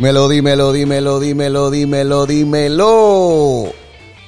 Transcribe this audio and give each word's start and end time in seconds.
Dímelo, 0.00 0.30
dímelo, 0.30 0.72
dímelo, 0.72 1.20
dímelo, 1.20 1.70
dímelo, 1.70 2.24
dímelo. 2.24 3.72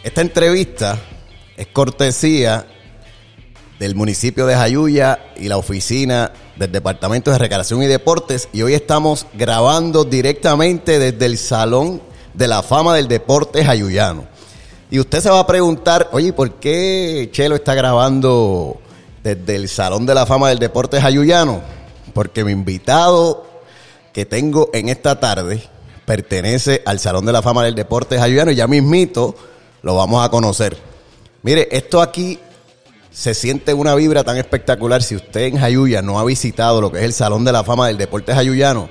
Esta 0.05 0.21
entrevista 0.21 0.99
es 1.57 1.67
cortesía 1.69 2.67
del 3.79 3.95
municipio 3.95 4.45
de 4.45 4.55
Jayuya 4.55 5.33
y 5.35 5.49
la 5.49 5.57
oficina 5.57 6.31
del 6.57 6.73
Departamento 6.73 7.31
de 7.31 7.39
Recreación 7.39 7.83
y 7.83 7.87
Deportes 7.87 8.51
y 8.53 8.61
hoy 8.61 8.75
estamos 8.75 9.27
grabando 9.33 10.05
directamente 10.05 10.99
desde 10.99 11.25
el 11.25 11.39
Salón 11.39 12.03
de 12.35 12.49
la 12.49 12.63
Fama 12.63 12.95
del 12.95 13.09
Deporte 13.09 13.65
Jayuyano. 13.65 14.27
Y 14.91 14.99
usted 14.99 15.21
se 15.21 15.31
va 15.31 15.41
a 15.41 15.47
preguntar, 15.47 16.11
oye, 16.13 16.35
¿por 16.35 16.57
qué 16.57 17.31
Chelo 17.33 17.55
está 17.55 17.75
grabando 17.75 18.79
desde 19.25 19.57
el 19.57 19.71
Salón 19.71 20.05
de 20.05 20.15
la 20.17 20.27
Fama 20.27 20.51
del 20.51 20.59
Deporte 20.59 21.01
Jayuyano? 21.01 21.63
Porque 22.13 22.45
mi 22.45 22.53
invitado 22.53 23.53
que 24.13 24.27
tengo 24.27 24.71
en 24.73 24.89
esta 24.89 25.19
tarde 25.19 25.63
pertenece 26.13 26.83
al 26.85 27.01
Salón 27.01 27.25
de 27.25 27.33
la 27.33 27.41
Fama 27.41 27.65
del 27.65 27.75
Deporte 27.75 28.19
Jayuyano 28.19 28.51
y 28.51 28.55
ya 28.55 28.67
mismito 28.67 29.35
lo 29.81 29.97
vamos 29.97 30.23
a 30.23 30.29
conocer. 30.29 30.77
Mire, 31.41 31.69
esto 31.73 32.03
aquí 32.03 32.39
se 33.11 33.33
siente 33.33 33.73
una 33.73 33.95
vibra 33.95 34.23
tan 34.23 34.37
espectacular. 34.37 35.03
Si 35.03 35.17
usted 35.17 35.45
en 35.45 35.57
Jayuya 35.57 36.03
no 36.03 36.19
ha 36.19 36.25
visitado 36.27 36.83
lo 36.83 36.93
que 36.93 36.99
es 36.99 37.05
el 37.05 37.15
Salón 37.15 37.47
de 37.47 37.53
la 37.53 37.65
Fama 37.65 37.87
del 37.87 37.97
Deporte 37.97 38.35
Jayuyano, 38.35 38.91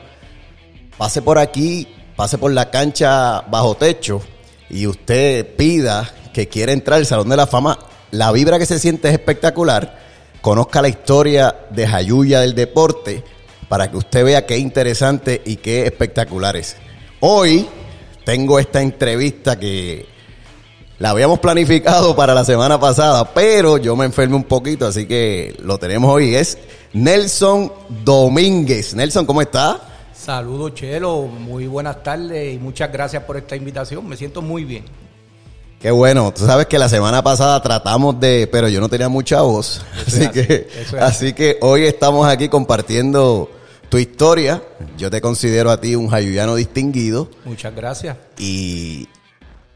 pase 0.98 1.22
por 1.22 1.38
aquí, 1.38 1.88
pase 2.16 2.40
por 2.40 2.52
la 2.54 2.72
cancha 2.72 3.42
bajo 3.42 3.76
techo 3.76 4.20
y 4.68 4.88
usted 4.88 5.56
pida 5.56 6.10
que 6.34 6.48
quiere 6.48 6.74
entrar 6.74 6.98
al 6.98 7.06
Salón 7.06 7.30
de 7.30 7.38
la 7.38 7.46
Fama. 7.46 7.78
La 8.10 8.32
vibra 8.32 8.58
que 8.58 8.66
se 8.66 8.80
siente 8.80 9.10
es 9.10 9.14
espectacular. 9.14 10.00
Conozca 10.42 10.82
la 10.82 10.90
historia 10.90 11.56
de 11.70 11.86
Jayuya 11.86 12.40
del 12.40 12.56
deporte 12.56 13.24
para 13.70 13.92
que 13.92 13.98
usted 13.98 14.26
vea 14.26 14.48
qué 14.48 14.58
interesante 14.58 15.40
y 15.46 15.58
qué 15.58 15.86
espectacular 15.86 16.56
es. 16.56 16.78
Hoy 17.24 17.68
tengo 18.26 18.58
esta 18.58 18.82
entrevista 18.82 19.60
que 19.60 20.08
la 20.98 21.12
habíamos 21.12 21.38
planificado 21.38 22.16
para 22.16 22.34
la 22.34 22.44
semana 22.44 22.80
pasada, 22.80 23.32
pero 23.32 23.78
yo 23.78 23.96
me 23.96 24.06
enfermé 24.06 24.36
un 24.36 24.44
poquito, 24.44 24.88
así 24.88 25.06
que 25.06 25.56
lo 25.62 25.78
tenemos 25.78 26.12
hoy. 26.12 26.34
Es 26.34 26.58
Nelson 26.94 27.72
Domínguez. 28.04 28.96
Nelson, 28.96 29.28
¿cómo 29.28 29.44
está? 29.44 29.80
Saludos, 30.16 30.74
Chelo. 30.74 31.22
Muy 31.28 31.68
buenas 31.68 32.02
tardes 32.02 32.56
y 32.56 32.58
muchas 32.58 32.92
gracias 32.92 33.24
por 33.24 33.38
esta 33.38 33.56
invitación. 33.56 34.08
Me 34.08 34.18
siento 34.18 34.42
muy 34.42 34.64
bien. 34.66 34.86
Qué 35.80 35.92
bueno, 35.92 36.34
tú 36.34 36.48
sabes 36.48 36.66
que 36.66 36.80
la 36.80 36.90
semana 36.90 37.24
pasada 37.24 37.62
tratamos 37.62 38.20
de, 38.20 38.50
pero 38.52 38.68
yo 38.68 38.82
no 38.82 38.90
tenía 38.90 39.10
mucha 39.10 39.42
voz, 39.42 39.84
así, 40.08 40.28
que, 40.30 40.68
así 41.00 41.34
que 41.34 41.60
hoy 41.62 41.86
estamos 41.86 42.28
aquí 42.28 42.50
compartiendo 42.50 43.50
tu 43.92 43.98
historia. 43.98 44.64
Yo 44.98 45.12
te 45.12 45.20
considero 45.20 45.70
a 45.70 45.80
ti 45.80 45.96
un 45.96 46.08
jayuyano 46.08 46.56
distinguido. 46.56 47.30
Muchas 47.44 47.76
gracias. 47.76 48.16
Y 48.38 49.10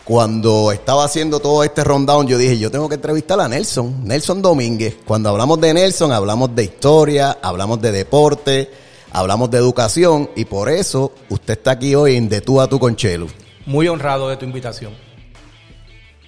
cuando 0.06 0.72
estaba 0.72 1.04
haciendo 1.04 1.42
todo 1.42 1.66
este 1.66 1.84
rundown, 1.84 2.26
yo 2.26 2.38
dije, 2.38 2.58
yo 2.58 2.72
tengo 2.72 2.88
que 2.88 2.96
entrevistar 2.96 3.38
a 3.42 3.50
Nelson, 3.50 4.06
Nelson 4.06 4.42
Domínguez. 4.42 4.96
Cuando 5.06 5.30
hablamos 5.30 5.59
de 5.59 5.74
Nelson, 5.74 6.14
hablamos 6.14 6.56
de 6.56 6.64
historia, 6.64 7.40
hablamos 7.42 7.81
de 7.81 7.92
deporte, 7.92 8.72
hablamos 9.12 9.52
de 9.52 9.58
educación 9.58 10.30
y 10.34 10.46
por 10.46 10.70
eso 10.70 11.12
usted 11.28 11.58
está 11.58 11.72
aquí 11.72 11.94
hoy 11.94 12.16
en 12.16 12.30
De 12.30 12.40
tú 12.40 12.62
a 12.62 12.70
tú 12.70 12.80
con 12.80 12.96
Chelo. 12.96 13.28
Muy 13.66 13.90
honrado 13.90 14.30
de 14.30 14.38
tu 14.38 14.46
invitación. 14.46 14.94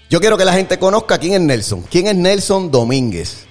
Yo 0.09 0.20
quiero 0.20 0.38
que 0.38 0.44
la 0.44 0.53
gente 0.53 0.78
conozca 0.78 1.18
quién 1.18 1.36
es 1.36 1.42
Nelson. 1.42 1.84
¿Quién 1.90 2.08
es 2.08 2.16
Nelson 2.16 2.70
Domínguez? 2.70 3.47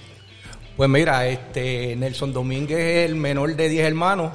Pues 0.77 0.91
mira, 0.91 1.27
este 1.27 1.95
Nelson 1.95 2.31
Domínguez 2.31 2.77
es 2.77 3.09
el 3.09 3.15
menor 3.15 3.55
de 3.55 3.67
10 3.67 3.87
hermanos. 3.87 4.31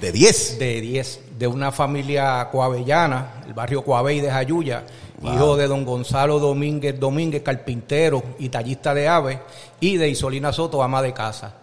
¿De 0.00 0.10
10? 0.10 0.58
De 0.58 0.80
10, 0.80 1.20
de 1.38 1.46
una 1.46 1.70
familia 1.70 2.48
coavellana, 2.50 3.44
el 3.46 3.54
barrio 3.54 3.84
Coabey 3.84 4.20
de 4.20 4.28
Jayuya, 4.28 4.82
hijo 5.22 5.56
de 5.56 5.68
don 5.68 5.84
Gonzalo 5.84 6.40
Domínguez 6.40 6.98
Domínguez, 6.98 7.42
carpintero 7.42 8.24
y 8.40 8.48
tallista 8.48 8.92
de 8.92 9.06
aves, 9.06 9.38
y 9.78 9.96
de 9.96 10.08
Isolina 10.08 10.52
Soto, 10.52 10.82
ama 10.82 11.00
de 11.00 11.14
casa. 11.14 11.54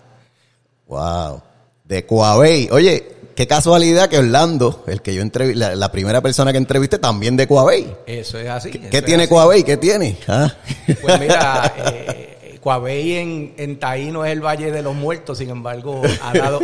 Wow, 0.87 1.41
de 1.83 2.05
Coabey. 2.05 2.69
Oye, 2.71 3.05
qué 3.35 3.45
casualidad 3.47 4.07
que 4.07 4.17
Orlando, 4.17 4.85
el 4.87 5.01
que 5.01 5.13
yo 5.13 5.23
entrevisté, 5.23 5.75
la, 5.75 5.91
primera 5.91 6.21
persona 6.21 6.53
que 6.53 6.57
entrevisté, 6.57 6.99
también 6.99 7.35
de 7.35 7.49
Coabey. 7.49 7.93
Eso 8.05 8.39
es 8.39 8.47
así. 8.47 8.71
¿Qué, 8.71 9.01
tiene 9.01 9.27
Coabey? 9.27 9.63
¿Qué 9.63 9.75
tiene? 9.75 10.17
¿Ah? 10.29 10.53
Pues 11.01 11.19
mira, 11.19 11.73
eh, 11.91 12.31
Coabey 12.61 13.13
en, 13.13 13.53
en 13.57 13.79
Taíno 13.79 14.23
es 14.23 14.31
el 14.31 14.45
Valle 14.45 14.71
de 14.71 14.81
los 14.81 14.95
Muertos, 14.95 15.39
sin 15.39 15.49
embargo, 15.49 16.01
ha 16.21 16.33
dado, 16.33 16.59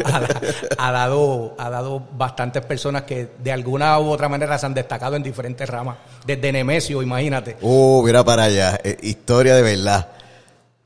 ha, 0.77 0.91
dado, 0.91 1.55
ha 1.57 1.69
dado 1.69 2.07
bastantes 2.15 2.63
personas 2.65 3.03
que 3.03 3.29
de 3.43 3.51
alguna 3.51 3.99
u 3.99 4.09
otra 4.09 4.29
manera 4.29 4.57
se 4.57 4.67
han 4.67 4.73
destacado 4.73 5.15
en 5.15 5.23
diferentes 5.23 5.67
ramas. 5.67 5.97
Desde 6.25 6.51
Nemesio, 6.51 7.01
imagínate. 7.01 7.57
Uh, 7.61 8.03
mira 8.05 8.23
para 8.23 8.43
allá, 8.43 8.79
eh, 8.83 8.97
historia 9.01 9.55
de 9.55 9.61
verdad. 9.63 10.07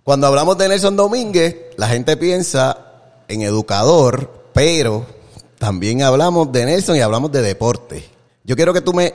Cuando 0.04 0.28
hablamos 0.28 0.58
de 0.58 0.70
Nelson 0.70 0.96
Domínguez, 0.96 1.56
la 1.78 1.88
gente 1.88 2.16
piensa 2.18 2.78
en 3.28 3.42
educador, 3.42 4.48
pero 4.54 5.06
también 5.60 6.02
hablamos 6.02 6.52
de 6.52 6.66
Nelson 6.66 6.96
y 6.96 7.02
hablamos 7.02 7.32
de 7.32 7.42
deporte. 7.42 8.04
Yo 8.44 8.56
quiero 8.56 8.74
que 8.74 8.82
tú 8.82 8.94
me 8.94 9.14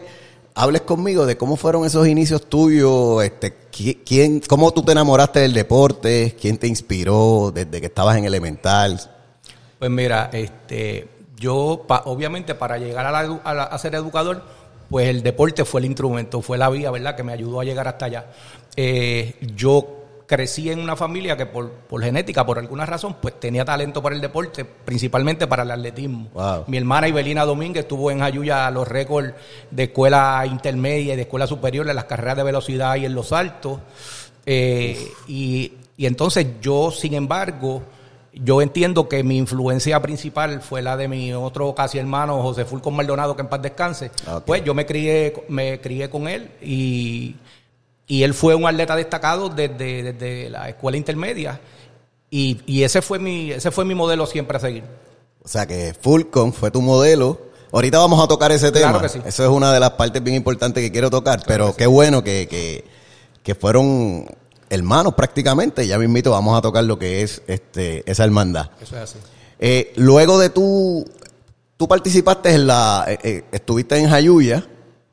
hables 0.57 0.83
conmigo 0.83 1.27
de 1.27 1.37
cómo 1.37 1.57
fueron 1.57 1.85
esos 1.85 2.09
inicios 2.09 2.49
tuyos, 2.49 3.23
este, 3.23 3.55
quién, 4.05 4.41
cómo 4.41 4.73
tú 4.73 4.83
te 4.83 4.93
enamoraste 4.93 5.41
del 5.41 5.53
deporte, 5.53 6.35
quién 6.41 6.57
te 6.57 6.67
inspiró 6.67 7.53
desde 7.55 7.79
que 7.79 7.87
estabas 7.87 8.17
en 8.17 8.25
elemental. 8.25 8.99
Pues 9.79 9.91
mira, 9.91 10.31
este, 10.33 11.09
yo 11.37 11.85
obviamente 12.07 12.55
para 12.55 12.79
llegar 12.79 13.07
a, 13.07 13.79
ser 13.79 13.95
educador, 13.97 14.43
pues 14.89 15.09
el 15.09 15.23
deporte 15.23 15.67
fue 15.67 15.83
el 15.83 15.85
instrumento, 15.85 16.41
fue 16.41 16.57
la 16.57 16.71
vía, 16.71 16.91
¿verdad? 16.91 17.15
Que 17.15 17.23
me 17.23 17.35
ayudó 17.35 17.61
a 17.61 17.65
llegar 17.65 17.87
hasta 17.87 18.07
allá. 18.07 18.27
Eh, 18.77 19.35
yo 19.55 20.06
crecí 20.27 20.71
en 20.71 20.81
una 20.81 20.97
familia 20.97 21.37
que 21.37 21.47
por, 21.47 21.71
genética, 22.03 22.45
por 22.45 22.59
alguna 22.59 22.85
razón, 22.85 23.17
pues 23.21 23.39
tenía 23.41 23.65
talento 23.65 24.03
para 24.03 24.15
el 24.15 24.21
deporte, 24.21 24.65
principalmente 24.65 25.47
para 25.47 25.63
el 25.63 25.71
atletismo. 25.71 26.29
Mi 26.67 26.77
hermana 26.77 27.09
Ibelina 27.09 27.45
Domínguez 27.45 27.87
tuvo 27.87 28.11
en 28.11 28.23
Ayuya 28.23 28.71
los 28.71 28.87
récords 28.87 29.35
de 29.71 29.85
escuela 29.85 30.45
intermedia 30.47 31.15
y 31.15 31.17
de 31.17 31.23
escuela 31.23 31.47
superior 31.47 31.89
en 31.89 31.97
las 31.97 32.05
carreras 32.07 32.37
de 32.37 32.43
velocidad 32.43 32.97
y 32.97 33.07
en 33.07 33.15
los 33.15 33.29
saltos. 33.29 33.79
Eh, 34.45 35.13
y, 35.27 35.73
entonces 35.99 36.47
yo, 36.61 36.91
sin 36.91 37.15
embargo, 37.15 37.83
yo 38.33 38.61
entiendo 38.61 39.09
que 39.09 39.23
mi 39.23 39.39
influencia 39.39 40.03
principal 40.03 40.61
fue 40.61 40.83
la 40.83 40.97
de 40.97 41.09
mi 41.09 41.33
otro 41.33 41.75
casi 41.75 41.99
hermano 41.99 42.43
José 42.43 42.65
Fulcón 42.65 42.95
Maldonado, 42.95 43.35
que 43.35 43.43
en 43.43 43.49
paz 43.49 43.63
descanse. 43.63 44.11
Pues 44.45 44.63
yo 44.65 44.75
me 44.75 44.85
crié, 44.85 45.33
me 45.49 45.81
crié 45.81 46.11
con 46.11 46.29
él 46.29 46.51
y 46.61 47.37
y 48.07 48.23
él 48.23 48.35
fue 48.35 48.55
un 48.55 48.67
atleta 48.67 48.95
destacado 48.95 49.49
desde, 49.49 50.49
la 50.51 50.69
escuela 50.69 50.97
intermedia. 50.97 51.61
Y, 52.31 52.83
ese 52.83 53.03
fue 53.03 53.19
mi 53.19 53.51
ese 53.51 53.71
fue 53.71 53.85
mi 53.85 53.95
modelo 53.95 54.27
siempre 54.27 54.57
a 54.57 54.61
seguir. 54.61 54.85
O 55.43 55.49
sea 55.49 55.67
que 55.67 55.95
Fulcon 56.01 56.53
fue 56.53 56.71
tu 56.71 56.83
modelo. 56.83 57.41
Ahorita 57.73 57.99
vamos 57.99 58.23
a 58.23 58.29
tocar 58.29 58.53
ese 58.53 58.71
tema. 58.71 59.03
Eso 59.25 59.45
es 59.45 59.49
una 59.49 59.73
de 59.73 59.81
las 59.81 59.91
partes 59.93 60.23
bien 60.23 60.37
importantes 60.37 60.83
que 60.83 60.93
quiero 60.93 61.11
tocar. 61.11 61.43
pero 61.47 61.75
qué 61.75 61.87
bueno 61.87 62.23
que, 62.23 62.85
fueron 63.59 64.27
hermanos 64.71 65.15
prácticamente. 65.15 65.87
Ya 65.87 65.99
mismito 65.99 66.31
vamos 66.31 66.57
a 66.57 66.63
tocar 66.63 66.85
lo 66.85 66.99
que 66.99 67.23
es 67.23 67.43
este 67.47 68.09
esa 68.11 68.25
hermandad. 68.25 68.71
Eso 68.81 68.97
es 68.97 69.03
así. 69.03 69.19
Eh, 69.59 69.93
luego 69.97 70.39
de 70.39 70.51
tu... 70.51 71.05
Tú 71.77 71.89
participaste 71.89 72.51
en 72.55 72.67
la... 72.67 73.05
Eh, 73.07 73.19
eh, 73.23 73.45
estuviste 73.53 73.99
en 73.99 74.09
Jayuya 74.09 74.67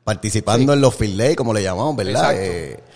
participando 0.04 0.74
en 0.74 0.82
los 0.82 0.94
field 0.94 1.18
day, 1.18 1.34
como 1.34 1.54
le 1.54 1.62
llamamos, 1.62 1.96
¿verdad? 1.96 2.34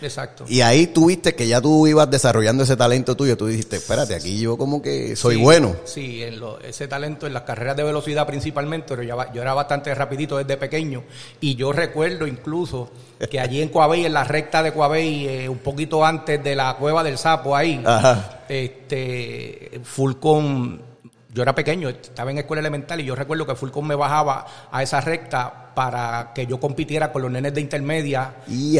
Exacto, 0.02 0.44
eh, 0.44 0.52
Y 0.52 0.60
ahí 0.60 0.88
tuviste 0.88 1.34
que 1.34 1.48
ya 1.48 1.58
tú 1.58 1.86
ibas 1.86 2.10
desarrollando 2.10 2.64
ese 2.64 2.76
talento 2.76 3.16
tuyo. 3.16 3.34
Tú 3.36 3.46
dijiste, 3.46 3.76
espérate, 3.76 4.14
aquí 4.14 4.38
yo 4.38 4.58
como 4.58 4.82
que 4.82 5.16
soy 5.16 5.36
bueno. 5.36 5.74
Sí, 5.84 6.22
en 6.22 6.38
ese 6.62 6.86
talento 6.86 7.26
en 7.26 7.32
las 7.32 7.42
carreras 7.42 7.76
de 7.76 7.84
velocidad 7.84 8.26
principalmente, 8.26 8.86
pero 8.88 9.02
yo, 9.02 9.16
yo 9.32 9.40
era 9.40 9.54
bastante 9.54 9.94
rapidito 9.94 10.36
desde 10.36 10.58
pequeño. 10.58 11.02
Y 11.40 11.54
yo 11.54 11.72
recuerdo 11.72 12.26
incluso 12.26 12.90
que 13.30 13.40
allí 13.40 13.62
en 13.62 13.70
Coabey, 13.70 14.04
en 14.04 14.12
la 14.12 14.24
recta 14.24 14.62
de 14.62 14.72
Coabey, 14.72 15.28
eh, 15.28 15.48
un 15.48 15.58
poquito 15.58 16.04
antes 16.04 16.44
de 16.44 16.54
la 16.54 16.76
cueva 16.76 17.02
del 17.02 17.16
sapo 17.16 17.56
ahí, 17.56 17.82
este 18.50 19.80
Fulcon 19.82 20.87
yo 21.38 21.42
era 21.42 21.54
pequeño, 21.54 21.88
estaba 21.88 22.32
en 22.32 22.38
escuela 22.38 22.58
elemental 22.58 23.00
y 23.00 23.04
yo 23.04 23.14
recuerdo 23.14 23.46
que 23.46 23.54
Fulcon 23.54 23.86
me 23.86 23.94
bajaba 23.94 24.44
a 24.72 24.82
esa 24.82 25.00
recta 25.00 25.70
para 25.72 26.32
que 26.34 26.48
yo 26.48 26.58
compitiera 26.58 27.12
con 27.12 27.22
los 27.22 27.30
nenes 27.30 27.54
de 27.54 27.60
intermedia, 27.60 28.34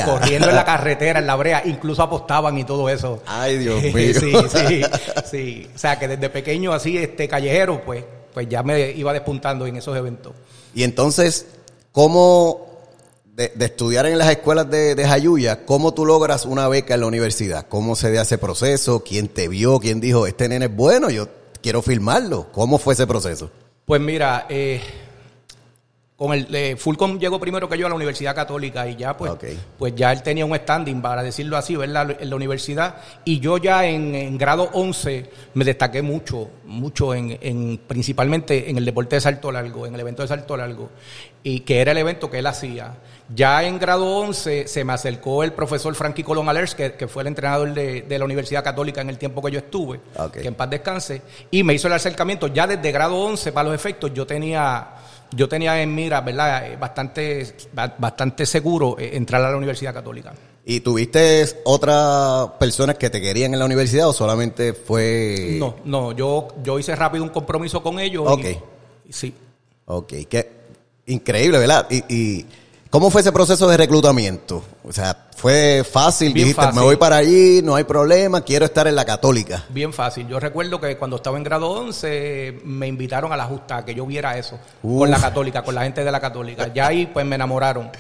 corriendo 0.05 0.49
en 0.49 0.57
la 0.57 0.65
carretera, 0.67 1.21
en 1.21 1.29
la 1.29 1.37
brea, 1.37 1.63
incluso 1.67 2.03
apostaban 2.03 2.59
y 2.59 2.65
todo 2.65 2.89
eso. 2.89 3.23
Ay, 3.27 3.59
Dios 3.59 3.81
mío. 3.95 4.13
sí, 4.13 4.33
sí, 4.49 4.83
sí. 5.31 5.71
O 5.73 5.79
sea, 5.79 6.01
que 6.01 6.09
desde 6.09 6.31
pequeño 6.31 6.73
así, 6.73 6.99
este 6.99 7.29
callejero, 7.29 7.81
pues, 7.87 8.03
pues 8.35 8.49
ya 8.49 8.65
me 8.65 8.91
iba 8.91 9.13
despuntando 9.13 9.65
en 9.65 9.77
esos 9.77 9.97
eventos. 9.97 10.33
Y 10.75 10.83
entonces, 10.83 11.47
¿cómo 11.93 12.67
de, 13.37 13.53
estudiar 13.61 14.07
en 14.07 14.19
las 14.19 14.31
escuelas 14.33 14.69
de, 14.69 14.97
de, 14.97 15.07
Jayuya, 15.07 15.65
¿cómo 15.65 15.95
tú 15.95 16.05
logras 16.05 16.45
una 16.45 16.67
beca 16.67 16.95
en 16.95 17.03
la 17.03 17.07
universidad? 17.07 17.69
¿Cómo 17.69 17.95
se 17.95 18.11
da 18.11 18.23
ese 18.23 18.37
proceso? 18.37 19.05
¿Quién 19.05 19.29
te 19.29 19.47
vio? 19.47 19.79
¿Quién 19.79 20.01
dijo, 20.01 20.27
este 20.27 20.49
nene 20.49 20.65
es 20.65 20.75
bueno? 20.75 21.09
Yo 21.09 21.38
quiero 21.63 21.83
filmarlo. 21.83 22.49
¿Cómo 22.53 22.79
fue 22.79 22.95
ese 22.95 23.07
proceso? 23.07 23.51
Pues 23.85 24.01
mira, 24.01 24.47
eh, 24.49 24.81
con 26.19 26.33
el 26.33 26.53
eh, 26.53 26.77
Fulcom 26.77 27.19
llegó 27.19 27.39
primero 27.39 27.69
que 27.69 27.79
yo 27.79 27.87
a 27.87 27.89
la 27.89 27.95
Universidad 27.95 28.35
Católica 28.35 28.89
y 28.89 28.97
ya 28.97 29.17
pues, 29.17 29.33
pues 29.79 29.95
ya 29.95 30.11
él 30.11 30.21
tenía 30.23 30.45
un 30.45 30.55
standing, 30.57 31.01
para 31.01 31.23
decirlo 31.23 31.57
así, 31.57 31.77
¿verdad? 31.77 32.17
en 32.19 32.29
la 32.29 32.35
universidad. 32.35 32.97
Y 33.25 33.39
yo 33.39 33.57
ya 33.57 33.87
en, 33.87 34.17
en 34.17 34.37
grado 34.37 34.69
11 34.73 35.31
me 35.55 35.65
destaqué 35.65 36.03
mucho, 36.03 36.51
mucho 36.65 37.15
en, 37.15 37.39
en 37.41 37.79
principalmente 37.87 38.69
en 38.69 38.79
el 38.79 38.85
deporte 38.85 39.15
de 39.15 39.21
salto 39.21 39.53
largo, 39.53 39.87
en 39.87 39.95
el 39.95 40.01
evento 40.01 40.23
de 40.23 40.29
salto 40.29 40.57
largo, 40.57 40.91
y 41.45 41.61
que 41.61 41.81
era 41.81 41.93
el 41.93 41.99
evento 41.99 42.29
que 42.29 42.41
él 42.41 42.47
hacía. 42.47 42.97
Ya 43.35 43.63
en 43.65 43.79
grado 43.79 44.07
11 44.07 44.67
se 44.69 44.85
me 44.85 44.93
acercó 44.95 45.43
el 45.45 45.53
profesor 45.53 45.95
Frankie 45.95 46.23
Colón 46.23 46.49
Alers, 46.49 46.75
que, 46.75 46.95
que 46.95 47.09
fue 47.09 47.23
el 47.23 47.27
entrenador 47.27 47.75
de, 47.75 48.03
de 48.03 48.19
la 48.19 48.25
Universidad 48.25 48.65
Católica 48.65 49.01
en 49.03 49.11
el 49.11 49.19
tiempo 49.19 49.43
que 49.43 49.51
yo 49.53 49.59
estuve, 49.59 50.01
Ok. 50.17 50.39
que 50.39 50.49
en 50.49 50.55
paz 50.55 50.71
descanse, 50.71 51.21
y 51.51 51.63
me 51.63 51.75
hizo 51.75 51.89
el 51.89 51.93
acercamiento. 51.95 52.47
Ya 52.47 52.67
desde 52.67 52.91
grado 52.91 53.17
11, 53.17 53.53
para 53.53 53.69
los 53.69 53.75
efectos, 53.75 54.13
yo 54.15 54.27
tenía 54.27 54.89
yo 55.31 55.47
tenía 55.47 55.83
en 55.83 55.95
mira, 55.95 56.23
¿verdad? 56.23 56.73
Eh, 56.73 56.77
Bastante, 56.81 57.55
ba- 57.75 57.95
bastante 57.99 58.47
seguro 58.47 58.97
eh, 58.99 59.11
entrar 59.13 59.43
a 59.45 59.51
la 59.51 59.57
Universidad 59.59 59.93
Católica. 59.93 60.33
¿Y 60.65 60.81
tuviste 60.81 61.45
otras 61.65 62.49
personas 62.59 62.97
que 62.97 63.11
te 63.11 63.21
querían 63.21 63.53
en 63.53 63.59
la 63.59 63.67
universidad 63.67 64.09
o 64.09 64.15
solamente 64.15 64.73
fue...? 64.73 65.57
No, 65.59 65.77
no, 65.85 66.13
yo, 66.13 66.49
yo 66.63 66.79
hice 66.79 66.97
rápido 66.97 67.25
un 67.25 67.31
compromiso 67.31 67.83
con 67.83 67.99
ellos. 67.99 68.25
Ok. 68.27 68.45
y 69.07 69.13
sí. 69.13 69.35
Ok, 69.85 70.15
qué 70.31 70.51
increíble, 71.07 71.59
¿verdad? 71.59 71.87
Y, 71.91 72.05
y 72.15 72.47
¿cómo 72.91 73.11
fue 73.11 73.21
ese 73.21 73.33
proceso 73.33 73.69
de 73.69 73.77
reclutamiento? 73.77 74.63
O 74.85 74.93
sea, 74.93 75.17
¿fue 75.37 75.85
fácil? 75.85 76.33
Bien 76.33 76.47
Dijiste, 76.47 76.63
fácil. 76.63 76.81
me 76.81 76.85
voy 76.85 76.97
para 76.97 77.17
allí, 77.17 77.61
no 77.63 77.75
hay 77.75 77.85
problema, 77.85 78.41
quiero 78.41 78.65
estar 78.65 78.87
en 78.87 78.97
la 78.97 79.05
católica. 79.05 79.65
Bien 79.69 79.93
fácil. 79.93 80.27
Yo 80.29 80.41
recuerdo 80.41 80.81
que 80.81 80.97
cuando 80.97 81.17
estaba 81.17 81.37
en 81.37 81.45
grado 81.45 81.71
11 81.71 82.61
me 82.65 82.87
invitaron 82.87 83.33
a 83.33 83.37
la 83.37 83.45
justa, 83.45 83.85
que 83.85 83.95
yo 83.95 84.07
viera 84.07 84.37
eso, 84.39 84.59
Uf. 84.83 85.01
con 85.01 85.11
la 85.11 85.21
católica, 85.21 85.63
con 85.63 85.75
la 85.75 85.83
gente 85.83 86.05
de 86.05 86.11
la 86.13 86.21
católica. 86.21 86.73
Ya 86.73 86.87
ahí 86.89 87.07
pues 87.07 87.25
me 87.27 87.37
enamoraron. 87.37 87.91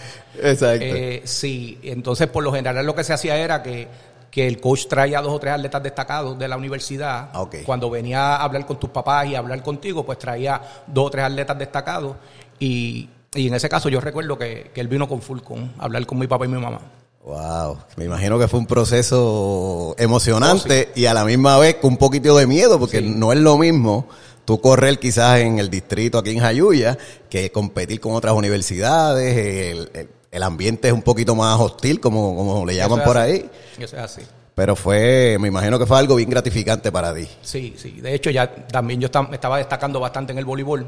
Exacto. 0.41 0.85
Eh, 0.85 1.23
sí, 1.25 1.79
entonces 1.83 2.29
por 2.29 2.43
lo 2.43 2.53
general 2.53 2.85
lo 2.85 2.95
que 2.95 3.05
se 3.05 3.13
hacía 3.13 3.37
era 3.37 3.63
que, 3.63 3.89
que 4.31 4.47
el 4.47 4.61
coach 4.61 4.87
traía 4.89 5.21
dos 5.21 5.33
o 5.33 5.39
tres 5.39 5.55
atletas 5.55 5.83
destacados 5.83 6.39
de 6.39 6.49
la 6.49 6.57
universidad. 6.57 7.31
Ah, 7.33 7.43
ok. 7.43 7.57
Cuando 7.65 7.91
venía 7.91 8.37
a 8.37 8.43
hablar 8.45 8.67
con 8.67 8.79
tus 8.79 8.91
papás 8.91 9.27
y 9.27 9.35
a 9.35 9.39
hablar 9.39 9.63
contigo, 9.63 10.05
pues 10.05 10.19
traía 10.19 10.61
dos 10.87 11.07
o 11.07 11.11
tres 11.11 11.25
atletas 11.25 11.59
destacados. 11.59 12.17
Y, 12.61 13.09
y 13.35 13.49
en 13.49 13.55
ese 13.55 13.69
caso 13.69 13.89
yo 13.89 14.01
recuerdo 14.01 14.39
que, 14.39 14.71
que 14.75 14.81
él 14.81 14.89
vino 14.89 15.09
con 15.09 15.21
Fulcon 15.23 15.73
a 15.79 15.85
hablar 15.85 16.07
con 16.07 16.19
mi 16.19 16.27
papá 16.27 16.45
y 16.47 16.49
mi 16.49 16.59
mamá. 16.61 16.81
Wow, 17.25 17.77
me 17.97 18.05
imagino 18.07 18.39
que 18.39 18.49
fue 18.49 18.59
un 18.59 18.67
proceso 18.67 19.95
emocionante 19.99 20.89
Oh, 20.95 20.99
y 20.99 21.07
a 21.07 21.15
la 21.15 21.25
misma 21.25 21.59
vez 21.59 21.75
con 21.77 21.93
un 21.93 21.97
poquito 21.99 22.37
de 22.37 22.47
miedo, 22.47 22.79
porque 22.79 23.01
Sí. 23.01 23.09
no 23.15 23.33
es 23.33 23.39
lo 23.39 23.59
mismo 23.59 24.09
tú 24.45 24.61
correr 24.61 24.99
quizás 24.99 25.41
en 25.41 25.59
el 25.59 25.69
distrito 25.69 26.17
aquí 26.19 26.31
en 26.31 26.39
Jayuya 26.41 26.97
que 27.29 27.53
competir 27.53 28.01
con 28.01 28.15
otras 28.15 28.33
universidades, 28.35 29.37
el, 29.37 29.91
el- 29.95 30.09
el 30.31 30.43
ambiente 30.43 30.89
es 30.89 30.95
un 30.95 31.01
poquito 31.03 31.35
más 31.35 31.59
hostil, 31.59 32.01
como, 32.01 32.37
como 32.37 32.67
le 32.67 32.77
llaman 32.77 32.99
es 33.01 33.05
por 33.07 33.17
así. 33.17 33.31
ahí, 33.33 33.51
Eso 33.79 33.97
es 33.97 34.03
así. 34.03 34.21
pero 34.55 34.77
fue, 34.77 35.39
me 35.41 35.49
imagino 35.49 35.79
que 35.79 35.87
fue 35.87 35.99
algo 35.99 36.17
bien 36.17 36.29
gratificante 36.29 36.93
para 36.93 37.15
ti. 37.15 37.27
Sí, 37.41 37.75
sí. 37.79 37.93
De 38.03 38.15
hecho, 38.15 38.29
ya 38.31 38.55
también 38.67 39.01
yo 39.01 39.07
estaba 39.07 39.57
destacando 39.59 39.99
bastante 40.01 40.33
en 40.33 40.39
el 40.39 40.45
voleibol. 40.45 40.87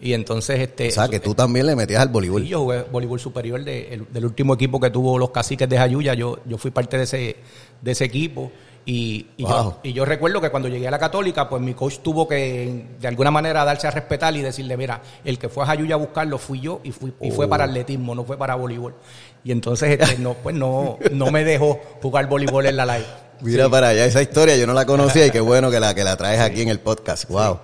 Y 0.00 0.12
entonces, 0.12 0.60
este. 0.60 0.88
O 0.88 0.90
sea, 0.90 1.08
que 1.08 1.20
tú 1.20 1.34
también 1.34 1.66
le 1.66 1.74
metías 1.74 2.02
al 2.02 2.08
voleibol. 2.08 2.42
Sí, 2.42 2.48
yo 2.48 2.60
jugué 2.62 2.82
voleibol 2.90 3.18
superior 3.20 3.62
de- 3.64 3.94
el- 3.94 4.06
del 4.12 4.24
último 4.26 4.54
equipo 4.54 4.78
que 4.78 4.90
tuvo 4.90 5.18
los 5.18 5.30
caciques 5.30 5.68
de 5.68 5.78
Jayuya. 5.78 6.14
Yo, 6.14 6.38
yo 6.44 6.58
fui 6.58 6.70
parte 6.70 6.98
de 6.98 7.04
ese, 7.04 7.36
de 7.80 7.90
ese 7.92 8.04
equipo. 8.04 8.52
Y, 8.88 9.26
y 9.36 9.42
Wow. 9.42 9.50
yo, 9.52 9.80
y 9.82 9.92
yo 9.94 10.04
recuerdo 10.04 10.40
que 10.40 10.48
cuando 10.50 10.68
llegué 10.68 10.86
a 10.86 10.92
la 10.92 10.98
Católica, 11.00 11.48
pues 11.48 11.60
mi 11.60 11.74
coach 11.74 11.98
tuvo 12.04 12.28
que, 12.28 12.86
de 13.00 13.08
alguna 13.08 13.32
manera, 13.32 13.64
darse 13.64 13.88
a 13.88 13.90
respetar 13.90 14.36
y 14.36 14.42
decirle: 14.42 14.76
Mira, 14.76 15.02
el 15.24 15.38
que 15.40 15.48
fue 15.48 15.64
a 15.64 15.66
Jayuya 15.66 15.94
a 15.96 15.98
buscarlo 15.98 16.38
fui 16.38 16.60
yo 16.60 16.80
y, 16.84 16.92
fui, 16.92 17.12
y 17.20 17.30
fue 17.32 17.46
Oh. 17.46 17.48
para 17.48 17.64
atletismo, 17.64 18.14
no 18.14 18.24
fue 18.24 18.36
para 18.38 18.54
voleibol. 18.54 18.94
Y 19.42 19.50
entonces, 19.50 19.98
este, 19.98 20.18
no, 20.18 20.34
pues 20.34 20.54
no, 20.54 20.98
no 21.10 21.30
me 21.32 21.42
dejó 21.42 21.80
jugar 22.00 22.28
voleibol 22.28 22.66
en 22.66 22.76
la 22.76 22.86
live. 22.86 23.06
Mira 23.40 23.64
Sí. 23.64 23.70
para 23.70 23.88
allá, 23.88 24.04
esa 24.06 24.22
historia 24.22 24.56
yo 24.56 24.66
no 24.68 24.72
la 24.72 24.86
conocía 24.86 25.26
y 25.26 25.30
qué 25.30 25.40
bueno 25.40 25.68
que 25.70 25.80
la, 25.80 25.92
que 25.94 26.04
la 26.04 26.16
traes 26.16 26.40
aquí 26.40 26.62
en 26.62 26.68
el 26.68 26.78
podcast. 26.78 27.28
Wow. 27.28 27.58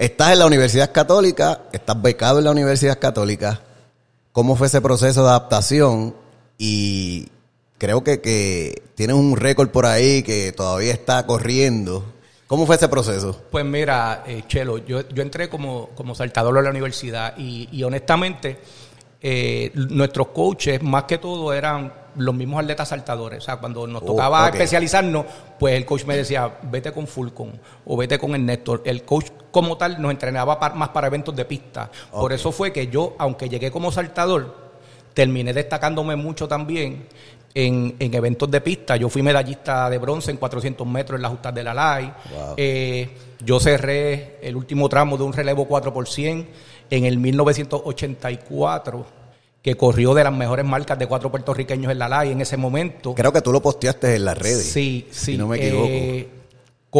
Estás 0.00 0.32
en 0.32 0.38
la 0.38 0.46
Universidad 0.46 0.92
Católica, 0.92 1.64
estás 1.74 2.00
becado 2.00 2.38
en 2.38 2.46
la 2.46 2.52
Universidad 2.52 2.98
Católica. 2.98 3.60
¿Cómo 4.32 4.56
fue 4.56 4.68
ese 4.68 4.80
proceso 4.80 5.22
de 5.24 5.28
adaptación? 5.28 6.16
Y 6.56 7.28
creo 7.76 8.02
que, 8.02 8.22
que 8.22 8.82
tienes 8.94 9.14
un 9.14 9.36
récord 9.36 9.68
por 9.68 9.84
ahí 9.84 10.22
que 10.22 10.52
todavía 10.52 10.94
está 10.94 11.26
corriendo. 11.26 12.02
¿Cómo 12.46 12.64
fue 12.64 12.76
ese 12.76 12.88
proceso? 12.88 13.42
Pues 13.50 13.62
mira, 13.66 14.24
eh, 14.26 14.44
Chelo, 14.48 14.78
yo, 14.78 15.06
yo 15.06 15.22
entré 15.22 15.50
como, 15.50 15.90
como 15.94 16.14
saltador 16.14 16.56
a 16.56 16.62
la 16.62 16.70
universidad 16.70 17.36
y, 17.36 17.68
y 17.70 17.82
honestamente 17.82 18.58
eh, 19.20 19.70
nuestros 19.74 20.28
coaches 20.28 20.82
más 20.82 21.04
que 21.04 21.18
todo 21.18 21.52
eran 21.52 21.92
los 22.16 22.34
mismos 22.34 22.60
atletas 22.60 22.88
saltadores. 22.88 23.38
O 23.38 23.42
sea, 23.42 23.56
cuando 23.56 23.86
nos 23.86 24.02
Oh, 24.02 24.06
tocaba 24.06 24.48
especializarnos, 24.48 25.26
pues 25.58 25.74
el 25.74 25.84
coach 25.84 26.04
me 26.04 26.16
decía, 26.16 26.58
vete 26.62 26.92
con 26.92 27.06
Fulcon 27.06 27.52
o 27.86 27.96
vete 27.96 28.18
con 28.18 28.34
Ernesto. 28.34 28.82
El 28.84 29.02
coach 29.04 29.26
como 29.50 29.76
tal 29.76 30.00
nos 30.00 30.10
entrenaba 30.10 30.58
más 30.74 30.88
para 30.90 31.06
eventos 31.06 31.34
de 31.36 31.44
pista. 31.44 31.90
Por 32.10 32.32
eso 32.32 32.52
fue 32.52 32.72
que 32.72 32.88
yo, 32.88 33.14
aunque 33.18 33.48
llegué 33.48 33.70
como 33.70 33.92
saltador, 33.92 34.70
terminé 35.14 35.52
destacándome 35.52 36.16
mucho 36.16 36.46
también 36.46 37.06
en, 37.54 37.96
en 37.98 38.14
eventos 38.14 38.50
de 38.50 38.60
pista. 38.60 38.96
Yo 38.96 39.08
fui 39.08 39.22
medallista 39.22 39.90
de 39.90 39.98
bronce 39.98 40.30
en 40.30 40.36
400 40.36 40.86
metros 40.86 41.18
en 41.18 41.22
la 41.22 41.28
justas 41.28 41.54
de 41.54 41.64
la 41.64 41.74
LAI. 41.74 42.04
Wow. 42.04 42.54
Eh, 42.56 43.16
yo 43.44 43.58
cerré 43.60 44.38
el 44.42 44.56
último 44.56 44.88
tramo 44.88 45.16
de 45.16 45.24
un 45.24 45.32
relevo 45.32 45.66
4 45.66 45.92
por 45.92 46.08
100 46.08 46.48
en 46.90 47.04
el 47.04 47.18
1984, 47.18 49.06
que 49.62 49.76
corrió 49.76 50.14
de 50.14 50.24
las 50.24 50.32
mejores 50.32 50.64
marcas 50.64 50.98
de 50.98 51.06
cuatro 51.06 51.30
puertorriqueños 51.30 51.92
en 51.92 51.98
la 51.98 52.08
LAI 52.08 52.32
en 52.32 52.40
ese 52.40 52.56
momento. 52.56 53.14
Creo 53.14 53.32
que 53.32 53.42
tú 53.42 53.52
lo 53.52 53.60
posteaste 53.60 54.14
en 54.16 54.24
las 54.24 54.38
redes. 54.38 54.64
Sí, 54.70 55.06
sí. 55.10 55.32
Si 55.32 55.38
no 55.38 55.46
me 55.46 55.58
equivoco. 55.58 55.86
eh, 55.88 56.28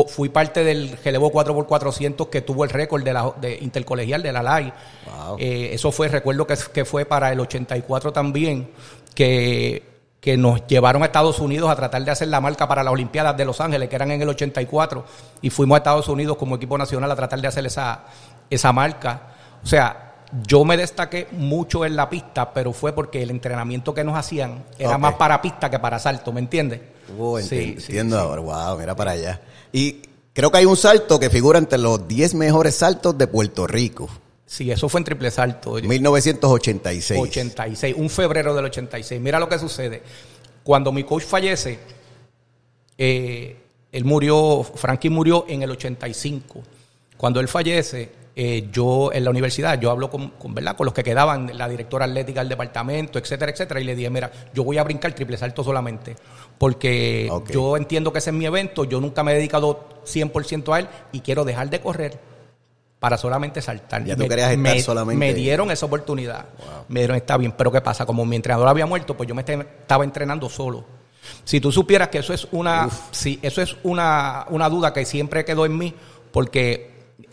fui 0.08 0.28
parte 0.28 0.62
del 0.62 0.96
relevo 1.02 1.32
4x400 1.32 2.28
que 2.28 2.42
tuvo 2.42 2.64
el 2.64 2.70
récord 2.70 3.02
de 3.02 3.12
la 3.12 3.32
de 3.40 3.58
intercolegial 3.60 4.22
de 4.22 4.32
la 4.32 4.42
LAI. 4.42 4.72
Wow. 5.06 5.36
Eh, 5.38 5.70
eso 5.72 5.90
fue, 5.90 6.08
recuerdo 6.08 6.46
que, 6.46 6.54
que 6.72 6.84
fue 6.84 7.06
para 7.06 7.32
el 7.32 7.40
84 7.40 8.12
también, 8.12 8.70
que, 9.14 9.82
que 10.20 10.36
nos 10.36 10.66
llevaron 10.66 11.02
a 11.02 11.06
Estados 11.06 11.40
Unidos 11.40 11.70
a 11.70 11.76
tratar 11.76 12.04
de 12.04 12.10
hacer 12.10 12.28
la 12.28 12.40
marca 12.42 12.68
para 12.68 12.84
las 12.84 12.92
Olimpiadas 12.92 13.36
de 13.36 13.44
Los 13.46 13.60
Ángeles, 13.60 13.88
que 13.88 13.96
eran 13.96 14.10
en 14.10 14.20
el 14.20 14.28
84, 14.28 15.04
y 15.40 15.48
fuimos 15.50 15.76
a 15.76 15.78
Estados 15.78 16.08
Unidos 16.08 16.36
como 16.36 16.56
equipo 16.56 16.76
nacional 16.76 17.10
a 17.10 17.16
tratar 17.16 17.40
de 17.40 17.48
hacer 17.48 17.64
esa, 17.64 18.04
esa 18.50 18.72
marca. 18.72 19.22
O 19.64 19.66
sea, 19.66 20.09
yo 20.46 20.64
me 20.64 20.76
destaqué 20.76 21.26
mucho 21.32 21.84
en 21.84 21.96
la 21.96 22.08
pista, 22.08 22.52
pero 22.52 22.72
fue 22.72 22.92
porque 22.92 23.22
el 23.22 23.30
entrenamiento 23.30 23.92
que 23.94 24.04
nos 24.04 24.16
hacían 24.16 24.64
era 24.78 24.96
más 24.98 25.14
para 25.14 25.40
pista 25.42 25.70
que 25.70 25.78
para 25.78 25.98
salto, 25.98 26.32
¿me 26.32 26.40
entiendes? 26.40 26.80
Oh, 27.18 27.38
enti- 27.38 27.48
Sí, 27.48 27.74
entiendo 27.78 28.16
sí. 28.16 28.22
ahora. 28.22 28.40
Wow, 28.40 28.78
mira 28.78 28.94
para 28.94 29.12
allá. 29.12 29.40
Y 29.72 30.02
creo 30.32 30.50
que 30.50 30.58
hay 30.58 30.64
un 30.66 30.76
salto 30.76 31.18
que 31.18 31.30
figura 31.30 31.58
entre 31.58 31.78
los 31.78 32.06
10 32.06 32.34
mejores 32.34 32.76
saltos 32.76 33.16
de 33.18 33.26
Puerto 33.26 33.66
Rico. 33.66 34.08
Sí, 34.46 34.70
eso 34.70 34.88
fue 34.88 35.00
en 35.00 35.04
triple 35.04 35.30
salto. 35.30 35.74
1986. 35.74 37.20
86, 37.20 37.94
un 37.96 38.10
febrero 38.10 38.54
del 38.54 38.64
86. 38.66 39.20
Mira 39.20 39.38
lo 39.38 39.48
que 39.48 39.58
sucede. 39.58 40.02
Cuando 40.64 40.90
mi 40.92 41.04
coach 41.04 41.22
fallece, 41.24 41.78
eh, 42.98 43.56
él 43.92 44.04
murió, 44.04 44.62
Frankie 44.62 45.10
murió 45.10 45.44
en 45.48 45.62
el 45.62 45.70
85. 45.70 46.62
Cuando 47.16 47.40
él 47.40 47.48
fallece, 47.48 48.10
eh, 48.42 48.68
yo 48.72 49.12
en 49.12 49.22
la 49.24 49.28
universidad, 49.30 49.78
yo 49.78 49.90
hablo 49.90 50.08
con, 50.08 50.30
con, 50.30 50.54
¿verdad? 50.54 50.74
con 50.74 50.86
los 50.86 50.94
que 50.94 51.02
quedaban, 51.04 51.50
la 51.58 51.68
directora 51.68 52.06
atlética 52.06 52.40
del 52.40 52.48
departamento, 52.48 53.18
etcétera, 53.18 53.52
etcétera, 53.52 53.80
y 53.80 53.84
le 53.84 53.94
dije, 53.94 54.08
mira, 54.08 54.30
yo 54.54 54.64
voy 54.64 54.78
a 54.78 54.82
brincar 54.82 55.12
triple 55.12 55.36
salto 55.36 55.62
solamente, 55.62 56.16
porque 56.56 57.30
yo 57.50 57.76
entiendo 57.76 58.12
que 58.14 58.18
ese 58.20 58.30
es 58.30 58.36
mi 58.36 58.46
evento, 58.46 58.84
yo 58.84 58.98
nunca 58.98 59.22
me 59.22 59.32
he 59.32 59.34
dedicado 59.34 59.88
100% 60.06 60.74
a 60.74 60.78
él 60.78 60.88
y 61.12 61.20
quiero 61.20 61.44
dejar 61.44 61.68
de 61.68 61.80
correr 61.82 62.18
para 62.98 63.18
solamente 63.18 63.60
saltar. 63.60 64.04
Ya 64.04 64.14
tú 64.16 64.22
Me- 64.22 64.28
querías 64.28 64.50
estar 64.52 64.58
me- 64.74 64.80
solamente- 64.80 65.18
Me 65.18 65.34
dieron 65.34 65.70
esa 65.70 65.84
oportunidad. 65.84 66.46
Me 66.88 67.00
dijeron, 67.00 67.16
está 67.16 67.36
bien, 67.36 67.52
pero 67.52 67.70
¿qué 67.70 67.80
pasa? 67.82 68.06
Como 68.06 68.24
mi 68.24 68.36
entrenador 68.36 68.68
había 68.68 68.86
muerto, 68.86 69.14
pues 69.16 69.28
yo 69.28 69.34
me 69.34 69.42
estaba 69.42 70.04
entrenando 70.04 70.48
solo. 70.48 70.84
Si 71.44 71.60
tú 71.60 71.70
supieras 71.70 72.08
que 72.08 72.18
eso 72.18 72.32
es 72.32 72.48
una, 72.52 72.88
sí, 73.10 73.38
eso 73.42 73.60
es 73.60 73.76
una, 73.82 74.46
una 74.48 74.68
duda 74.70 74.92
que 74.94 75.04
siempre 75.04 75.44
quedó 75.44 75.66
en 75.66 75.76
mí, 75.76 75.94
porque 76.32 76.89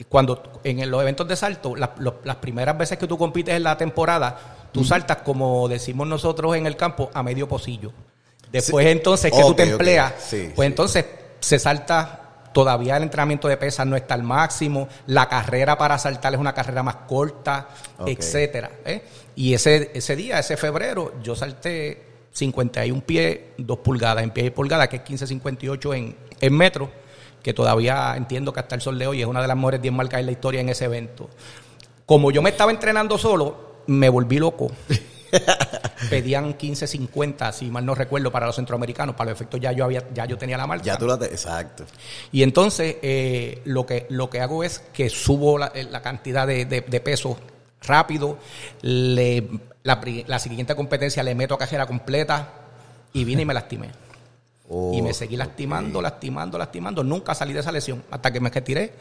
cuando 0.10 0.60
en 0.64 0.90
los 0.90 1.02
eventos 1.02 1.28
de 1.28 1.36
salto, 1.36 1.76
la- 1.76 1.94
las 2.24 2.36
primeras 2.38 2.78
veces 2.78 2.98
que 2.98 3.08
tú 3.08 3.18
compites 3.18 3.56
en 3.56 3.64
la 3.64 3.78
temporada, 3.78 4.70
tú 4.72 4.84
saltas, 4.84 5.18
como 5.18 5.68
decimos 5.68 6.08
nosotros 6.08 6.56
en 6.56 6.66
el 6.68 6.76
campo, 6.76 7.10
a 7.14 7.24
medio 7.24 7.48
pocillo. 7.48 7.92
Después 8.52 8.86
entonces 8.88 9.32
que 9.32 9.42
tú 9.42 9.54
te 9.54 9.64
empleas, 9.64 10.14
Sí, 10.20 10.52
pues 10.56 10.66
sí. 10.66 10.72
entonces 10.72 11.06
se 11.40 11.60
salta, 11.60 12.24
todavía 12.54 12.98
el 12.98 13.04
entrenamiento 13.04 13.48
de 13.48 13.58
pesas 13.58 13.86
no 13.86 13.96
está 13.96 14.14
al 14.14 14.24
máximo, 14.24 14.88
la 15.08 15.28
carrera 15.28 15.78
para 15.78 15.98
saltar 15.98 16.34
es 16.34 16.40
una 16.40 16.54
carrera 16.54 16.82
más 16.82 16.96
corta, 17.08 17.68
Ok. 18.00 18.08
etcétera. 18.10 18.72
¿eh? 18.86 19.04
Y 19.36 19.54
ese, 19.54 19.92
ese 19.94 20.16
día, 20.16 20.40
ese 20.40 20.58
febrero, 20.58 21.14
yo 21.22 21.36
salté 21.36 22.04
51 22.32 23.02
pies, 23.02 23.40
2 23.58 23.80
pulgadas, 23.80 24.24
en 24.24 24.32
pie 24.32 24.46
y 24.46 24.50
pulgada, 24.52 24.88
que 24.88 24.98
es 24.98 25.02
1558 25.02 25.94
en, 25.94 26.16
en 26.40 26.54
metros, 26.56 26.90
que 27.44 27.54
todavía 27.54 28.16
entiendo 28.18 28.52
que 28.54 28.60
hasta 28.60 28.76
el 28.76 28.82
sol 28.82 28.98
de 29.00 29.08
hoy 29.08 29.22
es 29.22 29.28
una 29.28 29.42
de 29.42 29.48
las 29.48 29.56
mejores 29.58 29.82
10 29.82 29.94
marcas 29.94 30.20
en 30.20 30.26
la 30.26 30.32
historia 30.32 30.62
en 30.62 30.70
ese 30.70 30.86
evento. 30.86 31.30
Como 32.06 32.32
yo 32.32 32.42
me 32.42 32.50
estaba 32.50 32.72
entrenando 32.72 33.18
solo, 33.18 33.82
me 33.88 34.10
volví 34.10 34.38
loco. 34.40 34.72
Pedían 36.10 36.54
15, 36.54 36.88
50, 36.88 37.52
si 37.52 37.66
mal 37.70 37.86
no 37.86 37.96
recuerdo, 37.96 38.32
para 38.32 38.46
los 38.46 38.56
centroamericanos. 38.56 39.16
Para 39.16 39.32
los 39.32 39.38
efectos 39.38 39.60
ya 39.60 39.72
yo 39.72 39.84
había, 39.84 40.04
ya 40.14 40.26
yo 40.26 40.38
tenía 40.38 40.58
la 40.58 40.68
marca. 40.68 40.86
Ya 40.86 40.98
tú 40.98 41.08
la 41.08 41.18
te- 41.18 41.26
exacto. 41.26 41.84
Y 42.32 42.44
entonces 42.44 42.98
eh, 43.02 43.62
lo, 43.66 43.86
que, 43.86 44.06
lo 44.10 44.30
que 44.30 44.40
hago 44.42 44.64
es 44.64 44.80
que 44.94 45.10
subo 45.10 45.58
la, 45.58 45.72
la 45.92 46.02
cantidad 46.02 46.48
de, 46.48 46.66
de, 46.66 46.82
de 46.82 47.00
peso 47.02 47.38
rápido, 47.84 48.38
le, 48.82 49.48
la, 49.84 50.02
la 50.28 50.40
siguiente 50.40 50.76
competencia 50.76 51.24
le 51.24 51.36
meto 51.36 51.56
a 51.56 51.58
cajera 51.58 51.86
completa 51.86 52.54
y 53.14 53.24
vine 53.24 53.42
y 53.42 53.46
me 53.46 53.54
lastimé. 53.54 53.90
Oh, 54.70 54.92
y 54.94 55.02
me 55.02 55.14
seguí 55.14 55.38
lastimando, 55.38 56.02
lastimando, 56.02 56.58
lastimando. 56.58 57.04
Nunca 57.04 57.34
salí 57.34 57.54
de 57.54 57.62
esa 57.62 57.72
lesión 57.72 58.04
hasta 58.12 58.32
que 58.32 58.40
me 58.42 58.50
retiré 58.50 58.94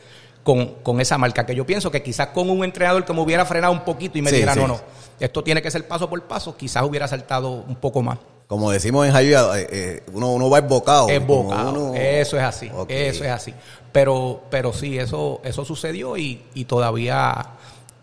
con, 0.45 0.75
con 0.83 1.01
esa 1.01 1.19
marca. 1.19 1.45
Que 1.45 1.55
yo 1.55 1.67
pienso 1.67 1.91
que 1.91 2.03
quizás 2.03 2.29
con 2.29 2.49
un 2.51 2.63
entrenador 2.65 3.05
que 3.05 3.13
me 3.13 3.21
hubiera 3.21 3.45
frenado 3.45 3.73
un 3.73 3.85
poquito 3.85 4.17
y 4.19 4.23
me 4.23 4.31
Sí, 4.31 4.37
dijera, 4.37 4.55
sí. 4.55 4.61
no, 4.61 4.69
no, 4.69 4.81
esto 5.19 5.43
tiene 5.43 5.61
que 5.63 5.71
ser 5.71 5.87
paso 5.89 6.09
por 6.09 6.23
paso, 6.23 6.57
quizás 6.57 6.85
hubiera 6.85 7.09
saltado 7.09 7.51
un 7.51 7.77
poco 7.77 8.01
más. 8.03 8.19
Como 8.47 8.71
decimos 8.71 9.05
en 9.09 9.13
Jayuya, 9.13 9.59
eh, 9.59 9.67
eh, 9.73 10.03
uno, 10.13 10.33
uno 10.33 10.49
va 10.49 10.59
embocado. 10.59 11.09
Es 11.09 11.19
como 11.19 11.43
bocado. 11.43 11.71
uno- 11.71 11.95
Eso 11.97 12.37
es 12.37 12.45
así. 12.45 12.71
Eso 12.89 13.25
es 13.25 13.31
así. 13.31 13.53
Pero, 13.91 14.45
pero 14.51 14.73
sí, 14.73 14.97
eso, 14.97 15.41
eso 15.43 15.65
sucedió 15.65 16.17
y, 16.17 16.45
y 16.55 16.65
todavía, 16.67 17.45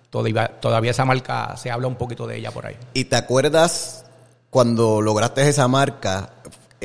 todavía, 0.10 0.48
todavía 0.60 0.92
esa 0.92 1.06
marca 1.06 1.56
se 1.56 1.72
habla 1.72 1.88
un 1.88 1.96
poquito 1.96 2.28
de 2.28 2.38
ella 2.40 2.52
por 2.52 2.66
ahí. 2.66 2.76
¿Y 2.94 3.06
te 3.06 3.16
acuerdas 3.16 4.04
cuando 4.50 5.00
lograste 5.02 5.48
esa 5.48 5.70
marca? 5.70 6.32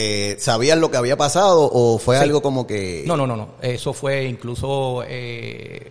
Eh, 0.00 0.36
¿Sabías 0.38 0.78
lo 0.78 0.92
que 0.92 0.96
había 0.96 1.16
pasado 1.16 1.68
o 1.72 1.98
fue 1.98 2.16
Sí. 2.18 2.22
algo 2.22 2.40
como 2.40 2.66
que... 2.68 3.02
No, 3.04 3.16
no, 3.16 3.26
no, 3.26 3.36
no. 3.36 3.48
Eso 3.60 3.92
fue 3.92 4.24
incluso 4.26 5.02
eh, 5.04 5.90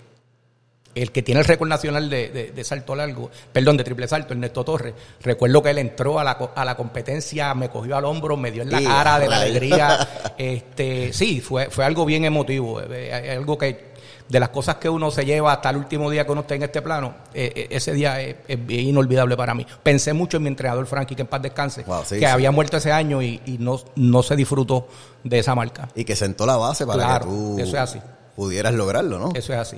el 1.02 1.12
que 1.12 1.22
tiene 1.22 1.42
el 1.42 1.46
récord 1.48 1.68
nacional 1.70 2.10
de, 2.10 2.30
de- 2.30 2.52
de 2.52 2.64
salto 2.64 2.96
largo, 2.96 3.30
perdón, 3.54 3.78
de 3.78 3.84
triple 3.84 4.08
salto, 4.08 4.34
Ernesto 4.34 4.64
Torres. 4.64 4.94
Recuerdo 5.22 5.62
que 5.62 5.70
él 5.72 5.78
entró 5.78 6.20
a 6.20 6.24
la, 6.24 6.32
a 6.32 6.66
la 6.66 6.76
competencia, 6.76 7.54
me 7.56 7.70
cogió 7.70 7.98
al 7.98 8.06
hombro, 8.06 8.38
me 8.38 8.52
dio 8.52 8.64
en 8.64 8.72
la 8.72 8.82
cara 8.84 9.20
de 9.20 9.28
la 9.28 9.38
alegría. 9.42 10.08
Este, 10.38 11.12
sí, 11.14 11.42
fue, 11.42 11.70
fue 11.70 11.84
algo 11.86 12.06
bien 12.06 12.24
emotivo. 12.26 12.80
eh, 12.82 12.86
eh, 12.90 13.32
algo 13.38 13.58
que 13.58 13.96
de 14.30 14.40
las 14.42 14.50
cosas 14.50 14.76
que 14.76 14.90
uno 14.90 15.10
se 15.10 15.24
lleva 15.26 15.54
hasta 15.54 15.70
el 15.70 15.78
último 15.78 16.12
día 16.12 16.26
que 16.26 16.32
uno 16.34 16.42
esté 16.42 16.56
en 16.56 16.64
este 16.64 16.82
plano, 16.82 17.16
eh, 17.34 17.68
ese 17.72 17.94
día 17.94 18.20
es, 18.22 18.36
inolvidable 18.68 19.38
para 19.38 19.54
mí. 19.54 19.66
Pensé 19.82 20.12
mucho 20.14 20.36
en 20.38 20.44
mi 20.44 20.50
entrenador 20.50 20.86
Frankie, 20.86 21.16
que 21.16 21.22
en 21.22 21.28
paz 21.30 21.42
descanse, 21.42 21.84
Wow, 21.84 22.02
sí, 22.04 22.16
que 22.16 22.20
sí. 22.20 22.26
había 22.26 22.52
muerto 22.52 22.76
ese 22.78 22.92
año 22.92 23.22
y, 23.22 23.42
y 23.46 23.58
no, 23.58 23.80
no 23.96 24.22
se 24.24 24.36
disfrutó 24.36 24.88
de 25.24 25.40
esa 25.40 25.56
marca. 25.56 25.88
Y 25.96 26.04
que 26.04 26.16
sentó 26.18 26.46
la 26.46 26.58
base 26.58 26.86
para 26.86 27.04
Claro, 27.06 27.26
que 27.26 27.32
tú 27.32 27.56
eso 27.60 27.70
es 27.78 27.82
así. 27.82 28.00
pudieras 28.36 28.74
lograrlo, 28.74 29.18
¿no? 29.18 29.30
Eso 29.34 29.54
es 29.54 29.60
así. 29.60 29.78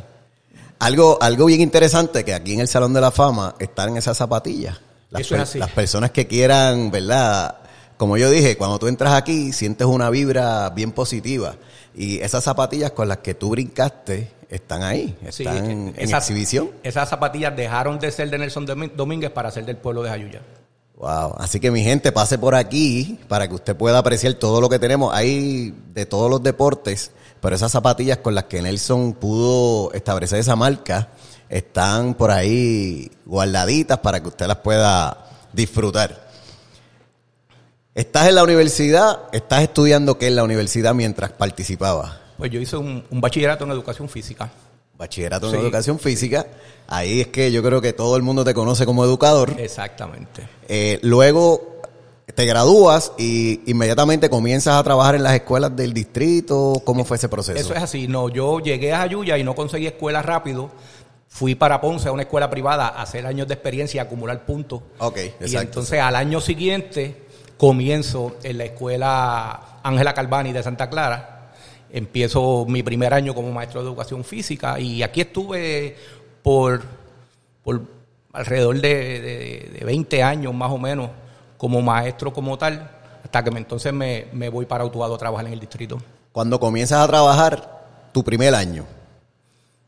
Algo, 0.79 1.17
algo 1.21 1.45
bien 1.45 1.61
interesante 1.61 2.23
que 2.23 2.33
aquí 2.33 2.53
en 2.53 2.61
el 2.61 2.67
Salón 2.67 2.93
de 2.93 3.01
la 3.01 3.11
Fama 3.11 3.55
están 3.59 3.97
esas 3.97 4.17
zapatillas. 4.17 4.79
Las, 5.11 5.21
Eso 5.21 5.35
es 5.35 5.39
per- 5.39 5.41
así. 5.41 5.59
las 5.59 5.71
personas 5.71 6.11
que 6.11 6.27
quieran, 6.27 6.89
¿verdad? 6.91 7.55
Como 7.97 8.15
yo 8.15 8.29
dije, 8.29 8.55
cuando 8.57 8.79
tú 8.79 8.87
entras 8.87 9.13
aquí 9.13 9.51
sientes 9.51 9.85
una 9.87 10.09
vibra 10.09 10.69
bien 10.69 10.91
positiva. 10.93 11.55
Y 11.95 12.19
esas 12.19 12.43
zapatillas 12.45 12.91
con 12.91 13.07
las 13.09 13.17
que 13.17 13.33
tú 13.33 13.49
brincaste 13.49 14.31
están 14.49 14.83
ahí, 14.83 15.17
están 15.25 15.57
eh, 15.69 15.71
en 15.71 15.93
esas- 15.97 16.23
exhibición. 16.23 16.71
Esas 16.83 17.09
zapatillas 17.09 17.55
dejaron 17.57 17.99
de 17.99 18.11
ser 18.11 18.29
de 18.29 18.37
Nelson 18.37 18.65
Domínguez 18.95 19.31
para 19.31 19.51
ser 19.51 19.65
del 19.65 19.77
pueblo 19.77 20.03
de 20.03 20.09
Jayuya. 20.11 20.41
Wow. 20.95 21.35
Así 21.39 21.59
que 21.59 21.71
mi 21.71 21.81
gente, 21.83 22.11
pase 22.11 22.37
por 22.37 22.55
aquí 22.55 23.19
para 23.27 23.47
que 23.47 23.55
usted 23.55 23.75
pueda 23.75 23.97
apreciar 23.99 24.33
todo 24.35 24.61
lo 24.61 24.69
que 24.69 24.79
tenemos. 24.79 25.13
Hay 25.13 25.73
de 25.93 26.05
todos 26.05 26.29
los 26.29 26.41
deportes, 26.43 27.11
pero 27.41 27.55
esas 27.55 27.71
zapatillas 27.71 28.17
con 28.17 28.35
las 28.35 28.45
que 28.45 28.61
Nelson 28.61 29.13
pudo 29.13 29.91
establecer 29.93 30.39
esa 30.39 30.55
marca 30.55 31.09
están 31.49 32.13
por 32.13 32.31
ahí 32.31 33.11
guardaditas 33.25 33.99
para 33.99 34.21
que 34.21 34.27
usted 34.27 34.47
las 34.47 34.57
pueda 34.57 35.25
disfrutar. 35.53 36.29
Estás 37.95 38.27
en 38.29 38.35
la 38.35 38.43
universidad, 38.43 39.23
estás 39.31 39.63
estudiando 39.63 40.17
qué 40.17 40.27
en 40.27 40.35
la 40.35 40.43
universidad 40.43 40.93
mientras 40.93 41.31
participabas. 41.31 42.11
Pues 42.37 42.51
yo 42.51 42.59
hice 42.59 42.77
un, 42.77 43.03
un 43.09 43.19
bachillerato 43.21 43.65
en 43.65 43.71
educación 43.71 44.07
física. 44.07 44.49
Bachillerato 44.97 45.47
en 45.47 45.53
Sí. 45.53 45.59
educación 45.59 45.99
física. 45.99 46.45
Ahí 46.87 47.21
es 47.21 47.27
que 47.27 47.51
yo 47.51 47.61
creo 47.63 47.81
que 47.81 47.93
todo 47.93 48.15
el 48.15 48.21
mundo 48.23 48.45
te 48.45 48.53
conoce 48.53 48.85
como 48.85 49.03
educador. 49.03 49.55
Exactamente. 49.57 50.47
Eh, 50.67 50.99
luego 51.01 51.78
te 52.39 52.45
gradúas 52.45 53.11
y 53.17 53.59
inmediatamente 53.69 54.29
comienzas 54.29 54.77
a 54.77 54.83
trabajar 54.83 55.13
en 55.15 55.23
las 55.23 55.33
escuelas 55.33 55.75
del 55.75 55.93
distrito. 55.93 56.81
¿Cómo 56.85 57.03
fue 57.03 57.17
ese 57.17 57.27
proceso? 57.27 57.59
Eso 57.59 57.73
es 57.73 57.83
así. 57.83 58.07
No, 58.07 58.29
yo 58.29 58.61
llegué 58.61 58.93
a 58.93 58.99
Jayuya 58.99 59.37
y 59.37 59.43
no 59.43 59.53
conseguí 59.55 59.87
escuela 59.87 60.21
rápido. 60.21 60.71
Fui 61.27 61.55
para 61.55 61.81
Ponce 61.81 62.07
a 62.07 62.13
una 62.13 62.21
escuela 62.21 62.49
privada 62.49 62.87
a 62.87 63.01
hacer 63.01 63.25
años 63.25 63.45
de 63.49 63.55
experiencia 63.55 63.97
y 63.97 63.99
acumular 63.99 64.45
puntos. 64.45 64.79
Ok, 64.99 65.17
Y 65.17 65.21
exacto. 65.43 65.59
entonces 65.59 65.99
al 65.99 66.15
año 66.15 66.39
siguiente 66.39 67.23
comienzo 67.57 68.37
en 68.43 68.57
la 68.57 68.63
escuela 68.63 69.79
Ángela 69.83 70.13
Calvani 70.13 70.53
de 70.53 70.63
Santa 70.63 70.89
Clara. 70.89 71.51
Empiezo 71.91 72.65
mi 72.69 72.83
primer 72.83 73.13
año 73.13 73.35
como 73.35 73.51
maestro 73.51 73.81
de 73.81 73.87
educación 73.89 74.23
física 74.23 74.79
y 74.79 75.03
aquí 75.03 75.19
estuve 75.19 75.97
por, 76.41 76.83
por 77.65 77.81
alrededor 78.31 78.79
de, 78.79 78.89
de- 79.19 79.71
de 79.77 79.85
20 79.85 80.23
años 80.23 80.53
más 80.53 80.71
o 80.71 80.77
menos 80.77 81.09
como 81.59 81.83
maestro 81.83 82.33
como 82.33 82.57
tal, 82.57 82.89
hasta 83.23 83.43
que 83.43 83.51
me- 83.51 83.59
entonces 83.59 83.93
me, 83.93 84.25
me 84.33 84.49
voy 84.49 84.65
para 84.65 84.83
Utuado 84.85 85.13
a 85.13 85.17
trabajar 85.19 85.45
en 85.45 85.53
el 85.53 85.59
distrito. 85.59 85.99
Cuando 86.31 86.59
comienzas 86.59 87.01
a 87.03 87.07
trabajar 87.07 88.09
tu 88.11 88.23
primer 88.23 88.55
año, 88.55 88.85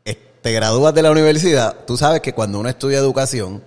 te 0.04 0.52
gradúas 0.52 0.92
de 0.92 1.02
la 1.02 1.12
universidad, 1.12 1.84
tú 1.86 1.96
sabes 1.96 2.20
que 2.20 2.32
cuando 2.32 2.58
uno 2.58 2.68
estudia 2.68 2.98
educación, 2.98 3.62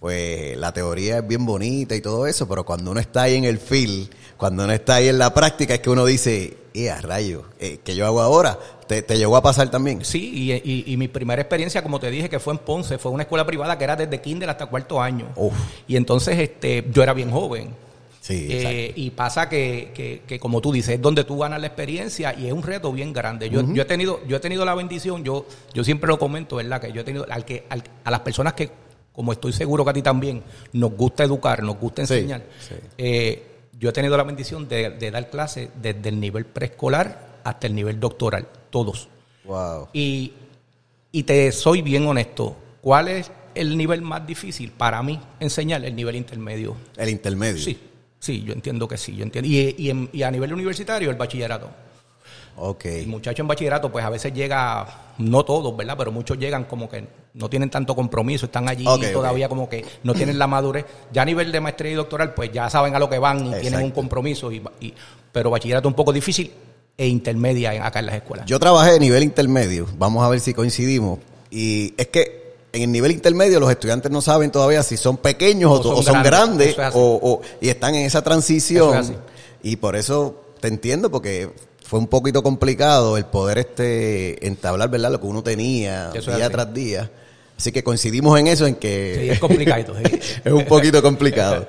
pues 0.00 0.56
la 0.56 0.72
teoría 0.72 1.18
es 1.18 1.26
bien 1.28 1.46
bonita 1.46 1.94
y 1.94 2.00
todo 2.00 2.26
eso, 2.26 2.48
pero 2.48 2.64
cuando 2.64 2.90
uno 2.90 2.98
está 2.98 3.22
ahí 3.22 3.36
en 3.36 3.44
el 3.44 3.58
field, 3.58 4.10
cuando 4.38 4.64
uno 4.64 4.72
está 4.72 4.94
ahí 4.94 5.08
en 5.08 5.18
la 5.18 5.34
práctica, 5.34 5.74
es 5.74 5.80
que 5.80 5.90
uno 5.90 6.06
dice, 6.06 6.56
¡eh, 6.72 6.90
a 6.90 7.00
rayo! 7.02 7.42
eh, 7.60 7.80
¿Qué 7.84 7.94
yo 7.94 8.06
hago 8.06 8.20
ahora? 8.22 8.58
¿Te, 8.86 9.02
te 9.02 9.18
llegó 9.18 9.36
a 9.36 9.42
pasar 9.42 9.70
también? 9.70 10.02
Sí, 10.04 10.30
y, 10.32 10.52
y- 10.52 10.84
y 10.86 10.96
mi 10.96 11.08
primera 11.08 11.42
experiencia, 11.42 11.82
como 11.82 12.00
te 12.00 12.10
dije, 12.10 12.30
que 12.30 12.38
fue 12.38 12.54
en 12.54 12.60
Ponce, 12.60 12.96
fue 12.96 13.10
una 13.12 13.24
escuela 13.24 13.44
privada 13.44 13.76
que 13.76 13.84
era 13.84 13.96
desde 13.96 14.20
kinder 14.22 14.48
hasta 14.48 14.64
cuarto 14.66 15.02
año. 15.02 15.26
Uf. 15.36 15.52
Y 15.86 15.96
entonces 15.96 16.38
este, 16.38 16.86
yo 16.90 17.02
era 17.02 17.12
bien 17.12 17.30
joven. 17.30 17.74
Sí, 18.20 18.46
Eh, 18.50 18.92
y 18.94 19.10
pasa 19.10 19.48
que, 19.48 19.90
que, 19.94 20.22
que, 20.26 20.38
como 20.38 20.60
tú 20.60 20.70
dices, 20.70 20.94
es 20.96 21.02
donde 21.02 21.24
tú 21.24 21.38
ganas 21.38 21.60
la 21.60 21.66
experiencia 21.66 22.34
y 22.38 22.46
es 22.46 22.52
un 22.52 22.62
reto 22.62 22.92
bien 22.92 23.12
grande. 23.12 23.48
Yo, 23.50 23.62
yo 23.72 23.82
he 23.82 23.86
tenido, 23.86 24.20
yo 24.28 24.36
he 24.36 24.40
tenido 24.40 24.64
la 24.66 24.74
bendición, 24.74 25.24
yo, 25.24 25.46
yo 25.72 25.82
siempre 25.82 26.08
lo 26.08 26.18
comento, 26.18 26.56
¿verdad? 26.56 26.80
Que 26.80 26.92
yo 26.92 27.00
he 27.00 27.04
tenido, 27.04 27.26
al 27.30 27.44
que, 27.44 27.64
al- 27.70 27.82
a 28.04 28.10
las 28.10 28.20
personas 28.20 28.52
que, 28.52 28.70
como 29.12 29.32
estoy 29.32 29.52
seguro 29.52 29.82
que 29.84 29.90
a 29.90 29.94
ti 29.94 30.02
también, 30.02 30.42
nos 30.74 30.92
gusta 30.92 31.24
educar, 31.24 31.62
nos 31.62 31.78
gusta 31.78 32.06
Sí, 32.06 32.14
enseñar. 32.14 32.42
sí. 32.60 32.74
eh, 32.98 33.42
yo 33.78 33.90
he 33.90 33.92
tenido 33.92 34.16
la 34.16 34.22
bendición 34.24 34.68
de, 34.68 34.90
de 34.90 35.10
dar 35.10 35.30
clases 35.30 35.68
desde 35.80 36.08
el 36.08 36.18
nivel 36.20 36.44
preescolar 36.46 37.40
hasta 37.44 37.66
el 37.66 37.74
nivel 37.74 38.00
doctoral, 38.00 38.46
todos. 38.70 39.08
Wow. 39.44 39.88
Y, 39.92 40.32
y 41.12 41.22
te 41.22 41.50
soy 41.52 41.82
bien 41.82 42.06
honesto, 42.06 42.56
¿cuál 42.80 43.08
es 43.08 43.30
el 43.54 43.76
nivel 43.76 44.02
más 44.02 44.26
difícil 44.26 44.70
para 44.72 45.02
mí 45.02 45.18
enseñar? 45.40 45.84
El 45.84 45.94
nivel 45.96 46.16
intermedio. 46.16 46.76
El 46.96 47.08
intermedio. 47.08 47.62
Sí, 47.62 47.78
sí, 48.18 48.42
yo 48.42 48.52
entiendo 48.52 48.86
que 48.88 48.96
sí, 48.98 49.16
yo 49.16 49.22
entiendo. 49.24 49.48
Y, 49.48 49.74
y, 49.78 49.90
en- 49.90 50.10
y 50.12 50.22
a 50.22 50.30
nivel 50.30 50.52
universitario, 50.52 51.10
el 51.10 51.16
bachillerato. 51.16 51.70
Ok. 52.60 52.84
El 52.86 53.06
muchacho 53.08 53.42
en 53.42 53.48
bachillerato, 53.48 53.90
pues 53.92 54.04
a 54.04 54.10
veces 54.10 54.32
llega, 54.34 55.12
no 55.18 55.44
todos, 55.44 55.76
¿verdad? 55.76 55.94
Pero 55.96 56.12
muchos 56.12 56.38
llegan 56.38 56.64
como 56.64 56.88
que 56.88 57.04
no 57.34 57.48
tienen 57.48 57.70
tanto 57.70 57.94
compromiso, 57.94 58.46
están 58.46 58.68
allí 58.68 58.84
Ok, 58.86 58.96
ok. 59.06 59.12
todavía 59.12 59.48
como 59.48 59.68
que 59.68 59.84
no 60.02 60.12
tienen 60.14 60.38
la 60.38 60.46
madurez. 60.46 60.84
Ya 61.12 61.22
a 61.22 61.24
nivel 61.24 61.52
de 61.52 61.60
maestría 61.60 61.92
y 61.92 61.94
doctoral, 61.94 62.34
pues 62.34 62.50
ya 62.52 62.68
saben 62.68 62.94
a 62.94 62.98
lo 62.98 63.08
que 63.08 63.18
van 63.18 63.46
y 63.46 63.60
tienen 63.60 63.82
un 63.84 63.90
compromiso. 63.92 64.50
Y, 64.50 64.62
y- 64.80 64.92
pero 65.32 65.50
bachillerato 65.50 65.86
un 65.88 65.94
poco 65.94 66.12
difícil 66.12 66.50
e 66.96 67.06
intermedia 67.06 67.74
en- 67.74 67.82
acá 67.82 68.00
en 68.00 68.06
las 68.06 68.16
escuelas. 68.16 68.46
Yo 68.46 68.58
trabajé 68.58 68.92
de 68.92 69.00
nivel 69.00 69.22
intermedio, 69.22 69.86
vamos 69.96 70.24
a 70.24 70.28
ver 70.28 70.40
si 70.40 70.52
coincidimos. 70.52 71.20
Y 71.50 71.94
es 71.96 72.08
que 72.08 72.54
en 72.72 72.82
el 72.82 72.92
nivel 72.92 73.12
intermedio 73.12 73.60
los 73.60 73.70
estudiantes 73.70 74.10
no 74.10 74.20
saben 74.20 74.50
todavía 74.50 74.82
si 74.82 74.96
son 74.96 75.16
pequeños 75.16 75.70
o, 75.70 75.74
O 75.74 75.82
son 75.82 75.92
o 75.94 76.02
son 76.02 76.22
grandes, 76.24 76.76
es 76.76 76.94
o, 76.94 77.18
o- 77.22 77.40
y 77.60 77.68
están 77.68 77.94
en 77.94 78.04
esa 78.04 78.22
transición. 78.22 78.98
Es. 78.98 79.12
Y 79.62 79.76
por 79.76 79.94
eso 79.96 80.42
te 80.60 80.68
entiendo, 80.68 81.10
porque 81.10 81.50
fue 81.88 81.98
un 81.98 82.06
poquito 82.06 82.42
complicado 82.42 83.16
el 83.16 83.24
poder 83.24 83.56
este 83.56 84.46
entablar 84.46 84.90
verdad 84.90 85.10
lo 85.10 85.18
que 85.18 85.26
uno 85.26 85.42
tenía 85.42 86.10
Eso 86.12 86.36
día 86.36 86.50
tras 86.50 86.74
día. 86.74 87.10
Así 87.56 87.72
que 87.72 87.82
coincidimos 87.82 88.38
en 88.38 88.46
eso, 88.46 88.66
en 88.66 88.74
que 88.74 89.16
Sí, 89.22 89.30
es 89.30 89.38
complicado. 89.38 89.94
sí. 90.04 90.18
es 90.44 90.52
un 90.52 90.66
poquito 90.66 91.02
complicado. 91.02 91.66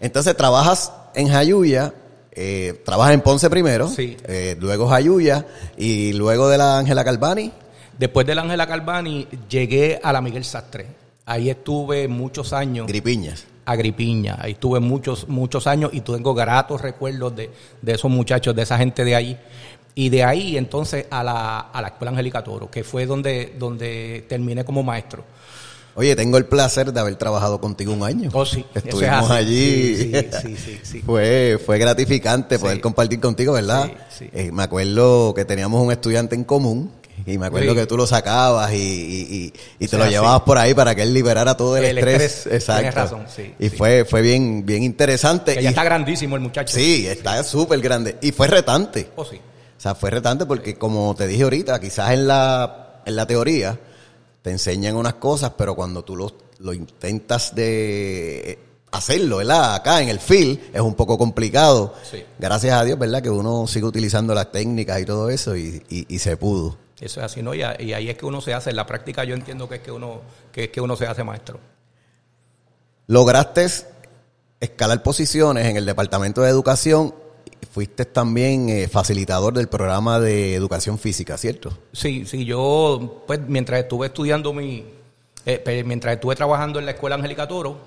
Entonces 0.00 0.36
trabajas 0.36 0.92
en 1.16 1.26
Jayuya, 1.28 1.92
eh, 2.30 2.80
trabajas 2.84 3.14
en 3.14 3.20
Ponce 3.20 3.50
primero, 3.50 3.88
Sí. 3.88 4.16
eh, 4.28 4.56
luego 4.60 4.86
Jayuya 4.86 5.44
y 5.76 6.12
luego 6.12 6.48
de 6.48 6.58
la 6.58 6.78
Ángela 6.78 7.02
Calvani. 7.04 7.50
Después 7.98 8.24
del 8.24 8.38
Ángela 8.38 8.68
Calvani, 8.68 9.26
llegué 9.50 9.98
a 10.04 10.12
la 10.12 10.20
Miguel 10.20 10.44
Sastre. 10.44 10.86
Ahí 11.26 11.50
estuve 11.50 12.06
muchos 12.06 12.52
años. 12.52 12.86
Gripiñas. 12.86 13.44
Agripiña. 13.64 14.36
Ahí 14.40 14.52
estuve 14.52 14.80
muchos, 14.80 15.28
muchos 15.28 15.66
años 15.66 15.90
y 15.92 16.00
tengo 16.00 16.34
gratos 16.34 16.80
recuerdos 16.80 17.34
de, 17.36 17.50
de 17.80 17.92
esos 17.92 18.10
muchachos, 18.10 18.54
de 18.54 18.62
esa 18.62 18.78
gente 18.78 19.04
de 19.04 19.14
ahí. 19.14 19.38
Y 19.94 20.08
de 20.08 20.24
ahí 20.24 20.56
entonces 20.56 21.06
a 21.10 21.22
la, 21.22 21.58
a 21.60 21.82
la 21.82 21.88
Escuela 21.88 22.10
Angélica 22.10 22.42
Toro, 22.42 22.70
que 22.70 22.82
fue 22.82 23.06
donde, 23.06 23.54
donde 23.58 24.24
terminé 24.28 24.64
como 24.64 24.82
maestro. 24.82 25.24
Oye, 25.94 26.16
tengo 26.16 26.38
el 26.38 26.46
placer 26.46 26.92
de 26.92 27.00
haber 27.00 27.16
trabajado 27.16 27.60
contigo 27.60 27.92
un 27.92 28.02
año. 28.02 28.30
Oh, 28.32 28.46
sí. 28.46 28.64
es 28.74 28.84
Estuvimos 28.84 29.30
allí. 29.30 29.94
Sí, 29.96 30.56
sí, 30.56 30.80
sí. 30.82 31.02
Fue, 31.02 31.60
fue 31.64 31.78
gratificante 31.78 32.58
poder 32.58 32.80
compartir 32.80 33.20
contigo, 33.20 33.52
¿verdad? 33.52 33.90
Sí, 34.08 34.24
sí. 34.24 34.30
Eh, 34.32 34.50
me 34.52 34.62
acuerdo 34.62 35.34
que 35.34 35.44
teníamos 35.44 35.82
un 35.82 35.92
estudiante 35.92 36.34
en 36.34 36.44
común 36.44 36.90
y 37.26 37.38
me 37.38 37.46
acuerdo 37.46 37.70
Sí. 37.72 37.76
que 37.80 37.86
tú 37.86 37.96
lo 37.96 38.06
sacabas 38.06 38.72
y, 38.72 38.76
y- 38.76 39.36
y- 39.78 39.84
y 39.84 39.88
te 39.88 39.98
lo 39.98 40.06
llevabas 40.06 40.42
por 40.42 40.58
ahí 40.58 40.74
para 40.74 40.94
que 40.94 41.02
él 41.02 41.12
liberara 41.14 41.56
todo 41.56 41.76
el, 41.76 41.84
El 41.84 41.98
estrés. 41.98 42.22
estrés. 42.22 42.54
Exacto. 42.54 42.80
Tienes 42.80 42.94
razón, 42.94 43.24
sí, 43.34 43.54
y 43.58 43.68
sí. 43.70 43.76
fue 43.76 44.04
fue 44.04 44.22
bien 44.22 44.64
bien 44.66 44.82
interesante. 44.82 45.54
Que 45.54 45.60
y- 45.60 45.64
ya 45.64 45.70
está 45.70 45.84
grandísimo 45.84 46.36
el 46.36 46.42
muchacho. 46.42 46.74
sí, 46.76 47.06
está 47.06 47.42
súper 47.44 47.80
grande. 47.80 48.16
Y 48.22 48.32
fue 48.32 48.46
retante. 48.48 49.10
Oh, 49.16 49.24
sí. 49.24 49.36
O 49.36 49.80
sea, 49.82 49.94
fue 49.94 50.10
retante 50.10 50.46
porque 50.46 50.76
como 50.78 51.14
te 51.16 51.26
dije 51.26 51.42
ahorita, 51.42 51.80
quizás 51.80 52.12
en 52.12 52.28
la, 52.28 53.00
en 53.04 53.16
la 53.16 53.26
teoría 53.26 53.78
te 54.42 54.50
enseñan 54.50 54.94
unas 54.96 55.14
cosas, 55.14 55.52
pero 55.58 55.74
cuando 55.74 56.04
tú 56.04 56.14
lo, 56.16 56.32
lo 56.58 56.72
intentas 56.72 57.54
de 57.54 58.58
hacerlo, 58.92 59.38
¿verdad? 59.38 59.74
Acá 59.74 60.02
en 60.02 60.08
el 60.08 60.20
field 60.20 60.60
es 60.72 60.80
un 60.80 60.94
poco 60.94 61.16
complicado. 61.16 61.94
Sí. 62.08 62.22
Gracias 62.38 62.74
a 62.74 62.84
Dios, 62.84 62.98
¿verdad? 62.98 63.22
Que 63.22 63.30
uno 63.30 63.66
sigue 63.66 63.86
utilizando 63.86 64.34
las 64.34 64.52
técnicas 64.52 65.00
y 65.00 65.04
todo 65.04 65.30
eso 65.30 65.56
y, 65.56 65.82
y- 65.88 66.06
y 66.14 66.18
se 66.18 66.36
pudo. 66.36 66.76
Eso 67.02 67.20
es 67.20 67.26
así, 67.26 67.42
¿no? 67.42 67.52
Y, 67.54 67.62
ahí 67.62 68.08
es 68.08 68.16
que 68.16 68.24
uno 68.24 68.40
se 68.40 68.54
hace, 68.54 68.70
en 68.70 68.76
la 68.76 68.86
práctica 68.86 69.24
yo 69.24 69.34
entiendo 69.34 69.68
que 69.68 69.76
es 69.76 69.80
que 69.82 69.90
uno, 69.90 70.20
que 70.52 70.64
es 70.64 70.70
que 70.70 70.80
uno 70.80 70.96
se 70.96 71.06
hace 71.06 71.24
maestro. 71.24 71.58
Lograste 73.08 73.66
escalar 74.60 75.02
posiciones 75.02 75.66
en 75.66 75.76
el 75.76 75.84
Departamento 75.86 76.40
de 76.42 76.48
Educación 76.50 77.14
fuiste 77.70 78.04
también 78.04 78.68
eh, 78.68 78.88
facilitador 78.88 79.54
del 79.54 79.68
programa 79.68 80.20
de 80.20 80.54
educación 80.54 80.98
física, 80.98 81.36
¿cierto? 81.38 81.76
Sí, 81.92 82.24
sí, 82.26 82.44
yo, 82.44 83.22
pues 83.26 83.40
mientras 83.48 83.80
estuve 83.80 84.06
estudiando 84.08 84.52
mi, 84.52 84.84
eh, 85.46 85.58
pe- 85.58 85.82
mientras 85.84 86.14
estuve 86.14 86.36
trabajando 86.36 86.78
en 86.78 86.84
la 86.86 86.92
Escuela 86.92 87.16
Angélica 87.16 87.48
Toro, 87.48 87.78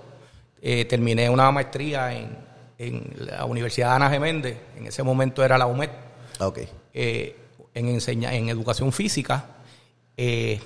eh, 0.62 0.86
terminé 0.86 1.30
una 1.30 1.52
maestría 1.52 2.14
en, 2.14 2.36
en 2.80 3.14
la 3.20 3.46
Universidad 3.46 3.96
Ana 3.96 4.10
Geméndez, 4.10 4.58
en 4.78 4.88
ese 4.88 5.04
momento 5.04 5.44
era 5.44 5.58
la 5.58 5.68
UMED, 5.68 5.90
Ah, 6.40 6.48
Ok. 6.48 6.60
eh, 6.94 7.36
en, 7.75 7.89
enseña, 7.89 8.34
en 8.34 8.50
educación 8.50 8.91
física. 8.91 9.46
Eh, 10.17 10.60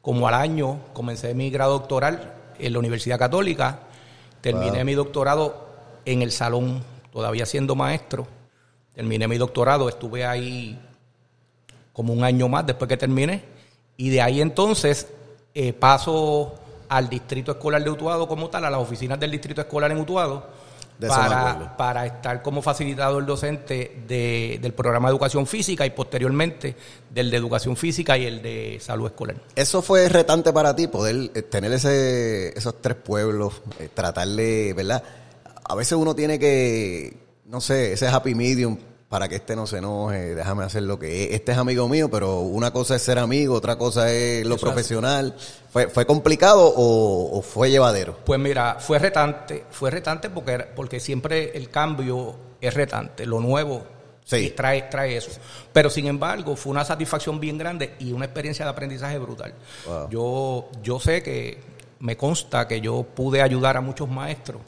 como 0.00 0.26
al 0.26 0.34
año 0.34 0.80
comencé 0.92 1.32
mi 1.34 1.50
grado 1.50 1.78
doctoral 1.78 2.34
en 2.58 2.72
la 2.72 2.78
Universidad 2.78 3.18
Católica, 3.18 3.80
terminé 4.40 4.78
Wow. 4.78 4.84
mi 4.84 4.94
doctorado 4.94 5.68
en 6.04 6.22
el 6.22 6.32
salón, 6.32 6.82
todavía 7.12 7.46
siendo 7.46 7.76
maestro. 7.76 8.26
Terminé 8.94 9.28
mi 9.28 9.38
doctorado, 9.38 9.88
estuve 9.88 10.26
ahí 10.26 10.78
como 11.92 12.12
un 12.12 12.24
año 12.24 12.48
más 12.48 12.66
después 12.66 12.88
que 12.88 12.96
terminé. 12.96 13.42
Y 13.96 14.10
de 14.10 14.20
ahí 14.20 14.40
entonces 14.40 15.08
eh, 15.54 15.72
paso 15.72 16.54
al 16.88 17.08
distrito 17.08 17.52
escolar 17.52 17.82
de 17.82 17.90
Utuado 17.90 18.26
como 18.28 18.50
tal, 18.50 18.64
a 18.64 18.70
las 18.70 18.80
oficinas 18.80 19.18
del 19.18 19.30
distrito 19.30 19.60
escolar 19.60 19.90
en 19.90 19.98
Utuado, 19.98 20.46
para, 21.00 21.76
para 21.76 22.06
estar 22.06 22.42
como 22.42 22.62
facilitador 22.62 23.24
docente 23.26 24.02
de- 24.06 24.58
del 24.62 24.72
programa 24.72 25.08
de 25.08 25.12
educación 25.12 25.46
física 25.46 25.84
y 25.86 25.90
posteriormente 25.90 26.76
del 27.10 27.30
de 27.30 27.36
educación 27.36 27.76
física 27.76 28.16
y 28.16 28.26
el 28.26 28.42
de 28.42 28.78
salud 28.80 29.06
escolar. 29.06 29.36
Eso 29.56 29.82
fue 29.82 30.08
retante 30.08 30.52
para 30.52 30.74
ti, 30.76 30.86
poder 30.86 31.30
eh, 31.34 31.42
tener 31.42 31.72
ese, 31.72 32.56
esos 32.56 32.80
tres 32.80 32.96
pueblos, 32.96 33.60
eh, 33.78 33.88
tratarle, 33.92 34.72
¿verdad? 34.74 35.02
A 35.64 35.74
veces 35.74 35.92
uno 35.98 36.14
tiene 36.14 36.38
que, 36.38 37.16
no 37.46 37.60
sé, 37.60 37.92
ese 37.94 38.06
happy 38.08 38.34
medium 38.34 38.76
para 39.08 39.28
que 39.28 39.36
este 39.36 39.54
no 39.54 39.66
se 39.66 39.78
enoje, 39.78 40.34
déjame 40.34 40.64
hacer 40.64 40.82
lo 40.82 40.98
que 40.98 41.24
es. 41.24 41.34
Este 41.34 41.52
es 41.52 41.58
amigo 41.58 41.88
mío, 41.88 42.10
pero 42.10 42.40
una 42.40 42.72
cosa 42.72 42.96
es 42.96 43.02
ser 43.02 43.18
amigo, 43.18 43.54
otra 43.54 43.76
cosa 43.76 44.10
es 44.12 44.44
lo 44.46 44.56
Eso 44.56 44.66
profesional. 44.66 45.36
¿Fue, 45.70 45.88
¿Fue 45.88 46.06
complicado 46.06 46.66
o, 46.74 47.38
o 47.38 47.42
fue 47.42 47.70
llevadero? 47.70 48.18
Pues 48.24 48.40
mira, 48.40 48.76
fue 48.80 48.98
retante, 48.98 49.64
fue 49.70 49.90
retante 49.90 50.30
porque, 50.30 50.58
porque 50.74 51.00
siempre 51.00 51.56
el 51.56 51.70
cambio 51.70 52.34
es 52.60 52.74
retante, 52.74 53.26
lo 53.26 53.40
nuevo 53.40 53.82
Sí. 54.26 54.36
y 54.36 54.50
trae, 54.50 54.82
trae 54.90 55.18
eso. 55.18 55.30
Pero 55.70 55.90
sin 55.90 56.06
embargo, 56.06 56.56
fue 56.56 56.70
una 56.72 56.82
satisfacción 56.84 57.38
bien 57.38 57.58
grande 57.58 57.94
y 57.98 58.10
una 58.12 58.24
experiencia 58.24 58.64
de 58.64 58.70
aprendizaje 58.70 59.18
brutal. 59.18 59.52
Wow. 59.86 60.08
Yo, 60.08 60.68
yo 60.82 60.98
sé 60.98 61.22
que 61.22 61.60
me 62.00 62.16
consta 62.16 62.66
que 62.66 62.80
yo 62.80 63.02
pude 63.02 63.42
ayudar 63.42 63.76
a 63.76 63.82
muchos 63.82 64.08
maestros, 64.08 64.62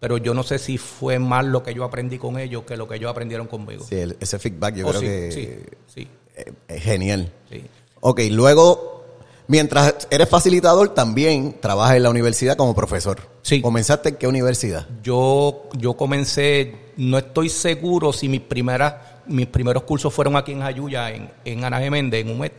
pero 0.00 0.16
yo 0.18 0.34
no 0.34 0.42
sé 0.42 0.58
si 0.58 0.78
fue 0.78 1.18
más 1.18 1.44
lo 1.44 1.62
que 1.62 1.72
yo 1.74 1.84
aprendí 1.84 2.18
con 2.18 2.38
ellos 2.38 2.64
que 2.64 2.76
lo 2.76 2.88
que 2.88 2.96
ellos 2.96 3.10
aprendieron 3.10 3.46
conmigo. 3.46 3.84
Sí, 3.88 3.96
el- 3.96 4.16
ese 4.18 4.38
feedback 4.38 4.74
yo 4.76 4.86
Oh, 4.86 4.90
creo 4.90 5.00
sí, 5.00 5.06
que 5.06 5.30
sí, 5.32 5.48
sí, 5.86 6.08
eh, 6.36 6.52
es 6.68 6.82
genial. 6.82 7.30
sí. 7.50 7.62
Ok, 8.00 8.20
luego, 8.30 9.04
mientras 9.46 10.08
eres 10.10 10.28
facilitador, 10.28 10.94
también 10.94 11.56
trabajas 11.60 11.96
en 11.96 12.02
la 12.04 12.10
universidad 12.10 12.56
como 12.56 12.74
profesor. 12.74 13.20
Sí. 13.42 13.60
¿Comenzaste 13.60 14.08
en 14.10 14.16
qué 14.16 14.26
universidad? 14.26 14.86
Yo, 15.02 15.68
yo 15.76 15.94
comencé, 15.94 16.76
no 16.96 17.18
estoy 17.18 17.50
seguro 17.50 18.12
si 18.14 18.28
mis 18.28 18.40
primeras, 18.40 18.94
mis 19.26 19.46
primeros 19.48 19.82
cursos 19.82 20.12
fueron 20.14 20.36
aquí 20.36 20.52
en 20.52 20.60
Jayuya, 20.62 21.10
en, 21.10 21.30
en 21.44 21.62
Ana 21.64 21.78
Geméndez, 21.78 22.24
en 22.24 22.30
UMED, 22.30 22.52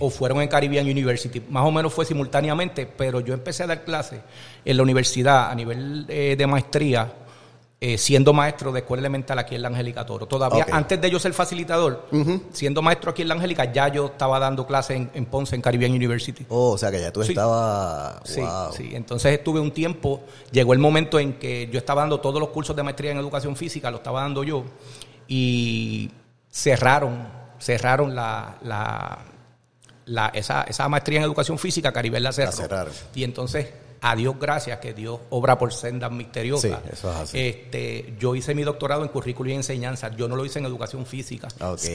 O 0.00 0.10
fueron 0.10 0.40
en 0.42 0.48
Caribbean 0.48 0.86
University. 0.86 1.42
Más 1.48 1.64
o 1.66 1.70
menos 1.70 1.92
fue 1.92 2.04
simultáneamente, 2.04 2.86
pero 2.86 3.20
yo 3.20 3.34
empecé 3.34 3.62
a 3.62 3.66
dar 3.66 3.84
clases 3.84 4.20
en 4.64 4.76
la 4.76 4.82
universidad 4.82 5.50
a 5.50 5.54
nivel 5.54 6.04
eh, 6.08 6.34
de 6.36 6.46
maestría, 6.46 7.12
eh, 7.80 7.98
siendo 7.98 8.32
maestro 8.32 8.70
de 8.70 8.80
escuela 8.80 9.00
elemental 9.00 9.36
aquí 9.40 9.56
en 9.56 9.62
la 9.62 9.68
Angélica 9.68 10.06
Toro. 10.06 10.26
Todavía, 10.26 10.66
antes 10.70 11.00
de 11.00 11.10
yo 11.10 11.18
ser 11.18 11.32
facilitador, 11.32 12.06
siendo 12.52 12.80
maestro 12.80 13.10
aquí 13.10 13.22
en 13.22 13.28
la 13.28 13.34
Angélica, 13.34 13.72
ya 13.72 13.88
yo 13.88 14.06
estaba 14.06 14.38
dando 14.38 14.64
clases 14.66 14.98
en, 14.98 15.10
en 15.14 15.26
Ponce, 15.26 15.56
en 15.56 15.62
Caribbean 15.62 15.90
University. 15.90 16.46
Oh, 16.48 16.72
o 16.72 16.78
sea 16.78 16.92
que 16.92 17.00
ya 17.00 17.10
tú 17.12 17.24
Sí. 17.24 17.32
estabas... 17.32 18.20
Sí, 18.24 18.40
wow. 18.40 18.72
sí. 18.72 18.90
Entonces 18.92 19.32
estuve 19.32 19.58
un 19.58 19.72
tiempo, 19.72 20.20
llegó 20.52 20.74
el 20.74 20.78
momento 20.78 21.18
en 21.18 21.32
que 21.40 21.68
yo 21.72 21.78
estaba 21.78 22.02
dando 22.02 22.20
todos 22.20 22.38
los 22.38 22.50
cursos 22.50 22.76
de 22.76 22.84
maestría 22.84 23.10
en 23.10 23.18
educación 23.18 23.56
física, 23.56 23.90
lo 23.90 23.96
estaba 23.96 24.20
dando 24.20 24.44
yo, 24.44 24.62
y 25.26 26.08
cerraron, 26.50 27.26
cerraron 27.58 28.14
la, 28.14 28.58
la, 28.62 29.18
la- 30.06 30.28
esa, 30.34 30.62
esa 30.62 30.88
maestría 30.88 31.18
en 31.18 31.24
educación 31.24 31.58
física, 31.58 31.92
Caribel 31.92 32.22
la 32.22 32.32
cerró. 32.32 32.52
cerraron. 32.52 32.92
Y 33.14 33.24
entonces, 33.24 33.68
a 34.04 34.16
Dios 34.16 34.34
gracias, 34.40 34.80
que 34.80 34.92
Dios 34.94 35.20
obra 35.30 35.56
por 35.56 35.72
sendas 35.72 36.10
misteriosas. 36.10 36.72
Sí, 36.72 36.88
eso 36.92 37.10
es 37.12 37.16
así. 37.18 37.38
Este, 37.38 38.14
yo 38.18 38.34
hice 38.34 38.52
mi 38.52 38.64
doctorado 38.64 39.02
en 39.02 39.08
currículo 39.08 39.50
y 39.50 39.52
enseñanza, 39.52 40.10
yo 40.16 40.26
no 40.26 40.34
lo 40.34 40.44
hice 40.44 40.58
en 40.58 40.64
educación 40.66 41.06
física. 41.06 41.46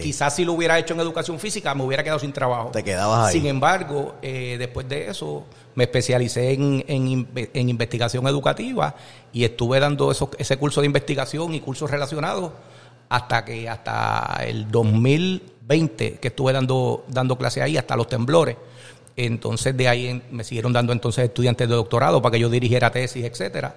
Quizás 0.01 0.33
si 0.33 0.45
lo 0.45 0.53
hubiera 0.53 0.79
hecho 0.79 0.93
en 0.93 1.01
educación 1.01 1.37
física, 1.37 1.75
me 1.75 1.83
hubiera 1.83 2.03
quedado 2.03 2.19
sin 2.19 2.31
trabajo. 2.31 2.69
Te 2.71 2.81
quedabas 2.81 3.27
ahí. 3.27 3.33
Sin 3.33 3.45
embargo, 3.47 4.15
eh, 4.21 4.55
después 4.57 4.87
de 4.87 5.09
eso, 5.09 5.45
me 5.75 5.83
especialicé 5.83 6.53
en, 6.53 6.85
en 6.87 7.27
en 7.53 7.69
investigación 7.69 8.25
educativa 8.25 8.95
y 9.33 9.43
estuve 9.43 9.77
dando 9.81 10.09
esos- 10.09 10.29
ese 10.37 10.55
curso 10.55 10.79
de 10.79 10.87
investigación 10.87 11.53
y 11.53 11.59
cursos 11.59 11.91
relacionados 11.91 12.53
hasta 13.09 13.43
que 13.45 13.67
hasta 13.69 14.37
el 14.45 14.69
2020 15.67 16.19
que 16.19 16.27
estuve 16.29 16.53
dando 16.53 17.05
dando 17.07 17.37
clase 17.37 17.61
ahí 17.61 17.77
hasta 17.77 17.95
los 17.95 18.07
temblores. 18.07 18.55
Entonces 19.15 19.75
de 19.75 19.87
ahí 19.87 20.07
en- 20.07 20.23
me 20.31 20.43
siguieron 20.43 20.71
dando 20.73 20.93
entonces 20.93 21.25
estudiantes 21.25 21.67
de 21.67 21.75
doctorado 21.75 22.21
para 22.21 22.33
que 22.33 22.39
yo 22.39 22.49
dirigiera 22.49 22.91
tesis, 22.91 23.25
etcétera. 23.25 23.75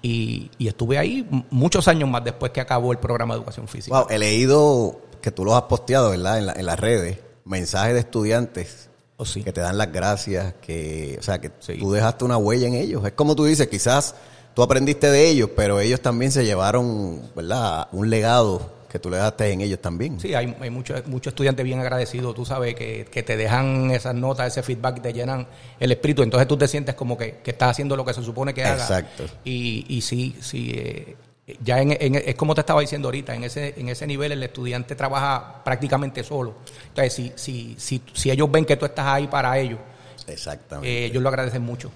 Y, 0.00 0.50
y 0.58 0.68
estuve 0.68 0.96
ahí 0.98 1.26
muchos 1.50 1.88
años 1.88 2.08
más 2.08 2.22
después 2.22 2.52
que 2.52 2.60
acabó 2.60 2.92
el 2.92 2.98
programa 2.98 3.34
de 3.34 3.38
educación 3.38 3.66
física. 3.66 3.98
Wow, 3.98 4.06
he 4.10 4.18
leído 4.18 5.00
que 5.20 5.32
tú 5.32 5.44
los 5.44 5.54
has 5.54 5.62
posteado, 5.62 6.10
¿verdad? 6.10 6.38
En, 6.38 6.46
la- 6.46 6.52
en 6.52 6.66
las 6.66 6.78
redes, 6.78 7.18
mensajes 7.44 7.94
de 7.94 8.00
estudiantes 8.00 8.88
Oh, 9.16 9.24
sí. 9.24 9.42
que 9.42 9.52
te 9.52 9.60
dan 9.60 9.76
las 9.76 9.90
gracias, 9.92 10.54
que, 10.62 11.16
o 11.18 11.22
sea, 11.22 11.40
que 11.40 11.50
Sí. 11.58 11.76
tú 11.78 11.90
dejaste 11.90 12.24
una 12.24 12.36
huella 12.36 12.68
en 12.68 12.74
ellos. 12.74 13.04
Es 13.04 13.12
como 13.12 13.34
tú 13.34 13.44
dices, 13.46 13.66
quizás 13.66 14.14
tú 14.54 14.62
aprendiste 14.62 15.10
de 15.10 15.28
ellos, 15.28 15.50
pero 15.56 15.80
ellos 15.80 16.00
también 16.00 16.30
se 16.30 16.44
llevaron, 16.44 17.22
¿verdad? 17.34 17.88
Un 17.90 18.08
legado 18.10 18.70
que 18.88 18.98
tú 18.98 19.10
le 19.10 19.16
dejaste 19.16 19.50
en 19.52 19.60
ellos 19.60 19.80
también. 19.80 20.18
Sí, 20.18 20.34
hay, 20.34 20.56
hay 20.60 20.70
muchos 20.70 21.06
muchos 21.06 21.32
estudiantes 21.32 21.64
bien 21.64 21.78
agradecidos, 21.80 22.34
tú 22.34 22.44
sabes, 22.44 22.74
que, 22.74 23.06
que 23.10 23.22
te 23.22 23.36
dejan 23.36 23.90
esas 23.90 24.14
notas, 24.14 24.46
ese 24.48 24.62
feedback, 24.62 25.02
te 25.02 25.12
llenan 25.12 25.46
el 25.78 25.92
espíritu, 25.92 26.22
entonces 26.22 26.48
tú 26.48 26.56
te 26.56 26.66
sientes 26.66 26.94
como 26.94 27.16
que, 27.18 27.38
que 27.44 27.50
estás 27.50 27.70
haciendo 27.72 27.96
lo 27.96 28.04
que 28.04 28.14
se 28.14 28.22
supone 28.22 28.54
que 28.54 28.64
hagas. 28.64 28.90
Exacto. 28.90 29.24
Y, 29.44 29.84
y 29.88 30.00
sí, 30.00 30.36
sí, 30.40 30.72
eh, 30.74 31.16
ya 31.62 31.80
en, 31.80 31.92
en- 32.00 32.14
es 32.16 32.34
como 32.34 32.54
te 32.54 32.60
estaba 32.62 32.80
diciendo 32.80 33.08
ahorita, 33.08 33.34
en 33.34 33.44
ese, 33.44 33.74
en 33.78 33.88
ese 33.88 34.06
nivel 34.06 34.32
el 34.32 34.42
estudiante 34.42 34.94
trabaja 34.94 35.62
prácticamente 35.64 36.22
solo. 36.24 36.54
Entonces, 36.88 37.12
si, 37.14 37.32
si, 37.36 37.74
si, 37.78 38.02
si 38.12 38.30
ellos 38.30 38.50
ven 38.50 38.64
que 38.64 38.76
tú 38.76 38.84
estás 38.86 39.06
ahí 39.06 39.26
para 39.28 39.58
ellos, 39.58 39.78
Exactamente. 40.26 40.88
eh, 40.88 41.06
ellos 41.06 41.22
lo 41.22 41.28
agradecen 41.28 41.62
mucho. 41.62 41.90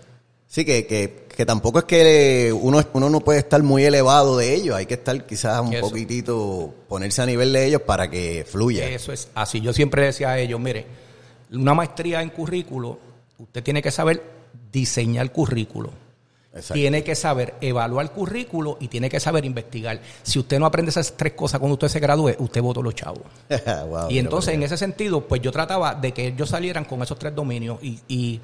Sí, 0.53 0.67
que, 0.67 0.87
que, 0.87 1.25
que 1.35 1.47
tampoco 1.47 1.79
es 1.79 1.85
que 1.87 2.53
uno, 2.53 2.85
uno 2.93 3.09
no 3.09 3.21
puede 3.21 3.39
estar 3.39 3.63
muy 3.63 3.85
elevado 3.85 4.37
de 4.37 4.55
ellos, 4.55 4.77
hay 4.77 4.85
que 4.85 4.93
estar 4.93 5.25
quizás 5.25 5.63
un 5.63 5.73
Eso. 5.73 5.89
poquitito, 5.89 6.75
ponerse 6.89 7.23
a 7.23 7.27
nivel 7.27 7.55
de 7.55 7.65
ellos 7.65 7.81
para 7.81 8.11
que 8.11 8.45
fluya. 8.47 8.87
Eso 8.87 9.15
es 9.15 9.31
así. 9.35 9.63
Yo 9.63 9.73
siempre 9.73 10.05
decía 10.05 10.33
a 10.33 10.39
ellos, 10.39 10.61
mire, 10.61 10.85
una 11.53 11.73
maestría 11.73 12.21
en 12.21 12.29
currículo, 12.29 12.99
usted 13.39 13.63
tiene 13.63 13.81
que 13.81 13.91
saber 13.91 14.23
diseñar 14.71 15.33
currículo. 15.33 15.91
Exacto. 16.53 16.75
Tiene 16.75 17.03
que 17.03 17.15
saber 17.15 17.55
evaluar 17.63 18.13
currículo 18.13 18.77
y 18.79 18.89
tiene 18.89 19.09
que 19.09 19.21
saber 19.21 19.47
investigar. 19.47 20.03
Si 20.23 20.39
usted 20.39 20.59
no 20.59 20.67
aprende 20.67 20.91
esas 20.91 21.17
tres 21.17 21.33
cosas 21.33 21.61
cuando 21.61 21.77
usted 21.77 21.89
se 21.89 21.99
gradúe, 21.99 22.35
usted 22.41 22.61
votó 22.61 22.83
los 22.83 22.95
chavos. 22.95 23.23
Wow, 23.89 24.11
y 24.11 24.19
entonces, 24.19 24.53
en 24.53 24.63
ese 24.63 24.77
sentido, 24.77 25.27
pues 25.27 25.41
yo 25.41 25.51
trataba 25.51 25.95
de 25.95 26.13
que 26.13 26.27
ellos 26.27 26.51
salieran 26.51 26.85
con 26.85 27.01
esos 27.01 27.19
tres 27.19 27.35
dominios 27.35 27.79
y, 27.83 27.99
y 28.07 28.41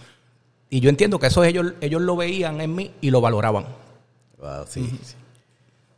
y 0.70 0.80
yo 0.80 0.90
entiendo 0.90 1.18
que 1.18 1.26
eso 1.28 1.44
ellos, 1.44 1.72
ellos 1.80 2.02
lo 2.02 2.16
veían 2.16 2.60
en 2.60 2.74
mí 2.74 2.92
y 3.00 3.10
lo 3.10 3.20
valoraban. 3.20 3.66
Wow, 4.38 4.64
sí, 4.68 4.98
sí. 5.02 5.14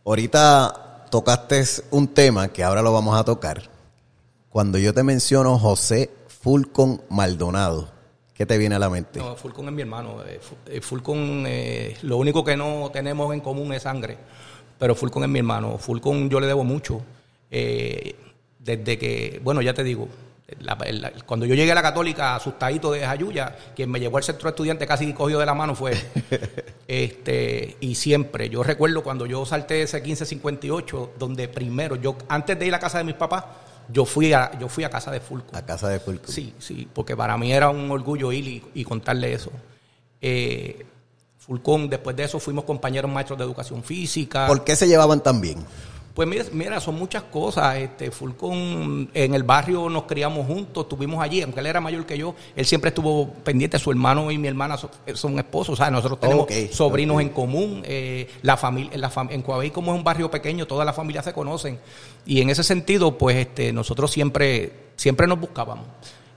Ahorita 0.04 1.06
tocaste 1.10 1.62
un 1.90 2.08
tema 2.08 2.48
que 2.48 2.64
ahora 2.64 2.82
lo 2.82 2.92
vamos 2.92 3.18
a 3.18 3.24
tocar. 3.24 3.62
Cuando 4.48 4.78
yo 4.78 4.92
te 4.94 5.02
menciono 5.02 5.58
José 5.58 6.10
Fulcon 6.28 7.02
Maldonado, 7.10 7.90
¿qué 8.34 8.46
te 8.46 8.56
viene 8.58 8.74
a 8.76 8.78
la 8.78 8.90
mente? 8.90 9.18
No, 9.20 9.36
Fulcon 9.36 9.66
es 9.68 9.72
mi 9.72 9.82
hermano. 9.82 10.24
eh, 10.26 10.40
eh, 10.66 10.80
Fulcon, 10.80 11.44
eh, 11.46 11.96
lo 12.02 12.16
único 12.16 12.42
que 12.42 12.56
no 12.56 12.90
tenemos 12.92 13.32
en 13.34 13.40
común 13.40 13.72
es 13.72 13.82
sangre, 13.82 14.16
pero 14.78 14.94
Fulcon 14.94 15.22
es 15.24 15.28
mi 15.28 15.38
hermano. 15.40 15.78
Fulcon 15.78 16.28
yo 16.30 16.40
le 16.40 16.46
debo 16.46 16.64
mucho. 16.64 17.02
eh, 17.50 18.16
desde 18.58 18.98
que, 18.98 19.40
bueno, 19.42 19.62
ya 19.62 19.72
te 19.72 19.82
digo, 19.82 20.06
la- 20.60 20.76
la- 20.92 21.12
cuando 21.26 21.46
yo 21.46 21.54
llegué 21.54 21.72
a 21.72 21.74
la 21.74 21.82
católica, 21.82 22.34
asustadito 22.36 22.90
de 22.92 23.00
Jayuya, 23.06 23.56
quien 23.76 23.90
me 23.90 24.00
llevó 24.00 24.16
al 24.18 24.24
centro 24.24 24.44
de 24.44 24.50
estudiantes 24.50 24.86
casi 24.88 25.12
cogido 25.12 25.40
de 25.40 25.46
la 25.46 25.54
mano 25.54 25.74
fue 25.74 25.92
este, 26.88 27.76
y 27.80 27.94
siempre, 27.94 28.48
yo 28.48 28.62
recuerdo 28.62 29.02
cuando 29.02 29.26
yo 29.26 29.44
salté 29.46 29.82
ese 29.82 29.98
1558, 30.00 31.12
donde 31.18 31.48
primero, 31.48 31.96
yo 31.96 32.16
antes 32.28 32.58
de 32.58 32.66
ir 32.66 32.74
a 32.74 32.78
casa 32.78 32.98
de 32.98 33.04
mis 33.04 33.14
papás, 33.14 33.44
yo 33.88 34.04
fui 34.04 34.32
a, 34.32 34.52
yo 34.58 34.68
fui 34.68 34.84
a 34.84 34.90
casa 34.90 35.10
de 35.10 35.20
Fulcon. 35.20 35.54
A 35.56 35.64
casa 35.64 35.88
de 35.88 35.98
Fulcon. 36.00 36.28
Sí, 36.32 36.54
sí, 36.58 36.88
porque 36.92 37.16
para 37.16 37.36
mí 37.36 37.52
era 37.52 37.70
un 37.70 37.90
orgullo 37.90 38.30
ir 38.32 38.46
y, 38.46 38.62
y 38.74 38.84
contarle 38.84 39.32
eso. 39.32 39.50
Eh, 40.20 40.86
Fulcón, 41.38 41.88
después 41.88 42.14
de 42.14 42.24
eso 42.24 42.38
fuimos 42.38 42.64
compañeros 42.64 43.10
maestros 43.10 43.38
de 43.38 43.44
educación 43.44 43.82
física. 43.82 44.46
¿Por 44.46 44.62
qué 44.62 44.76
se 44.76 44.86
llevaban 44.86 45.20
tan 45.22 45.40
bien? 45.40 45.58
Pues 46.14 46.28
mira, 46.28 46.44
mira, 46.52 46.80
son 46.80 46.96
muchas 46.98 47.22
cosas. 47.22 47.76
Este, 47.76 48.10
Fulcón, 48.10 49.08
en 49.14 49.34
el 49.34 49.42
barrio 49.44 49.88
nos 49.88 50.02
criamos 50.04 50.46
juntos, 50.46 50.84
estuvimos 50.84 51.22
allí, 51.22 51.40
aunque 51.40 51.60
él 51.60 51.66
era 51.66 51.80
mayor 51.80 52.04
que 52.04 52.18
yo, 52.18 52.34
él 52.56 52.66
siempre 52.66 52.88
estuvo 52.88 53.28
pendiente, 53.32 53.78
su 53.78 53.90
hermano 53.90 54.30
y 54.30 54.36
mi 54.36 54.48
hermana 54.48 54.76
son, 54.76 54.90
son 55.14 55.38
esposos, 55.38 55.74
o 55.74 55.76
sea, 55.76 55.90
nosotros 55.90 56.18
tenemos 56.20 56.46
sobrinos 56.72 57.20
en 57.22 57.28
común, 57.30 57.82
eh, 57.86 58.28
la 58.42 58.56
familia, 58.56 58.90
en, 58.92 59.00
la 59.00 59.10
fam- 59.10 59.28
en 59.30 59.40
Coabey 59.42 59.70
como 59.70 59.92
es 59.92 59.98
un 59.98 60.04
barrio 60.04 60.30
pequeño, 60.30 60.66
todas 60.66 60.84
las 60.84 60.96
familias 60.96 61.24
se 61.24 61.32
conocen, 61.32 61.78
y 62.26 62.40
en 62.40 62.50
ese 62.50 62.64
sentido, 62.64 63.16
pues 63.16 63.36
este, 63.36 63.72
nosotros 63.72 64.10
siempre, 64.10 64.72
siempre 64.96 65.26
nos 65.28 65.38
buscábamos. 65.40 65.86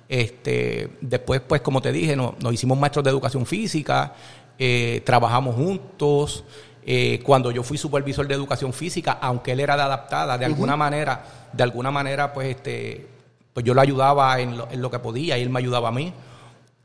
Este, 0.08 0.90
después, 1.02 1.42
pues 1.42 1.62
como 1.62 1.82
te 1.82 1.92
dije, 1.92 2.16
no- 2.16 2.36
nos 2.40 2.54
hicimos 2.54 2.78
maestros 2.78 3.04
de 3.04 3.10
educación 3.10 3.46
física, 3.46 4.14
eh, 4.60 5.02
trabajamos 5.06 5.56
juntos. 5.56 6.44
Eh, 6.86 7.22
cuando 7.24 7.52
yo 7.52 7.64
fui 7.64 7.78
supervisor 7.78 8.28
de 8.28 8.34
educación 8.36 8.74
física, 8.74 9.14
aunque 9.22 9.52
él 9.54 9.60
era 9.60 9.76
de 9.76 9.82
adaptada, 9.84 10.38
de 10.38 10.46
alguna 10.46 10.76
manera, 10.76 11.24
de 11.54 11.64
alguna 11.64 11.92
manera, 11.92 12.34
pues 12.34 12.56
este, 12.56 13.08
pues 13.54 13.66
yo 13.66 13.74
lo 13.74 13.82
ayudaba 13.82 14.40
en 14.40 14.58
lo, 14.58 14.70
en 14.72 14.82
lo 14.82 14.90
que 14.92 15.00
podía 15.00 15.38
y 15.38 15.42
él 15.42 15.50
me 15.50 15.60
ayudaba 15.60 15.90
a 15.90 15.92
mí. 15.92 16.14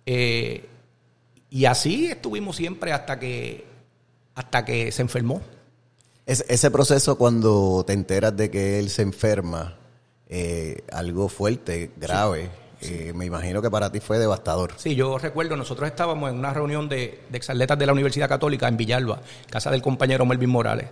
Eh, 0.06 0.66
y 1.50 1.64
así 1.64 2.06
estuvimos 2.06 2.56
siempre 2.56 2.92
hasta 2.92 3.18
que, 3.18 3.66
hasta 4.34 4.64
que 4.64 4.92
se 4.92 5.02
enfermó. 5.02 5.40
Es- 6.26 6.44
ese 6.48 6.70
proceso 6.70 7.16
cuando 7.16 7.84
te 7.86 7.92
enteras 7.94 8.36
de 8.36 8.50
que 8.50 8.78
él 8.78 8.90
se 8.90 9.02
enferma, 9.02 9.76
eh, 10.28 10.82
algo 10.92 11.28
fuerte, 11.30 11.90
grave, 11.96 12.50
eh, 12.80 13.12
me 13.14 13.26
imagino 13.26 13.60
que 13.60 13.70
para 13.70 13.90
ti 13.90 14.00
fue 14.00 14.18
devastador. 14.18 14.72
Sí, 14.76 14.94
yo 14.94 15.18
recuerdo, 15.18 15.56
nosotros 15.56 15.88
estábamos 15.88 16.30
en 16.30 16.38
una 16.38 16.52
reunión 16.54 16.88
de, 16.88 17.22
de 17.28 17.36
exatletas 17.36 17.78
de 17.78 17.86
la 17.86 17.92
Universidad 17.92 18.28
Católica 18.28 18.68
en 18.68 18.76
Villalba, 18.76 19.20
casa 19.50 19.70
del 19.70 19.82
compañero 19.82 20.24
Melvin 20.24 20.50
Morales. 20.50 20.88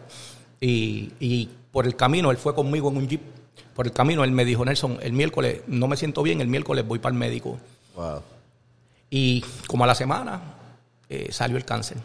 Y, 0.60 1.12
y 1.20 1.48
por 1.70 1.86
el 1.86 1.94
camino, 1.94 2.30
él 2.30 2.36
fue 2.36 2.54
conmigo 2.54 2.90
en 2.90 2.96
un 2.96 3.08
jeep. 3.08 3.20
Por 3.74 3.86
el 3.86 3.92
camino, 3.92 4.24
él 4.24 4.32
me 4.32 4.44
dijo, 4.44 4.64
Nelson, 4.64 4.98
el 5.02 5.12
miércoles 5.12 5.60
no 5.66 5.86
me 5.86 5.96
siento 5.96 6.22
bien, 6.22 6.40
el 6.40 6.48
miércoles 6.48 6.86
voy 6.86 6.98
para 6.98 7.12
el 7.12 7.18
médico. 7.18 7.58
Wow. 7.94 8.22
Y 9.10 9.44
como 9.68 9.84
a 9.84 9.86
la 9.86 9.94
semana 9.94 10.40
eh, 11.08 11.28
salió 11.30 11.56
el 11.56 11.64
cáncer. 11.64 11.98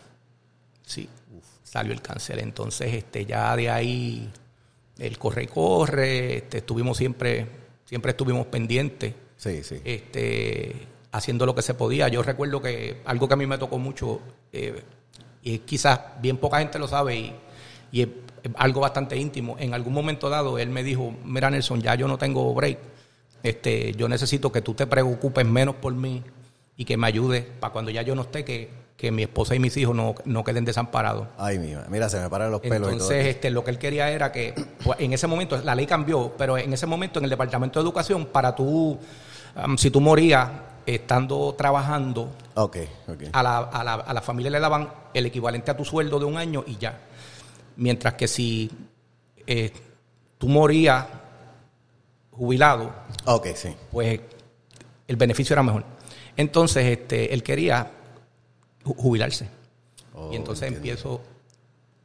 Sí, 0.86 1.10
salió 1.64 1.94
el 1.94 2.02
cáncer. 2.02 2.40
Entonces, 2.40 2.94
este, 2.94 3.26
ya 3.26 3.56
de 3.56 3.70
ahí, 3.70 4.30
el 5.00 5.18
corre 5.18 5.44
y 5.44 5.48
corre, 5.48 6.38
este, 6.38 6.60
estuvimos 6.60 6.98
siempre, 6.98 7.48
siempre 7.86 8.12
estuvimos 8.12 8.46
pendientes 8.48 9.16
Sí, 9.42 9.64
sí. 9.64 9.82
este, 9.84 10.88
haciendo 11.12 11.48
lo 11.48 11.56
que 11.56 11.64
se 11.64 11.74
podía. 11.74 12.08
Yo 12.10 12.22
recuerdo 12.22 12.62
que 12.62 13.02
algo 13.06 13.28
que 13.28 13.34
a 13.34 13.38
mí 13.38 13.48
me 13.48 13.58
tocó 13.58 13.80
mucho, 13.80 14.22
eh, 14.54 14.84
y 15.42 15.58
quizás 15.60 16.00
bien 16.22 16.38
poca 16.38 16.60
gente 16.60 16.78
lo 16.78 16.88
sabe, 16.88 17.34
y, 17.92 18.02
es 18.02 18.08
algo 18.56 18.82
bastante 18.82 19.18
íntimo. 19.18 19.56
En 19.58 19.74
algún 19.74 19.94
momento 19.94 20.30
dado, 20.30 20.60
él 20.60 20.70
me 20.70 20.84
dijo, 20.84 21.16
mira 21.26 21.50
Nelson, 21.50 21.82
ya 21.82 21.96
yo 21.96 22.08
no 22.08 22.20
tengo 22.20 22.54
break, 22.54 22.78
este, 23.42 23.94
yo 23.94 24.08
necesito 24.08 24.52
que 24.52 24.62
tú 24.62 24.76
te 24.76 24.86
preocupes 24.86 25.46
menos 25.46 25.74
por 25.76 25.96
mí 25.96 26.24
y 26.78 26.86
que 26.86 26.96
me 26.96 27.08
ayudes 27.08 27.44
para 27.60 27.74
cuando 27.74 27.90
ya 27.90 28.04
yo 28.04 28.14
no 28.14 28.22
esté, 28.22 28.46
que, 28.46 28.70
que 29.02 29.12
mi 29.12 29.24
esposa 29.24 29.56
y 29.56 29.60
mis 29.60 29.76
hijos 29.78 29.96
no, 29.96 30.14
no 30.26 30.44
queden 30.44 30.64
desamparados. 30.64 31.28
Ay, 31.40 31.58
mira, 31.58 31.88
mira, 31.90 32.08
se 32.08 32.20
me 32.20 32.30
paran 32.30 32.52
los 32.52 32.62
pelos 32.62 32.76
y 32.78 32.82
todo. 32.82 32.92
Entonces, 32.92 33.26
este, 33.26 33.50
lo 33.50 33.64
que 33.64 33.72
él 33.72 33.80
quería 33.80 34.12
era 34.12 34.32
que, 34.32 34.54
pues, 34.84 35.00
en 35.00 35.12
ese 35.12 35.26
momento, 35.26 35.58
la 35.58 35.74
ley 35.74 35.88
cambió, 35.88 36.32
pero 36.38 36.56
en 36.56 36.72
ese 36.72 36.86
momento 36.86 37.18
en 37.18 37.24
el 37.26 37.32
Departamento 37.32 37.80
de 37.80 37.84
Educación, 37.84 38.28
para 38.28 38.54
tú, 38.56 39.00
um, 39.66 39.76
si 39.76 39.90
tú 39.90 40.00
morías 40.02 40.50
estando 40.86 41.56
trabajando, 41.58 42.30
Ok, 42.54 42.78
ok. 43.08 43.24
a 43.34 43.42
la, 43.42 43.58
a, 43.58 43.84
la, 43.84 43.94
a 43.96 44.14
la 44.14 44.22
familia 44.22 44.52
le 44.52 44.60
daban 44.60 44.88
el 45.16 45.26
equivalente 45.26 45.72
a 45.72 45.76
tu 45.78 45.84
sueldo 45.84 46.20
de 46.20 46.26
un 46.26 46.38
año 46.38 46.64
y 46.68 46.78
ya. 46.78 47.00
Mientras 47.78 48.14
que 48.14 48.28
si 48.28 48.70
eh, 49.48 49.72
tú 50.38 50.48
morías 50.48 51.08
jubilado, 52.30 52.92
Ok, 53.26 53.48
sí. 53.56 53.76
pues 53.92 54.20
el 55.08 55.16
beneficio 55.16 55.56
era 55.56 55.64
mejor. 55.64 55.84
Entonces, 56.38 56.86
este, 56.86 57.34
él 57.34 57.42
quería 57.42 57.92
jubilarse. 58.84 59.48
Oh, 60.14 60.30
y 60.32 60.36
entonces 60.36 60.64
entiendo. 60.68 60.90
empiezo 60.90 61.22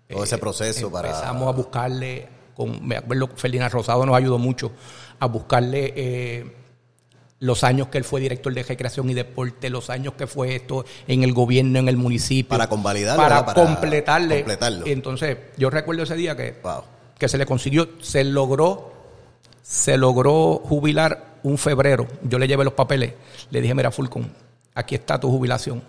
Todo 0.09 0.25
ese 0.25 0.39
proceso 0.39 0.91
para- 0.91 1.09
Empezamos 1.09 1.49
a 1.49 1.53
buscarle, 1.53 2.29
con, 2.55 2.87
me 2.87 2.97
acuerdo 2.97 3.29
que 3.31 3.37
Ferdinand 3.37 3.73
Rosado 3.73 4.07
nos 4.07 4.17
ayudó 4.17 4.39
mucho 4.39 4.71
a 5.19 5.27
buscarle 5.27 5.93
eh, 5.97 6.53
los 7.41 7.65
años 7.65 7.89
que 7.89 7.99
él 7.99 8.05
fue 8.05 8.21
director 8.21 8.55
de 8.55 8.62
recreación 8.62 9.11
y 9.11 9.15
deporte, 9.15 9.69
los 9.69 9.91
años 9.91 10.15
que 10.15 10.27
fue 10.27 10.55
esto 10.57 10.85
en 11.09 11.23
el 11.23 11.33
gobierno, 11.35 11.79
en 11.81 11.89
el 11.89 11.97
municipio. 11.97 12.49
Para 12.51 12.69
convalidarlo, 12.69 13.23
Para. 13.23 13.45
Para 13.45 13.62
completarle. 13.65 14.37
completarlo. 14.37 14.87
Entonces, 14.87 15.37
yo 15.59 15.69
recuerdo 15.71 16.05
ese 16.05 16.15
día 16.15 16.37
que, 16.37 16.55
Wow. 16.62 16.83
que 17.19 17.29
se 17.29 17.37
le 17.39 17.45
consiguió, 17.45 17.89
se 18.01 18.25
logró, 18.25 18.93
se 19.62 19.99
logró 19.99 20.62
jubilar 20.65 21.35
un 21.43 21.59
febrero. 21.59 22.07
Yo 22.23 22.39
le 22.39 22.47
llevé 22.49 22.65
los 22.65 22.73
papeles, 22.75 23.12
le 23.51 23.61
dije, 23.61 23.75
mira, 23.75 23.91
Fulcon, 23.91 24.33
aquí 24.75 24.95
está 24.95 25.19
tu 25.21 25.29
jubilación. 25.31 25.83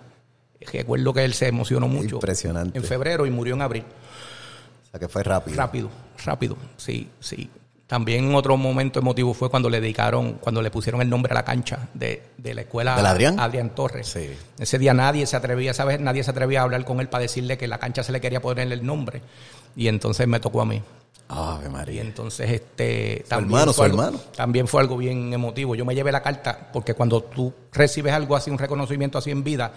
Recuerdo 0.60 1.12
que 1.14 1.24
él 1.24 1.34
se 1.34 1.48
emocionó 1.48 1.88
mucho. 1.88 2.16
Impresionante. 2.16 2.78
En 2.78 2.84
febrero 2.84 3.26
y 3.26 3.30
murió 3.30 3.54
en 3.54 3.62
abril. 3.62 3.84
O 4.86 4.90
sea 4.90 5.00
que 5.00 5.08
fue 5.08 5.22
rápido. 5.22 5.56
Rápido, 5.56 5.90
rápido, 6.24 6.56
sí, 6.76 7.08
sí. 7.20 7.50
También 7.86 8.34
otro 8.34 8.56
momento 8.58 8.98
emotivo 9.00 9.32
fue 9.32 9.48
cuando 9.48 9.70
le 9.70 9.80
dedicaron, 9.80 10.34
cuando 10.34 10.60
le 10.60 10.70
pusieron 10.70 11.00
el 11.00 11.08
nombre 11.08 11.32
a 11.32 11.34
la 11.34 11.42
cancha 11.44 11.88
de, 11.94 12.22
de 12.36 12.52
la 12.54 12.60
escuela 12.62 12.94
¿Del 12.96 13.06
Adrián? 13.06 13.40
Adrián 13.40 13.70
Torres. 13.74 14.06
Sí. 14.08 14.28
Ese 14.58 14.78
día 14.78 14.92
nadie 14.92 15.24
se 15.26 15.36
atrevía, 15.36 15.72
¿sabes? 15.72 15.98
Nadie 15.98 16.22
se 16.22 16.30
atrevía 16.30 16.60
a 16.60 16.64
hablar 16.64 16.84
con 16.84 17.00
él 17.00 17.08
para 17.08 17.22
decirle 17.22 17.56
que 17.56 17.66
la 17.66 17.78
cancha 17.78 18.02
se 18.02 18.12
le 18.12 18.20
quería 18.20 18.42
poner 18.42 18.70
el 18.70 18.84
nombre. 18.84 19.22
Y 19.74 19.88
entonces 19.88 20.28
me 20.28 20.38
tocó 20.38 20.60
a 20.60 20.66
mí. 20.66 20.82
Ave 21.30 21.66
Y 21.66 21.70
María. 21.70 22.02
entonces 22.02 22.50
este 22.50 23.24
hermano, 23.30 23.72
fue 23.72 23.74
su 23.74 23.82
algo- 23.84 24.02
hermano. 24.04 24.20
también 24.36 24.66
fue 24.68 24.82
algo 24.82 24.96
bien 24.98 25.32
emotivo. 25.32 25.74
Yo 25.74 25.84
me 25.86 25.94
llevé 25.94 26.12
la 26.12 26.22
carta 26.22 26.68
porque 26.72 26.92
cuando 26.92 27.22
tú 27.22 27.52
recibes 27.72 28.12
algo 28.12 28.36
así, 28.36 28.50
un 28.50 28.58
reconocimiento 28.58 29.16
así 29.18 29.30
en 29.30 29.44
vida, 29.44 29.72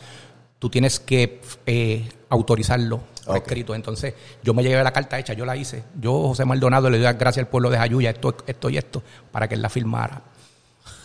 tú 0.61 0.69
tienes 0.69 0.99
que 0.99 1.41
eh, 1.65 2.07
autorizarlo 2.29 3.01
escrito. 3.35 3.73
Entonces, 3.73 4.13
yo 4.43 4.53
me 4.53 4.61
llevé 4.61 4.83
la 4.83 4.93
carta 4.93 5.17
hecha, 5.17 5.33
yo 5.33 5.43
la 5.43 5.55
hice. 5.57 5.83
Yo, 5.99 6.27
José 6.27 6.45
Maldonado, 6.45 6.87
le 6.89 6.97
doy 6.97 7.05
las 7.05 7.17
gracias 7.17 7.43
al 7.45 7.49
pueblo 7.49 7.71
de 7.71 7.77
Jayuya, 7.77 8.11
esto, 8.11 8.35
esto 8.45 8.69
y 8.69 8.77
esto, 8.77 9.01
para 9.31 9.47
que 9.47 9.55
él 9.55 9.61
la 9.63 9.69
firmara. 9.69 10.21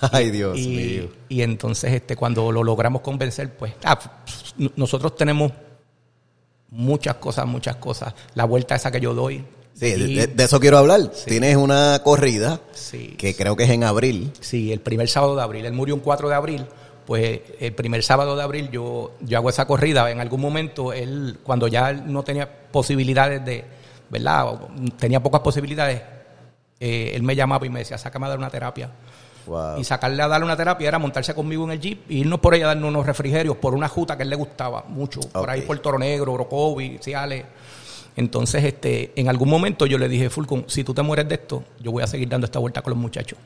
Ay, 0.12 0.30
Dios 0.30 0.58
y, 0.58 0.68
mío. 0.68 1.08
y 1.30 1.40
entonces, 1.40 1.90
este, 1.94 2.16
cuando 2.16 2.52
lo 2.52 2.62
logramos 2.62 3.00
convencer, 3.00 3.56
pues, 3.56 3.72
ah, 3.84 3.98
nosotros 4.76 5.16
tenemos 5.16 5.52
muchas 6.70 7.14
cosas, 7.14 7.46
muchas 7.46 7.76
cosas. 7.76 8.12
La 8.34 8.44
vuelta 8.44 8.74
esa 8.74 8.90
que 8.90 9.00
yo 9.00 9.14
doy. 9.14 9.44
Sí, 9.74 9.90
de, 9.92 9.98
y- 9.98 10.14
de- 10.16 10.26
de 10.26 10.44
eso 10.44 10.58
quiero 10.60 10.78
hablar. 10.78 11.10
Tienes 11.26 11.56
una 11.56 12.00
corrida 12.02 12.60
Sí, 12.72 13.14
que 13.18 13.34
creo 13.34 13.56
que 13.56 13.64
es 13.64 13.70
en 13.70 13.84
abril. 13.84 14.32
Sí, 14.40 14.72
el 14.72 14.80
primer 14.80 15.08
sábado 15.08 15.36
de 15.36 15.42
abril. 15.42 15.64
Él 15.66 15.72
murió 15.72 15.94
un 15.94 16.00
4 16.00 16.28
de 16.28 16.34
abril. 16.34 16.66
Pues 17.06 17.40
el 17.60 17.72
primer 17.72 18.02
sábado 18.02 18.36
de 18.36 18.42
abril 18.42 18.68
yo, 18.70 19.12
yo 19.20 19.38
hago 19.38 19.48
esa 19.48 19.66
corrida. 19.66 20.10
En 20.10 20.20
algún 20.20 20.40
momento, 20.40 20.92
él, 20.92 21.38
cuando 21.42 21.68
ya 21.68 21.90
él 21.90 22.12
no 22.12 22.24
tenía 22.24 22.50
posibilidades 22.70 23.44
de, 23.44 23.64
¿verdad? 24.10 24.48
O 24.48 24.68
Tenía 24.98 25.22
pocas 25.22 25.40
posibilidades, 25.40 26.02
eh, 26.80 27.12
él 27.14 27.22
me 27.22 27.36
llamaba 27.36 27.64
y 27.64 27.70
me 27.70 27.80
decía, 27.80 27.96
sácame 27.96 28.26
a 28.26 28.30
dar 28.30 28.38
una 28.38 28.50
terapia. 28.50 28.90
Wow. 29.46 29.78
Y 29.78 29.84
sacarle 29.84 30.20
a 30.22 30.28
darle 30.28 30.44
una 30.44 30.56
terapia 30.56 30.88
era 30.88 30.98
montarse 30.98 31.32
conmigo 31.32 31.64
en 31.64 31.70
el 31.70 31.80
jeep 31.80 32.10
e 32.10 32.14
irnos 32.14 32.40
por 32.40 32.54
ahí 32.54 32.62
a 32.62 32.66
darnos 32.66 32.88
unos 32.88 33.06
refrigerios 33.06 33.56
por 33.56 33.74
una 33.74 33.88
juta 33.88 34.16
que 34.16 34.22
a 34.22 34.24
él 34.24 34.30
le 34.30 34.36
gustaba 34.36 34.84
mucho. 34.88 35.20
Por 35.20 35.48
ahí 35.48 35.62
por 35.62 35.78
Toro 35.78 35.98
Negro, 35.98 36.32
Orocovi, 36.32 36.98
Ciales. 37.00 37.44
Entonces, 38.16 38.64
este, 38.64 39.12
en 39.14 39.28
algún 39.28 39.48
momento 39.48 39.86
yo 39.86 39.98
le 39.98 40.08
dije, 40.08 40.30
Fulcon, 40.30 40.64
si 40.66 40.82
tú 40.82 40.94
te 40.94 41.02
mueres 41.02 41.28
de 41.28 41.36
esto, 41.36 41.62
yo 41.78 41.92
voy 41.92 42.02
a 42.02 42.06
seguir 42.06 42.28
dando 42.28 42.46
esta 42.46 42.58
vuelta 42.58 42.82
con 42.82 42.92
los 42.92 42.98
muchachos. 42.98 43.38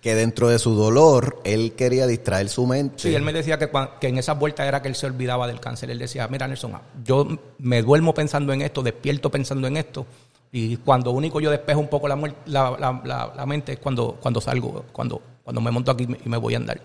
Que 0.00 0.14
dentro 0.14 0.48
de 0.48 0.58
su 0.60 0.74
dolor, 0.74 1.40
él 1.44 1.72
quería 1.76 2.06
distraer 2.06 2.48
su 2.48 2.66
mente. 2.66 2.94
Sí, 2.98 3.14
él 3.14 3.22
me 3.22 3.32
decía 3.32 3.58
que, 3.58 3.68
que 4.00 4.06
en 4.08 4.18
esas 4.18 4.38
vueltas 4.38 4.66
era 4.68 4.80
que 4.80 4.86
él 4.88 4.94
se 4.94 5.06
olvidaba 5.06 5.46
del 5.48 5.58
cáncer. 5.58 5.90
Él 5.90 5.98
decía, 5.98 6.28
mira 6.28 6.46
Nelson, 6.46 6.72
ah, 6.76 6.82
yo 7.04 7.26
me 7.58 7.82
duermo 7.82 8.14
pensando 8.14 8.52
en 8.52 8.62
esto, 8.62 8.82
despierto 8.82 9.28
pensando 9.30 9.66
en 9.66 9.76
esto, 9.76 10.06
y 10.52 10.76
cuando 10.76 11.10
único 11.10 11.40
yo 11.40 11.50
despejo 11.50 11.80
un 11.80 11.88
poco 11.88 12.06
la, 12.08 12.16
muer- 12.16 12.34
la, 12.46 12.70
la- 12.78 13.02
la- 13.04 13.32
la 13.36 13.44
mente 13.46 13.72
es 13.72 13.78
cuando, 13.80 14.16
cuando 14.22 14.40
salgo, 14.40 14.84
cuando, 14.92 15.20
cuando 15.42 15.60
me 15.60 15.70
monto 15.72 15.90
aquí 15.90 16.06
y 16.24 16.28
me 16.28 16.36
voy 16.36 16.54
a 16.54 16.58
andar. 16.58 16.80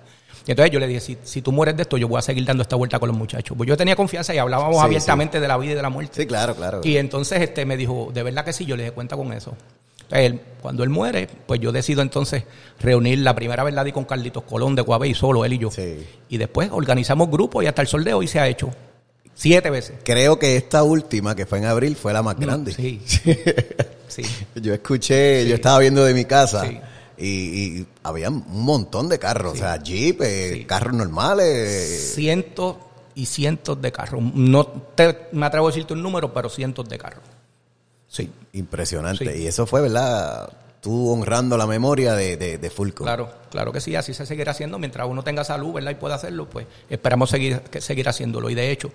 Y 0.45 0.51
entonces 0.51 0.71
yo 0.73 0.79
le 0.79 0.87
dije, 0.87 0.99
si, 0.99 1.17
si 1.23 1.41
tú 1.41 1.51
mueres 1.53 1.77
de 1.77 1.83
esto, 1.83 1.95
yo 1.97 2.07
voy 2.09 2.17
a 2.17 2.21
seguir 2.21 2.43
dando 2.45 2.63
esta 2.63 2.75
vuelta 2.75 2.99
con 2.99 3.07
los 3.07 3.17
muchachos. 3.17 3.55
Pues 3.55 3.69
yo 3.69 3.77
tenía 3.77 3.95
confianza 3.95 4.33
y 4.35 4.39
hablábamos 4.39 4.75
Sí, 4.77 4.81
abiertamente 4.83 5.39
de 5.39 5.47
la 5.47 5.55
vida 5.57 5.71
y 5.71 5.75
de 5.75 5.81
la 5.81 5.89
muerte. 5.89 6.19
Sí, 6.19 6.27
claro, 6.27 6.53
claro. 6.55 6.81
Y 6.83 6.97
entonces 6.97 7.39
este 7.41 7.65
me 7.65 7.77
dijo, 7.77 8.09
de 8.13 8.23
verdad 8.23 8.43
que 8.43 8.51
sí, 8.51 8.65
yo 8.65 8.75
le 8.75 8.83
dije, 8.83 8.93
cuenta 8.93 9.15
con 9.15 9.31
eso. 9.31 9.55
Entonces, 10.09 10.41
cuando 10.61 10.83
él 10.83 10.89
muere, 10.89 11.27
pues 11.45 11.59
yo 11.59 11.71
decido 11.71 12.01
entonces 12.01 12.43
reunir, 12.79 13.19
la 13.19 13.35
primera 13.35 13.63
vez 13.63 13.73
la 13.73 13.83
di 13.83 13.91
con 13.91 14.05
Carlitos 14.05 14.43
Colón 14.43 14.75
de 14.75 14.81
Guabey, 14.81 15.13
solo 15.13 15.43
él 15.45 15.53
y 15.53 15.57
yo. 15.59 15.71
Sí. 15.71 16.05
Y 16.29 16.37
después 16.37 16.69
organizamos 16.71 17.29
grupos 17.29 17.63
y 17.63 17.67
hasta 17.67 17.81
el 17.81 17.87
sol 17.87 18.03
de 18.03 18.13
hoy 18.13 18.27
se 18.27 18.39
ha 18.39 18.47
hecho. 18.47 18.69
Siete 19.35 19.69
veces. 19.71 19.95
Creo 20.03 20.37
que 20.37 20.55
esta 20.55 20.83
última, 20.83 21.35
que 21.35 21.45
fue 21.47 21.57
en 21.57 21.65
abril, 21.65 21.95
fue 21.95 22.13
la 22.13 22.21
más 22.21 22.37
grande. 22.37 22.71
Sí. 22.73 23.01
Sí. 24.07 24.23
Yo 24.55 24.73
escuché, 24.75 25.47
yo 25.47 25.55
estaba 25.55 25.79
viendo 25.79 26.05
de 26.05 26.13
mi 26.13 26.25
casa 26.25 26.61
Sí. 26.67 26.79
y, 27.17 27.27
y 27.79 27.87
había 28.03 28.29
un 28.29 28.43
montón 28.47 29.09
de 29.09 29.17
carros, 29.17 29.53
o 29.53 29.55
sea, 29.55 29.77
jeep, 29.81 30.21
eh, 30.21 30.65
carros 30.67 30.93
normales. 30.93 32.13
Cientos 32.13 32.75
y 33.15 33.25
cientos 33.25 33.81
de 33.81 33.91
carros. 33.91 34.21
No 34.35 34.65
te, 34.67 35.29
me 35.31 35.47
atrevo 35.47 35.67
a 35.67 35.71
decirte 35.71 35.93
un 35.93 36.03
número, 36.03 36.31
pero 36.31 36.47
cientos 36.49 36.87
de 36.87 36.97
carros. 36.99 37.23
Sí. 38.13 38.29
Impresionante. 38.53 39.33
Sí. 39.33 39.41
Y 39.41 39.47
eso 39.47 39.65
fue, 39.65 39.81
¿verdad? 39.81 40.47
Tú 40.81 41.09
honrando 41.11 41.57
la 41.57 41.65
memoria 41.65 42.13
de, 42.13 42.37
de, 42.37 42.59
de 42.59 42.69
Fulco. 42.69 43.03
Claro, 43.05 43.31
claro 43.49 43.71
que 43.71 43.81
sí, 43.81 43.95
así 43.95 44.13
se 44.13 44.27
seguirá 44.27 44.51
haciendo. 44.51 44.77
Mientras 44.77 45.07
uno 45.07 45.23
tenga 45.23 45.43
salud, 45.43 45.73
¿verdad? 45.73 45.91
Y 45.91 45.95
pueda 45.95 46.13
hacerlo, 46.13 46.47
pues 46.47 46.67
esperamos 46.89 47.31
seguir, 47.31 47.63
seguir 47.79 48.07
haciéndolo. 48.07 48.51
Y 48.51 48.55
de 48.55 48.69
hecho, 48.69 48.91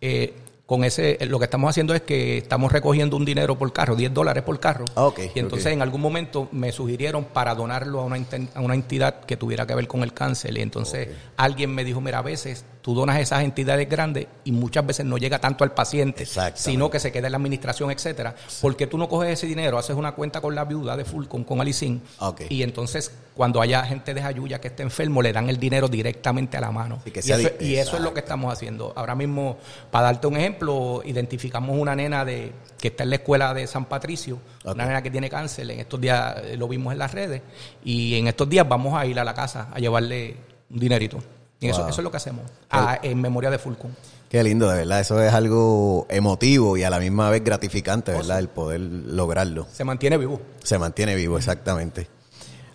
eh, 0.00 0.32
con 0.64 0.82
ese, 0.82 1.18
lo 1.26 1.38
que 1.38 1.44
estamos 1.44 1.68
haciendo 1.68 1.94
es 1.94 2.00
que 2.00 2.38
estamos 2.38 2.72
recogiendo 2.72 3.18
un 3.18 3.26
dinero 3.26 3.58
por 3.58 3.70
carro, 3.70 3.96
10 3.96 4.14
dólares 4.14 4.44
por 4.44 4.58
carro. 4.58 4.86
Ah, 4.94 5.04
ok, 5.04 5.20
y 5.34 5.38
entonces 5.40 5.70
en 5.70 5.82
algún 5.82 6.00
momento 6.00 6.48
me 6.50 6.72
sugirieron 6.72 7.24
para 7.26 7.54
donarlo 7.54 8.00
a 8.00 8.04
una, 8.04 8.16
a 8.54 8.60
una 8.62 8.74
entidad 8.74 9.20
que 9.24 9.36
tuviera 9.36 9.66
que 9.66 9.74
ver 9.74 9.86
con 9.86 10.02
el 10.02 10.14
cáncer. 10.14 10.56
Y 10.56 10.62
entonces 10.62 11.08
alguien 11.36 11.74
me 11.74 11.84
dijo, 11.84 12.00
mira, 12.00 12.20
a 12.20 12.22
veces 12.22 12.64
tú 12.84 12.94
donas 12.94 13.16
a 13.16 13.20
esas 13.20 13.42
entidades 13.42 13.88
grandes 13.88 14.26
y 14.44 14.52
muchas 14.52 14.84
veces 14.84 15.06
no 15.06 15.16
llega 15.16 15.38
tanto 15.38 15.64
al 15.64 15.72
paciente, 15.72 16.26
sino 16.54 16.90
que 16.90 17.00
se 17.00 17.10
queda 17.10 17.28
en 17.28 17.32
la 17.32 17.38
administración, 17.38 17.90
etcétera. 17.90 18.34
porque 18.60 18.86
tú 18.86 18.98
no 18.98 19.08
coges 19.08 19.30
ese 19.30 19.46
dinero, 19.46 19.78
haces 19.78 19.96
una 19.96 20.12
cuenta 20.12 20.42
con 20.42 20.54
la 20.54 20.66
viuda 20.66 20.94
de 20.94 21.06
Fulcon, 21.06 21.44
con 21.44 21.62
Alicín, 21.62 22.02
y 22.50 22.62
entonces 22.62 23.10
cuando 23.34 23.62
haya 23.62 23.82
gente 23.84 24.12
de 24.12 24.20
Jayuya 24.20 24.60
que 24.60 24.68
esté 24.68 24.82
enfermo, 24.82 25.22
le 25.22 25.32
dan 25.32 25.48
el 25.48 25.58
dinero 25.58 25.88
directamente 25.88 26.58
a 26.58 26.60
la 26.60 26.72
mano. 26.72 27.00
Que 27.02 27.22
y, 27.24 27.32
eso, 27.32 27.48
y 27.58 27.76
eso 27.76 27.96
es 27.96 28.02
lo 28.02 28.12
que 28.12 28.20
estamos 28.20 28.52
haciendo. 28.52 28.92
Ahora 28.94 29.14
mismo, 29.14 29.56
para 29.90 30.08
darte 30.08 30.26
un 30.26 30.36
ejemplo, 30.36 31.00
identificamos 31.06 31.78
una 31.78 31.96
nena 31.96 32.22
de 32.26 32.52
que 32.78 32.88
está 32.88 33.04
en 33.04 33.10
la 33.10 33.16
escuela 33.16 33.54
de 33.54 33.66
San 33.66 33.86
Patricio, 33.86 34.38
una 34.62 34.84
nena 34.84 35.02
que 35.02 35.10
tiene 35.10 35.30
cáncer, 35.30 35.70
en 35.70 35.80
estos 35.80 35.98
días 35.98 36.36
eh, 36.44 36.58
lo 36.58 36.68
vimos 36.68 36.92
en 36.92 36.98
las 36.98 37.12
redes, 37.12 37.40
y 37.82 38.18
en 38.18 38.28
estos 38.28 38.46
días 38.46 38.68
vamos 38.68 38.92
a 38.92 39.06
ir 39.06 39.18
a 39.18 39.24
la 39.24 39.32
casa 39.32 39.70
a 39.72 39.78
llevarle 39.78 40.36
un 40.68 40.78
dinerito. 40.78 41.22
Y 41.64 41.70
eso, 41.70 41.80
Wow. 41.80 41.88
eso 41.90 42.00
es 42.00 42.04
lo 42.04 42.10
que 42.10 42.16
hacemos, 42.18 42.44
a- 42.70 42.98
en 43.02 43.20
memoria 43.20 43.50
de 43.50 43.58
Fulcon. 43.58 43.94
Qué 44.28 44.42
lindo, 44.42 44.68
de 44.68 44.78
verdad. 44.78 45.00
Eso 45.00 45.22
es 45.22 45.32
algo 45.32 46.06
emotivo 46.10 46.76
y 46.76 46.82
a 46.82 46.90
la 46.90 46.98
misma 46.98 47.30
vez 47.30 47.42
gratificante, 47.44 48.12
Oh, 48.12 48.16
¿verdad? 48.18 48.38
El 48.40 48.48
poder 48.48 48.80
lograrlo. 48.80 49.66
Se 49.72 49.84
mantiene 49.84 50.18
vivo. 50.18 50.40
Se 50.62 50.78
mantiene 50.78 51.14
vivo, 51.14 51.38
exactamente. 51.38 52.08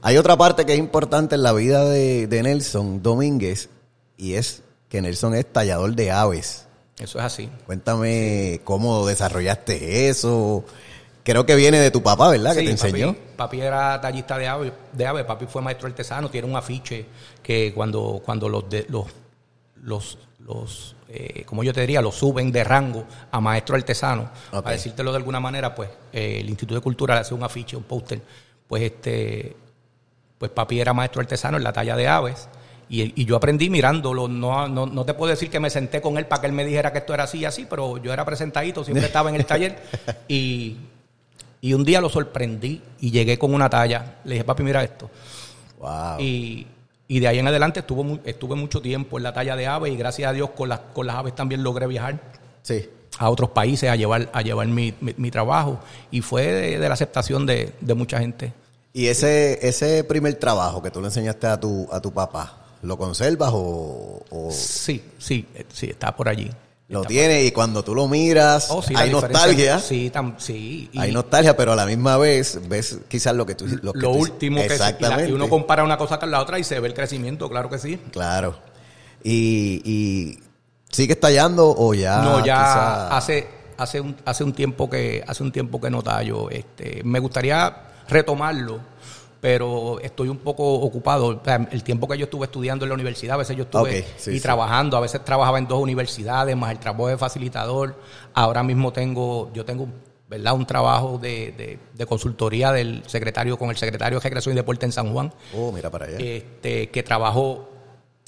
Hay 0.02 0.16
otra 0.18 0.38
parte 0.38 0.66
que 0.66 0.74
es 0.74 0.80
importante 0.80 1.36
en 1.36 1.44
la 1.44 1.52
vida 1.52 1.84
de, 1.86 2.28
de 2.28 2.44
Nelson 2.44 3.04
Domínguez 3.04 3.70
y 4.18 4.36
es 4.36 4.62
que 4.88 5.02
Nelson 5.02 5.36
es 5.36 5.46
tallador 5.52 5.94
de 5.96 6.12
aves. 6.12 6.66
Eso 6.98 7.20
es 7.20 7.26
así. 7.26 7.50
Cuéntame 7.66 8.62
cómo 8.64 9.06
desarrollaste 9.06 10.08
eso. 10.10 10.64
Creo 11.24 11.46
que 11.46 11.56
viene 11.56 11.80
de 11.80 11.92
tu 11.92 12.02
papá, 12.02 12.30
¿verdad? 12.30 12.54
que 12.56 12.64
te 12.64 12.72
enseñó. 12.72 13.16
Papi, 13.36 13.62
era 13.62 14.00
tallista 14.02 14.38
de 14.38 14.48
ave, 14.48 14.74
de 14.94 15.06
ave, 15.06 15.24
papi 15.26 15.46
fue 15.46 15.62
maestro 15.62 15.88
artesano, 15.88 16.30
tiene 16.30 16.48
un 16.48 16.56
afiche 16.56 17.06
que 17.44 17.72
cuando, 17.74 18.22
cuando 18.26 18.50
los, 18.50 18.70
de- 18.70 18.86
los, 18.90 19.06
los, 19.84 20.18
los 20.40 20.96
eh, 21.10 21.44
como 21.46 21.64
yo 21.64 21.74
te 21.74 21.82
diría, 21.82 22.02
los 22.02 22.16
suben 22.16 22.52
de 22.52 22.64
rango 22.64 23.06
a 23.32 23.40
maestro 23.42 23.76
artesano, 23.76 24.30
Ok. 24.52 24.64
para 24.64 24.72
decírtelo 24.76 25.12
de 25.12 25.18
alguna 25.18 25.40
manera, 25.40 25.76
pues 25.76 25.90
eh, 26.14 26.38
el 26.42 26.50
Instituto 26.50 26.76
de 26.76 26.82
Cultura 26.82 27.16
le 27.16 27.22
hace 27.22 27.34
un 27.34 27.44
afiche, 27.44 27.76
un 27.76 27.84
póster, 27.84 28.22
pues 28.68 28.84
este, 28.84 29.56
pues 30.38 30.52
papi 30.52 30.80
era 30.80 30.94
maestro 30.94 31.22
artesano 31.22 31.58
en 31.58 31.64
la 31.64 31.74
talla 31.74 31.96
de 31.96 32.08
aves. 32.08 32.48
Y, 32.92 33.22
y 33.22 33.26
yo 33.26 33.36
aprendí 33.36 33.70
mirándolo, 33.70 34.28
no, 34.28 34.68
no, 34.68 34.88
no 34.88 35.06
te 35.06 35.14
puedo 35.14 35.30
decir 35.30 35.50
que 35.52 35.60
me 35.60 35.70
senté 35.70 36.02
con 36.02 36.18
él 36.18 36.26
para 36.26 36.42
que 36.42 36.48
él 36.48 36.54
me 36.54 36.66
dijera 36.66 36.92
que 36.92 36.98
esto 37.00 37.14
era 37.14 37.26
así 37.26 37.40
y 37.40 37.46
así, 37.46 37.68
pero 37.70 37.98
yo 37.98 38.12
era 38.12 38.26
presentadito, 38.26 38.84
siempre 38.84 39.06
estaba 39.06 39.30
en 39.30 39.36
el 39.36 39.46
taller 39.46 39.78
y, 40.28 40.78
y 41.62 41.74
un 41.74 41.84
día 41.84 42.02
lo 42.02 42.10
sorprendí 42.10 42.82
y 43.00 43.12
llegué 43.12 43.38
con 43.38 43.54
una 43.54 43.70
talla. 43.70 44.18
Le 44.24 44.34
dije, 44.36 44.44
papi, 44.44 44.64
mira 44.64 44.84
esto. 44.84 45.10
Wow. 45.80 46.20
Y, 46.20 46.68
y 47.08 47.20
de 47.20 47.28
ahí 47.28 47.40
en 47.40 47.48
adelante 47.48 47.80
estuvo, 47.82 48.20
estuve 48.24 48.56
mucho 48.56 48.82
tiempo 48.82 49.18
en 49.18 49.24
la 49.24 49.34
talla 49.34 49.56
de 49.56 49.68
aves 49.68 49.92
y 49.94 49.98
gracias 49.98 50.30
a 50.30 50.34
Dios 50.34 50.52
con 50.52 50.70
las, 50.70 50.80
con 50.94 51.08
las 51.08 51.16
aves 51.16 51.36
también 51.36 51.64
logré 51.64 51.88
viajar 51.88 52.20
Sí. 52.62 52.88
a 53.18 53.30
otros 53.30 53.50
países 53.52 53.90
a 53.90 53.96
llevar, 53.96 54.30
a 54.34 54.42
llevar 54.42 54.68
mi, 54.68 54.94
mi- 55.02 55.16
mi 55.18 55.32
trabajo. 55.32 55.80
Y 56.12 56.22
fue 56.22 56.44
de, 56.46 56.80
de 56.80 56.88
la 56.88 56.94
aceptación 56.94 57.46
de, 57.46 57.74
de 57.82 57.94
mucha 57.94 58.20
gente. 58.20 58.54
Y 58.94 59.08
ese, 59.08 59.66
ese 59.68 60.04
primer 60.04 60.36
trabajo 60.36 60.82
que 60.82 60.92
tú 60.92 61.00
le 61.00 61.08
enseñaste 61.08 61.48
a 61.48 61.60
tu, 61.60 61.88
a 61.92 62.00
tu 62.02 62.12
papá, 62.12 62.58
¿lo 62.82 62.98
conservas 62.98 63.52
o, 63.54 64.24
o 64.30 64.52
Sí, 64.52 65.02
sí, 65.18 65.46
eh, 65.56 65.66
sí, 65.72 65.88
está 65.92 66.16
por 66.16 66.28
allí. 66.30 66.50
Lo 66.90 67.02
Está 67.02 67.10
tienes 67.10 67.46
y 67.46 67.52
cuando 67.52 67.84
tú 67.84 67.94
lo 67.96 68.08
miras 68.08 68.68
Oh, 68.72 68.82
sí, 68.82 68.94
hay 68.98 69.12
nostalgia? 69.12 69.80
Sí, 69.80 70.12
tam- 70.14 70.36
sí. 70.40 70.90
y- 70.92 71.00
Hay 71.00 71.12
nostalgia, 71.12 71.56
pero 71.56 71.74
a 71.74 71.76
la 71.76 71.86
misma 71.86 72.18
vez 72.18 72.60
ves 72.68 72.98
quizás 73.08 73.36
lo 73.36 73.46
que 73.46 73.54
tú... 73.56 73.66
Lo, 73.82 73.94
que 73.94 74.00
lo 74.00 74.12
tú- 74.12 74.18
último 74.18 74.58
que 74.62 74.70
se- 74.70 74.76
y, 74.76 74.78
la- 74.80 74.86
Exactamente. 74.90 75.30
y 75.30 75.34
uno 75.34 75.48
compara 75.50 75.84
una 75.84 75.98
cosa 75.98 76.18
con 76.20 76.32
la 76.32 76.42
otra 76.42 76.58
y 76.60 76.64
se 76.64 76.80
ve 76.80 76.88
el 76.88 76.94
crecimiento, 76.96 77.48
claro 77.48 77.70
que 77.70 77.78
sí. 77.78 77.98
Claro. 78.12 78.58
Y, 79.24 79.82
y 79.86 80.40
¿sigues 80.90 81.20
tallando 81.20 81.74
o 81.78 81.94
ya? 81.94 82.22
no, 82.24 82.44
ya 82.46 82.56
quizá- 82.56 83.18
hace 83.18 83.48
hace 83.78 84.02
un 84.02 84.16
hace 84.26 84.44
un 84.44 84.52
tiempo 84.54 84.90
que 84.90 85.24
hace 85.28 85.44
un 85.44 85.52
tiempo 85.52 85.80
que 85.80 85.90
no 85.90 86.02
tallo. 86.02 86.50
Este, 86.50 87.02
me 87.04 87.20
gustaría 87.20 87.72
retomarlo, 88.10 88.80
pero 89.42 90.00
estoy 90.02 90.28
un 90.30 90.38
poco 90.38 90.64
ocupado. 90.74 91.28
O 91.28 91.42
sea, 91.44 91.68
el 91.72 91.84
tiempo 91.84 92.08
que 92.08 92.18
yo 92.18 92.26
estuve 92.26 92.46
estudiando 92.46 92.86
en 92.86 92.90
la 92.90 92.96
universidad, 92.96 93.36
a 93.36 93.38
veces 93.38 93.56
yo 93.56 93.64
estuve 93.64 94.06
sí, 94.18 94.32
y 94.32 94.34
sí. 94.36 94.42
trabajando, 94.42 94.98
a 94.98 95.00
veces 95.00 95.24
trabajaba 95.24 95.58
en 95.58 95.68
dos 95.68 95.80
universidades, 95.80 96.56
más 96.58 96.72
el 96.72 96.80
trabajo 96.80 97.08
de 97.08 97.18
facilitador. 97.18 97.96
Ahora 98.34 98.64
mismo 98.64 98.92
tengo, 98.92 99.50
yo 99.54 99.64
tengo 99.66 99.88
¿verdad? 100.28 100.54
un 100.54 100.66
trabajo 100.66 101.18
de, 101.18 101.54
de, 101.58 101.80
de 101.94 102.06
consultoría 102.06 102.72
del 102.72 103.04
secretario 103.08 103.58
con 103.58 103.70
el 103.70 103.78
secretario 103.78 104.20
de 104.20 104.24
Recreación 104.24 104.54
y 104.54 104.58
Deporte 104.58 104.86
en 104.86 104.92
San 104.92 105.12
Juan 105.14 105.34
Oh, 105.56 105.72
mira 105.72 105.90
para 105.90 106.06
allá. 106.06 106.18
este, 106.20 106.90
que 106.90 107.04
trabajó. 107.04 107.70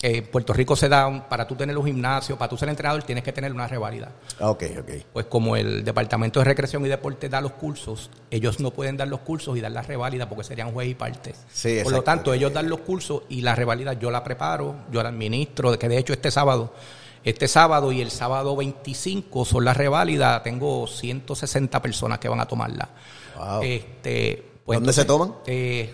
Eh, 0.04 0.22
Puerto 0.24 0.52
Rico 0.54 0.76
se 0.76 0.90
da, 0.90 1.06
un- 1.08 1.22
para 1.22 1.46
tú 1.48 1.56
tener 1.56 1.78
un 1.78 1.86
gimnasio, 1.86 2.36
para 2.38 2.50
tú 2.50 2.58
ser 2.58 2.70
entrenador, 2.70 3.04
tienes 3.04 3.24
que 3.24 3.32
tener 3.32 3.52
una 3.54 3.68
reválida. 3.68 4.12
Ah, 4.40 4.50
ok, 4.50 4.64
ok. 4.80 4.90
Pues 5.14 5.26
como 5.28 5.56
el 5.56 5.84
Departamento 5.84 6.40
de 6.40 6.46
Recreación 6.46 6.84
y 6.86 6.90
Deporte 6.90 7.30
da 7.30 7.40
los 7.40 7.52
cursos, 7.52 8.10
ellos 8.32 8.60
no 8.60 8.72
pueden 8.72 8.98
dar 8.98 9.08
los 9.08 9.20
cursos 9.20 9.56
y 9.58 9.62
dar 9.62 9.72
la 9.72 9.84
reválida 9.84 10.28
porque 10.28 10.44
serían 10.44 10.72
juez 10.72 10.90
y 10.90 10.96
parte. 10.96 11.36
Sí, 11.54 11.80
Por 11.84 11.92
lo 11.94 12.02
tanto, 12.02 12.34
ellos 12.34 12.52
dan 12.52 12.68
los 12.70 12.80
cursos 12.80 13.24
y 13.30 13.42
la 13.42 13.54
reválida 13.54 13.94
yo 13.94 14.10
la 14.10 14.24
preparo, 14.24 14.76
yo 14.92 15.04
la 15.04 15.10
administro, 15.10 15.78
que 15.78 15.88
de 15.88 15.98
hecho 16.00 16.14
este 16.14 16.32
sábado, 16.32 16.74
este 17.24 17.48
sábado 17.48 17.92
y 17.92 18.02
el 18.02 18.10
sábado 18.10 18.56
25 18.56 19.46
son 19.46 19.66
las 19.66 19.78
reválidas, 19.78 20.42
tengo 20.42 20.88
160 20.88 21.80
personas 21.80 22.18
que 22.18 22.28
van 22.28 22.40
a 22.40 22.48
tomarla. 22.48 22.90
Wow. 23.38 23.62
Este, 23.62 24.44
pues 24.66 24.78
¿Dónde 24.78 24.94
se 24.94 25.06
toman? 25.06 25.36
eh, 25.46 25.94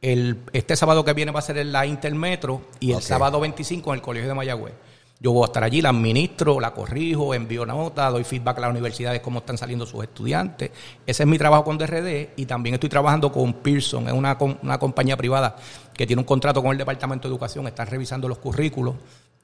el, 0.00 0.38
este 0.52 0.76
sábado 0.76 1.04
que 1.04 1.12
viene 1.12 1.32
va 1.32 1.40
a 1.40 1.42
ser 1.42 1.58
en 1.58 1.72
la 1.72 1.86
Intermetro 1.86 2.62
y 2.80 2.92
el 2.92 3.02
sábado 3.02 3.40
25 3.40 3.90
en 3.90 3.96
el 3.96 4.02
Colegio 4.02 4.28
de 4.28 4.34
Mayagüez. 4.34 4.74
Yo 5.18 5.32
voy 5.32 5.44
a 5.44 5.46
estar 5.46 5.64
allí, 5.64 5.80
la 5.80 5.88
administro, 5.88 6.60
la 6.60 6.74
corrijo, 6.74 7.32
envío 7.32 7.64
nota, 7.64 8.10
doy 8.10 8.22
feedback 8.22 8.58
a 8.58 8.60
las 8.62 8.70
universidades 8.70 9.22
cómo 9.22 9.38
están 9.38 9.56
saliendo 9.56 9.86
sus 9.86 10.02
estudiantes. 10.02 10.70
Ese 11.06 11.22
es 11.22 11.26
mi 11.26 11.38
trabajo 11.38 11.64
con 11.64 11.78
DRD 11.78 12.34
y 12.36 12.44
también 12.44 12.74
estoy 12.74 12.90
trabajando 12.90 13.32
con 13.32 13.54
Pearson, 13.54 14.08
es 14.08 14.12
una, 14.12 14.36
una 14.62 14.78
compañía 14.78 15.16
privada 15.16 15.56
que 15.94 16.06
tiene 16.06 16.20
un 16.20 16.26
contrato 16.26 16.62
con 16.62 16.72
el 16.72 16.78
Departamento 16.78 17.28
de 17.28 17.32
Educación, 17.32 17.66
están 17.66 17.86
revisando 17.86 18.28
los 18.28 18.36
currículos 18.38 18.94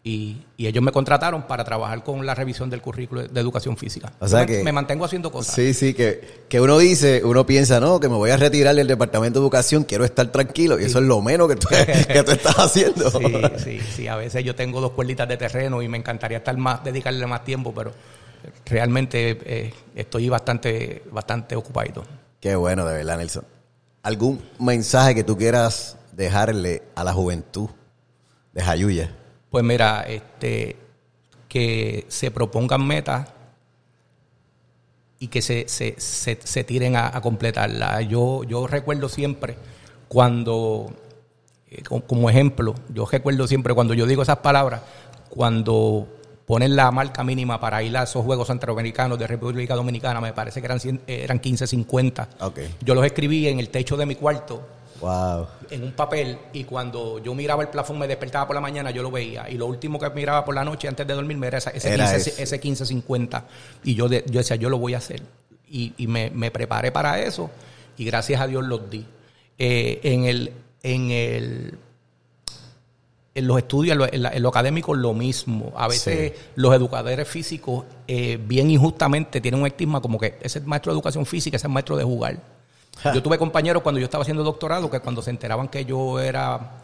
y, 0.04 0.44
y 0.56 0.66
ellos 0.66 0.82
me 0.82 0.90
contrataron 0.90 1.42
para 1.46 1.62
trabajar 1.62 2.02
con 2.02 2.26
la 2.26 2.34
revisión 2.34 2.68
del 2.68 2.82
currículo 2.82 3.22
de 3.28 3.40
educación 3.40 3.76
física. 3.76 4.12
O 4.18 4.26
sea 4.26 4.40
me, 4.40 4.46
que- 4.46 4.64
me 4.64 4.72
mantengo 4.72 5.04
haciendo 5.04 5.30
cosas. 5.30 5.54
Sí, 5.54 5.72
sí, 5.74 5.94
que, 5.94 6.44
que 6.48 6.60
uno 6.60 6.76
dice, 6.78 7.22
uno 7.24 7.46
piensa, 7.46 7.78
no, 7.78 8.00
que 8.00 8.08
me 8.08 8.16
voy 8.16 8.30
a 8.30 8.36
retirar 8.36 8.74
del 8.74 8.88
departamento 8.88 9.38
de 9.38 9.44
educación, 9.44 9.84
quiero 9.84 10.04
estar 10.04 10.26
tranquilo, 10.32 10.80
y 10.80 10.84
eso 10.84 10.98
es 10.98 11.04
lo 11.04 11.20
menos 11.22 11.48
que 11.48 11.54
tú, 11.56 11.68
que 12.08 12.22
tú 12.24 12.32
estás 12.32 12.58
haciendo. 12.58 13.10
Sí, 13.12 13.20
sí, 13.62 13.80
sí. 13.94 14.08
A 14.08 14.16
veces 14.16 14.42
yo 14.44 14.54
tengo 14.56 14.80
dos 14.80 14.90
cuerditas 14.90 15.28
de 15.28 15.36
terreno 15.36 15.80
y 15.82 15.88
me 15.88 15.98
encantaría 15.98 16.38
estar 16.38 16.56
más, 16.56 16.82
dedicarle 16.82 17.24
más 17.26 17.44
tiempo, 17.44 17.72
pero 17.72 17.92
realmente 18.66 19.38
eh, 19.44 19.74
estoy 19.94 20.28
bastante, 20.28 21.04
bastante 21.12 21.54
ocupado. 21.56 22.04
Qué 22.40 22.56
bueno, 22.56 22.84
de 22.86 22.94
verdad, 22.96 23.18
Nelson. 23.18 23.44
¿Algún 24.02 24.42
mensaje 24.58 25.14
que 25.14 25.22
tú 25.22 25.36
quieras 25.36 25.96
dejarle 26.10 26.82
a 26.96 27.04
la 27.04 27.12
juventud 27.12 27.68
de 28.52 28.62
Jayuya? 28.62 29.14
Pues 29.52 29.62
mira, 29.62 30.00
este, 30.08 30.76
que 31.46 32.06
se 32.08 32.30
propongan 32.30 32.86
metas 32.86 33.28
y 35.18 35.28
que 35.28 35.42
se, 35.42 35.68
se, 35.68 35.94
se, 35.98 36.38
se 36.42 36.64
tiren 36.64 36.96
a, 36.96 37.14
a, 37.14 37.20
completarla. 37.20 38.00
Yo, 38.00 38.44
yo 38.44 38.66
recuerdo 38.66 39.10
siempre 39.10 39.56
cuando, 40.08 40.90
eh, 41.70 41.82
como 41.82 42.30
ejemplo, 42.30 42.74
yo 42.94 43.04
recuerdo 43.04 43.46
siempre 43.46 43.74
cuando 43.74 43.92
yo 43.92 44.06
digo 44.06 44.22
esas 44.22 44.38
palabras, 44.38 44.80
cuando 45.28 46.08
ponen 46.46 46.74
la 46.74 46.90
marca 46.90 47.22
mínima 47.22 47.60
para 47.60 47.82
ir 47.82 47.94
a 47.98 48.04
esos 48.04 48.24
Juegos 48.24 48.46
Centroamericanos 48.46 49.18
de 49.18 49.26
República 49.26 49.74
Dominicana, 49.74 50.22
me 50.22 50.32
parece 50.32 50.62
que 50.62 50.64
eran, 50.64 50.80
eran 51.06 51.42
15.50. 51.42 52.26
Okay. 52.40 52.74
Yo 52.80 52.94
los 52.94 53.04
escribí 53.04 53.48
en 53.48 53.60
el 53.60 53.68
techo 53.68 53.98
de 53.98 54.06
mi 54.06 54.14
cuarto. 54.14 54.66
Wow. 55.02 55.46
En 55.70 55.82
un 55.82 55.92
papel 55.92 56.38
y 56.54 56.64
cuando 56.64 57.18
yo 57.18 57.34
miraba 57.34 57.62
el 57.62 57.68
plafón, 57.68 57.98
me 57.98 58.08
despertaba 58.08 58.46
por 58.46 58.54
la 58.54 58.60
mañana, 58.62 58.90
yo 58.90 59.02
lo 59.02 59.10
veía. 59.10 59.50
Y 59.50 59.54
lo 59.58 59.66
último 59.66 59.98
que 59.98 60.08
miraba 60.10 60.44
por 60.44 60.54
la 60.54 60.64
noche 60.64 60.88
antes 60.88 61.06
de 61.06 61.12
dormirme 61.12 61.48
era 61.48 61.58
ese, 61.58 61.76
ese, 61.76 61.92
Era 61.92 62.10
15, 62.12 62.30
ese. 62.30 62.42
ese 62.42 62.60
15.50. 62.60 63.42
Y 63.84 63.94
yo, 63.94 64.08
de- 64.08 64.24
yo 64.28 64.38
decía, 64.40 64.56
yo 64.56 64.70
lo 64.70 64.78
voy 64.78 64.94
a 64.94 64.98
hacer. 64.98 65.22
Y, 65.68 65.92
y 65.96 66.06
me, 66.06 66.30
me 66.30 66.50
preparé 66.50 66.92
para 66.92 67.20
eso 67.20 67.50
y 67.98 68.04
gracias 68.04 68.40
a 68.40 68.46
Dios 68.46 68.64
los 68.64 68.88
di. 68.88 69.04
Eh, 69.58 70.00
en 70.04 70.24
el... 70.24 70.52
En 70.84 71.10
el 71.10 71.78
en 73.34 73.46
los 73.46 73.56
estudios, 73.56 73.92
en 73.94 73.98
lo, 73.98 74.12
en 74.12 74.22
la- 74.22 74.28
en 74.30 74.42
lo 74.42 74.50
académico, 74.50 74.94
lo 74.94 75.14
mismo. 75.14 75.72
A 75.76 75.88
veces 75.88 76.32
los 76.54 76.74
educadores 76.74 77.26
físicos, 77.26 77.84
eh, 78.06 78.38
bien 78.38 78.70
injustamente, 78.70 79.40
tienen 79.40 79.60
un 79.60 79.66
estigma 79.66 80.02
como 80.02 80.18
que 80.18 80.36
ese 80.42 80.58
es 80.58 80.66
maestro 80.66 80.92
de 80.92 80.96
educación 80.96 81.24
física, 81.24 81.56
ese 81.56 81.66
es 81.66 81.72
maestro 81.72 81.96
de 81.96 82.04
jugar. 82.04 82.38
Ja. 83.00 83.14
Yo 83.14 83.22
tuve 83.22 83.38
compañeros 83.38 83.82
cuando 83.82 83.98
yo 84.00 84.04
estaba 84.04 84.22
haciendo 84.22 84.42
doctorado 84.44 84.90
que 84.90 85.00
cuando 85.00 85.22
se 85.22 85.30
enteraban 85.30 85.68
que 85.68 85.84
yo 85.84 86.20
era 86.20 86.78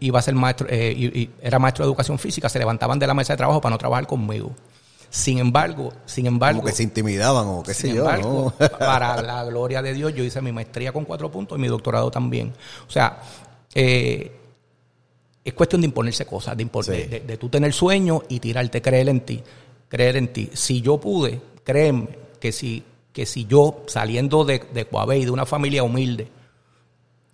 iba 0.00 0.18
a 0.18 0.22
ser 0.22 0.34
maestro, 0.34 0.66
eh, 0.68 0.92
y- 0.96 1.18
y 1.20 1.30
era 1.40 1.58
maestro 1.58 1.84
de 1.84 1.88
educación 1.88 2.18
física, 2.18 2.48
se 2.48 2.58
levantaban 2.58 2.98
de 2.98 3.06
la 3.06 3.14
mesa 3.14 3.32
de 3.34 3.36
trabajo 3.36 3.60
para 3.60 3.70
no 3.74 3.78
trabajar 3.78 4.06
conmigo. 4.06 4.52
Sin 5.10 5.38
embargo, 5.38 5.92
sin 6.06 6.26
embargo, 6.26 6.60
Como 6.60 6.68
que 6.70 6.74
se 6.76 6.82
intimidaban 6.84 7.46
o 7.48 7.62
qué 7.62 7.74
sé 7.74 7.88
sin 7.88 7.94
yo, 7.96 8.02
embargo, 8.02 8.52
¿no? 8.58 8.68
para 8.78 9.20
la 9.22 9.44
gloria 9.44 9.82
de 9.82 9.92
Dios, 9.92 10.14
yo 10.14 10.22
hice 10.24 10.40
mi 10.40 10.52
maestría 10.52 10.92
con 10.92 11.04
cuatro 11.04 11.30
puntos 11.30 11.58
y 11.58 11.60
mi 11.60 11.68
doctorado 11.68 12.10
también. 12.10 12.52
O 12.88 12.90
sea, 12.90 13.20
eh, 13.74 14.32
es 15.44 15.52
cuestión 15.54 15.80
de 15.80 15.86
imponerse 15.86 16.26
cosas, 16.26 16.56
de, 16.56 16.64
impor- 16.66 16.84
Sí. 16.84 16.92
de, 16.92 17.06
de- 17.08 17.20
de 17.20 17.36
tú 17.36 17.48
tener 17.48 17.72
sueño 17.72 18.22
y 18.28 18.40
tirarte, 18.40 18.80
creer 18.82 19.08
en 19.08 19.20
ti, 19.20 19.42
creer 19.88 20.16
en 20.16 20.32
ti. 20.32 20.50
Si 20.52 20.80
yo 20.80 20.98
pude, 20.98 21.40
créeme 21.64 22.08
que 22.40 22.52
si, 22.52 22.82
que 23.12 23.26
si 23.26 23.44
yo 23.46 23.82
saliendo 23.86 24.44
de, 24.44 24.62
de 24.72 24.86
Coabey, 24.86 25.24
de 25.24 25.30
una 25.30 25.46
familia 25.46 25.82
humilde, 25.82 26.28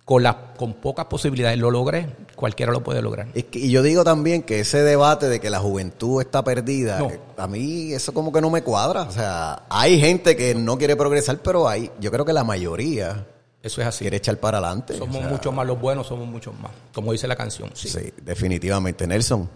con, 0.05 0.23
las 0.23 0.35
con 0.57 0.73
pocas 0.75 1.05
posibilidades 1.07 1.59
lo 1.59 1.69
logré, 1.69 2.07
cualquiera 2.35 2.71
lo 2.71 2.81
puede 2.81 3.01
lograr. 3.01 3.27
Es 3.33 3.43
que- 3.45 3.59
y 3.59 3.69
yo 3.69 3.83
digo 3.83 4.03
también 4.05 4.41
que 4.43 4.61
ese 4.61 4.81
debate 4.81 5.27
de 5.27 5.39
que 5.41 5.49
la 5.49 5.59
juventud 5.59 6.21
está 6.21 6.43
perdida, 6.45 6.99
No. 6.99 7.09
eh, 7.09 7.19
a 7.35 7.47
mí 7.47 7.91
eso 7.91 8.13
como 8.13 8.31
que 8.31 8.39
no 8.39 8.49
me 8.49 8.61
cuadra. 8.63 9.01
O 9.03 9.11
sea, 9.11 9.63
hay 9.69 9.99
gente 9.99 10.37
que 10.37 10.55
no 10.55 10.77
quiere 10.77 10.95
progresar, 10.95 11.39
pero 11.43 11.67
hay, 11.67 11.91
yo 11.99 12.09
creo 12.09 12.23
que 12.23 12.31
la 12.31 12.45
mayoría 12.45 13.27
Eso 13.61 13.81
es 13.81 13.87
así. 13.87 14.05
quiere 14.05 14.15
echar 14.17 14.37
para 14.37 14.59
adelante. 14.59 14.97
Somos 14.97 15.17
O 15.17 15.19
sea, 15.19 15.27
muchos 15.29 15.53
más 15.53 15.67
los 15.67 15.79
buenos, 15.81 16.07
somos 16.07 16.25
muchos 16.25 16.57
más. 16.57 16.71
Como 16.93 17.11
dice 17.11 17.27
la 17.27 17.35
canción. 17.35 17.69
Sí. 17.73 17.89
Sí, 17.89 18.13
definitivamente. 18.23 19.05
Nelson, 19.07 19.49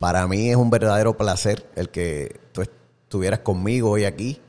para 0.00 0.26
mí 0.26 0.50
es 0.50 0.56
un 0.56 0.68
verdadero 0.68 1.16
placer 1.16 1.64
el 1.76 1.90
que 1.90 2.40
tú 2.50 2.62
estuvieras 2.62 3.38
conmigo 3.40 3.90
hoy 3.90 4.04
aquí. 4.04 4.40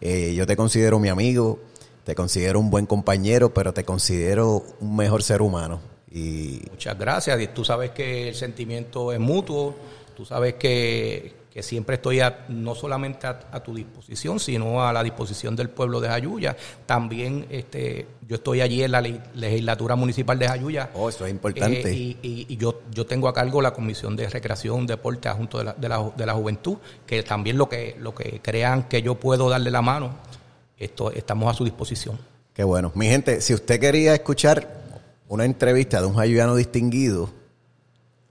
Eh, 0.00 0.34
yo 0.34 0.46
te 0.46 0.56
considero 0.56 0.98
mi 0.98 1.08
amigo, 1.08 1.58
te 2.04 2.14
considero 2.14 2.58
un 2.58 2.70
buen 2.70 2.86
compañero, 2.86 3.52
pero 3.52 3.72
te 3.72 3.84
considero 3.84 4.64
un 4.80 4.96
mejor 4.96 5.22
ser 5.22 5.42
humano. 5.42 5.80
Y 6.10 6.62
Muchas 6.70 6.98
gracias. 6.98 7.54
Tú 7.54 7.64
sabes 7.64 7.90
que 7.90 8.28
el 8.28 8.34
sentimiento 8.34 9.12
es 9.12 9.20
mutuo. 9.20 9.74
Tú 10.16 10.24
sabes 10.24 10.54
que, 10.54 11.39
que 11.52 11.62
siempre 11.64 11.96
estoy 11.96 12.20
a- 12.20 12.44
no 12.48 12.74
solamente 12.76 13.26
a, 13.26 13.40
a 13.50 13.60
tu 13.60 13.74
disposición, 13.74 14.38
sino 14.38 14.86
a 14.86 14.92
la 14.92 15.02
disposición 15.02 15.56
del 15.56 15.68
pueblo 15.68 16.00
de 16.00 16.08
Jayuya. 16.08 16.56
También 16.86 17.46
este, 17.50 18.06
yo 18.28 18.36
estoy 18.36 18.60
allí 18.60 18.84
en 18.84 18.92
la 18.92 19.00
le- 19.00 19.20
legislatura 19.34 19.96
municipal 19.96 20.38
de 20.38 20.46
Jayuya. 20.46 20.90
Oh, 20.94 21.08
eso 21.08 21.26
es 21.26 21.32
importante. 21.32 21.90
Eh, 21.90 21.94
y 21.94 22.18
y- 22.22 22.46
y 22.50 22.56
yo, 22.56 22.82
yo 22.92 23.04
tengo 23.04 23.26
a 23.28 23.34
cargo 23.34 23.60
la 23.60 23.72
Comisión 23.72 24.14
de 24.14 24.28
Recreación, 24.28 24.86
Deporte, 24.86 25.28
junto 25.30 25.58
de 25.58 25.64
la, 25.64 25.72
de, 25.74 25.88
la, 25.88 26.12
de 26.16 26.26
la 26.26 26.34
Juventud, 26.34 26.78
que 27.04 27.22
también 27.24 27.58
lo 27.58 27.68
que, 27.68 27.96
lo 27.98 28.14
que 28.14 28.40
crean 28.40 28.84
que 28.88 29.02
yo 29.02 29.16
puedo 29.16 29.48
darle 29.50 29.72
la 29.72 29.82
mano, 29.82 30.10
esto, 30.78 31.10
estamos 31.10 31.52
a 31.52 31.56
su 31.56 31.64
disposición. 31.64 32.16
qué 32.54 32.62
bueno. 32.62 32.92
Mi 32.94 33.06
gente, 33.08 33.40
si 33.40 33.54
usted 33.54 33.80
quería 33.80 34.14
escuchar 34.14 34.80
una 35.28 35.44
entrevista 35.44 36.00
de 36.00 36.06
un 36.06 36.14
jayuyano 36.14 36.54
distinguido, 36.54 37.28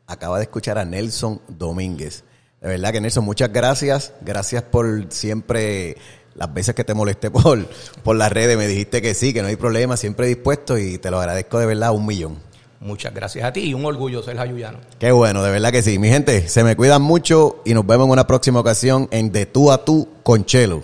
acaba 0.07 0.37
de 0.37 0.43
escuchar 0.43 0.77
a 0.77 0.85
Nelson 0.85 1.41
Domínguez. 1.49 2.23
De 2.61 2.67
verdad 2.69 2.91
que 2.91 3.01
Nelson, 3.01 3.23
muchas 3.23 3.51
gracias. 3.51 4.13
Gracias 4.21 4.63
por 4.63 5.05
siempre, 5.09 5.97
las 6.35 6.53
veces 6.53 6.75
que 6.75 6.83
te 6.83 6.93
molesté 6.93 7.31
por, 7.31 7.65
por 8.03 8.15
las 8.15 8.31
redes, 8.31 8.57
me 8.57 8.67
dijiste 8.67 9.01
que 9.01 9.13
sí, 9.13 9.33
que 9.33 9.41
no 9.41 9.47
hay 9.47 9.55
problema, 9.55 9.97
siempre 9.97 10.27
dispuesto 10.27 10.77
y 10.77 10.97
te 10.97 11.11
lo 11.11 11.19
agradezco 11.19 11.59
de 11.59 11.65
verdad 11.65 11.91
un 11.91 12.05
millón. 12.05 12.49
Muchas 12.81 13.13
gracias 13.13 13.45
a 13.45 13.51
ti 13.51 13.61
y 13.61 13.73
un 13.73 13.85
orgullo 13.85 14.23
ser 14.23 14.37
jayuyano. 14.37 14.79
Qué 14.99 15.11
bueno, 15.11 15.43
de 15.43 15.51
verdad 15.51 15.71
que 15.71 15.81
sí. 15.81 15.99
Mi 15.99 16.07
gente, 16.07 16.47
se 16.47 16.63
me 16.63 16.77
cuidan 16.77 17.01
mucho 17.01 17.61
y 17.65 17.73
nos 17.73 17.85
vemos 17.85 18.05
en 18.05 18.11
una 18.11 18.25
próxima 18.25 18.61
ocasión 18.61 19.09
en 19.11 19.33
De 19.33 19.45
Tú 19.45 19.69
a 19.71 19.83
Tú 19.83 20.07
con 20.23 20.45
Chelo. 20.45 20.81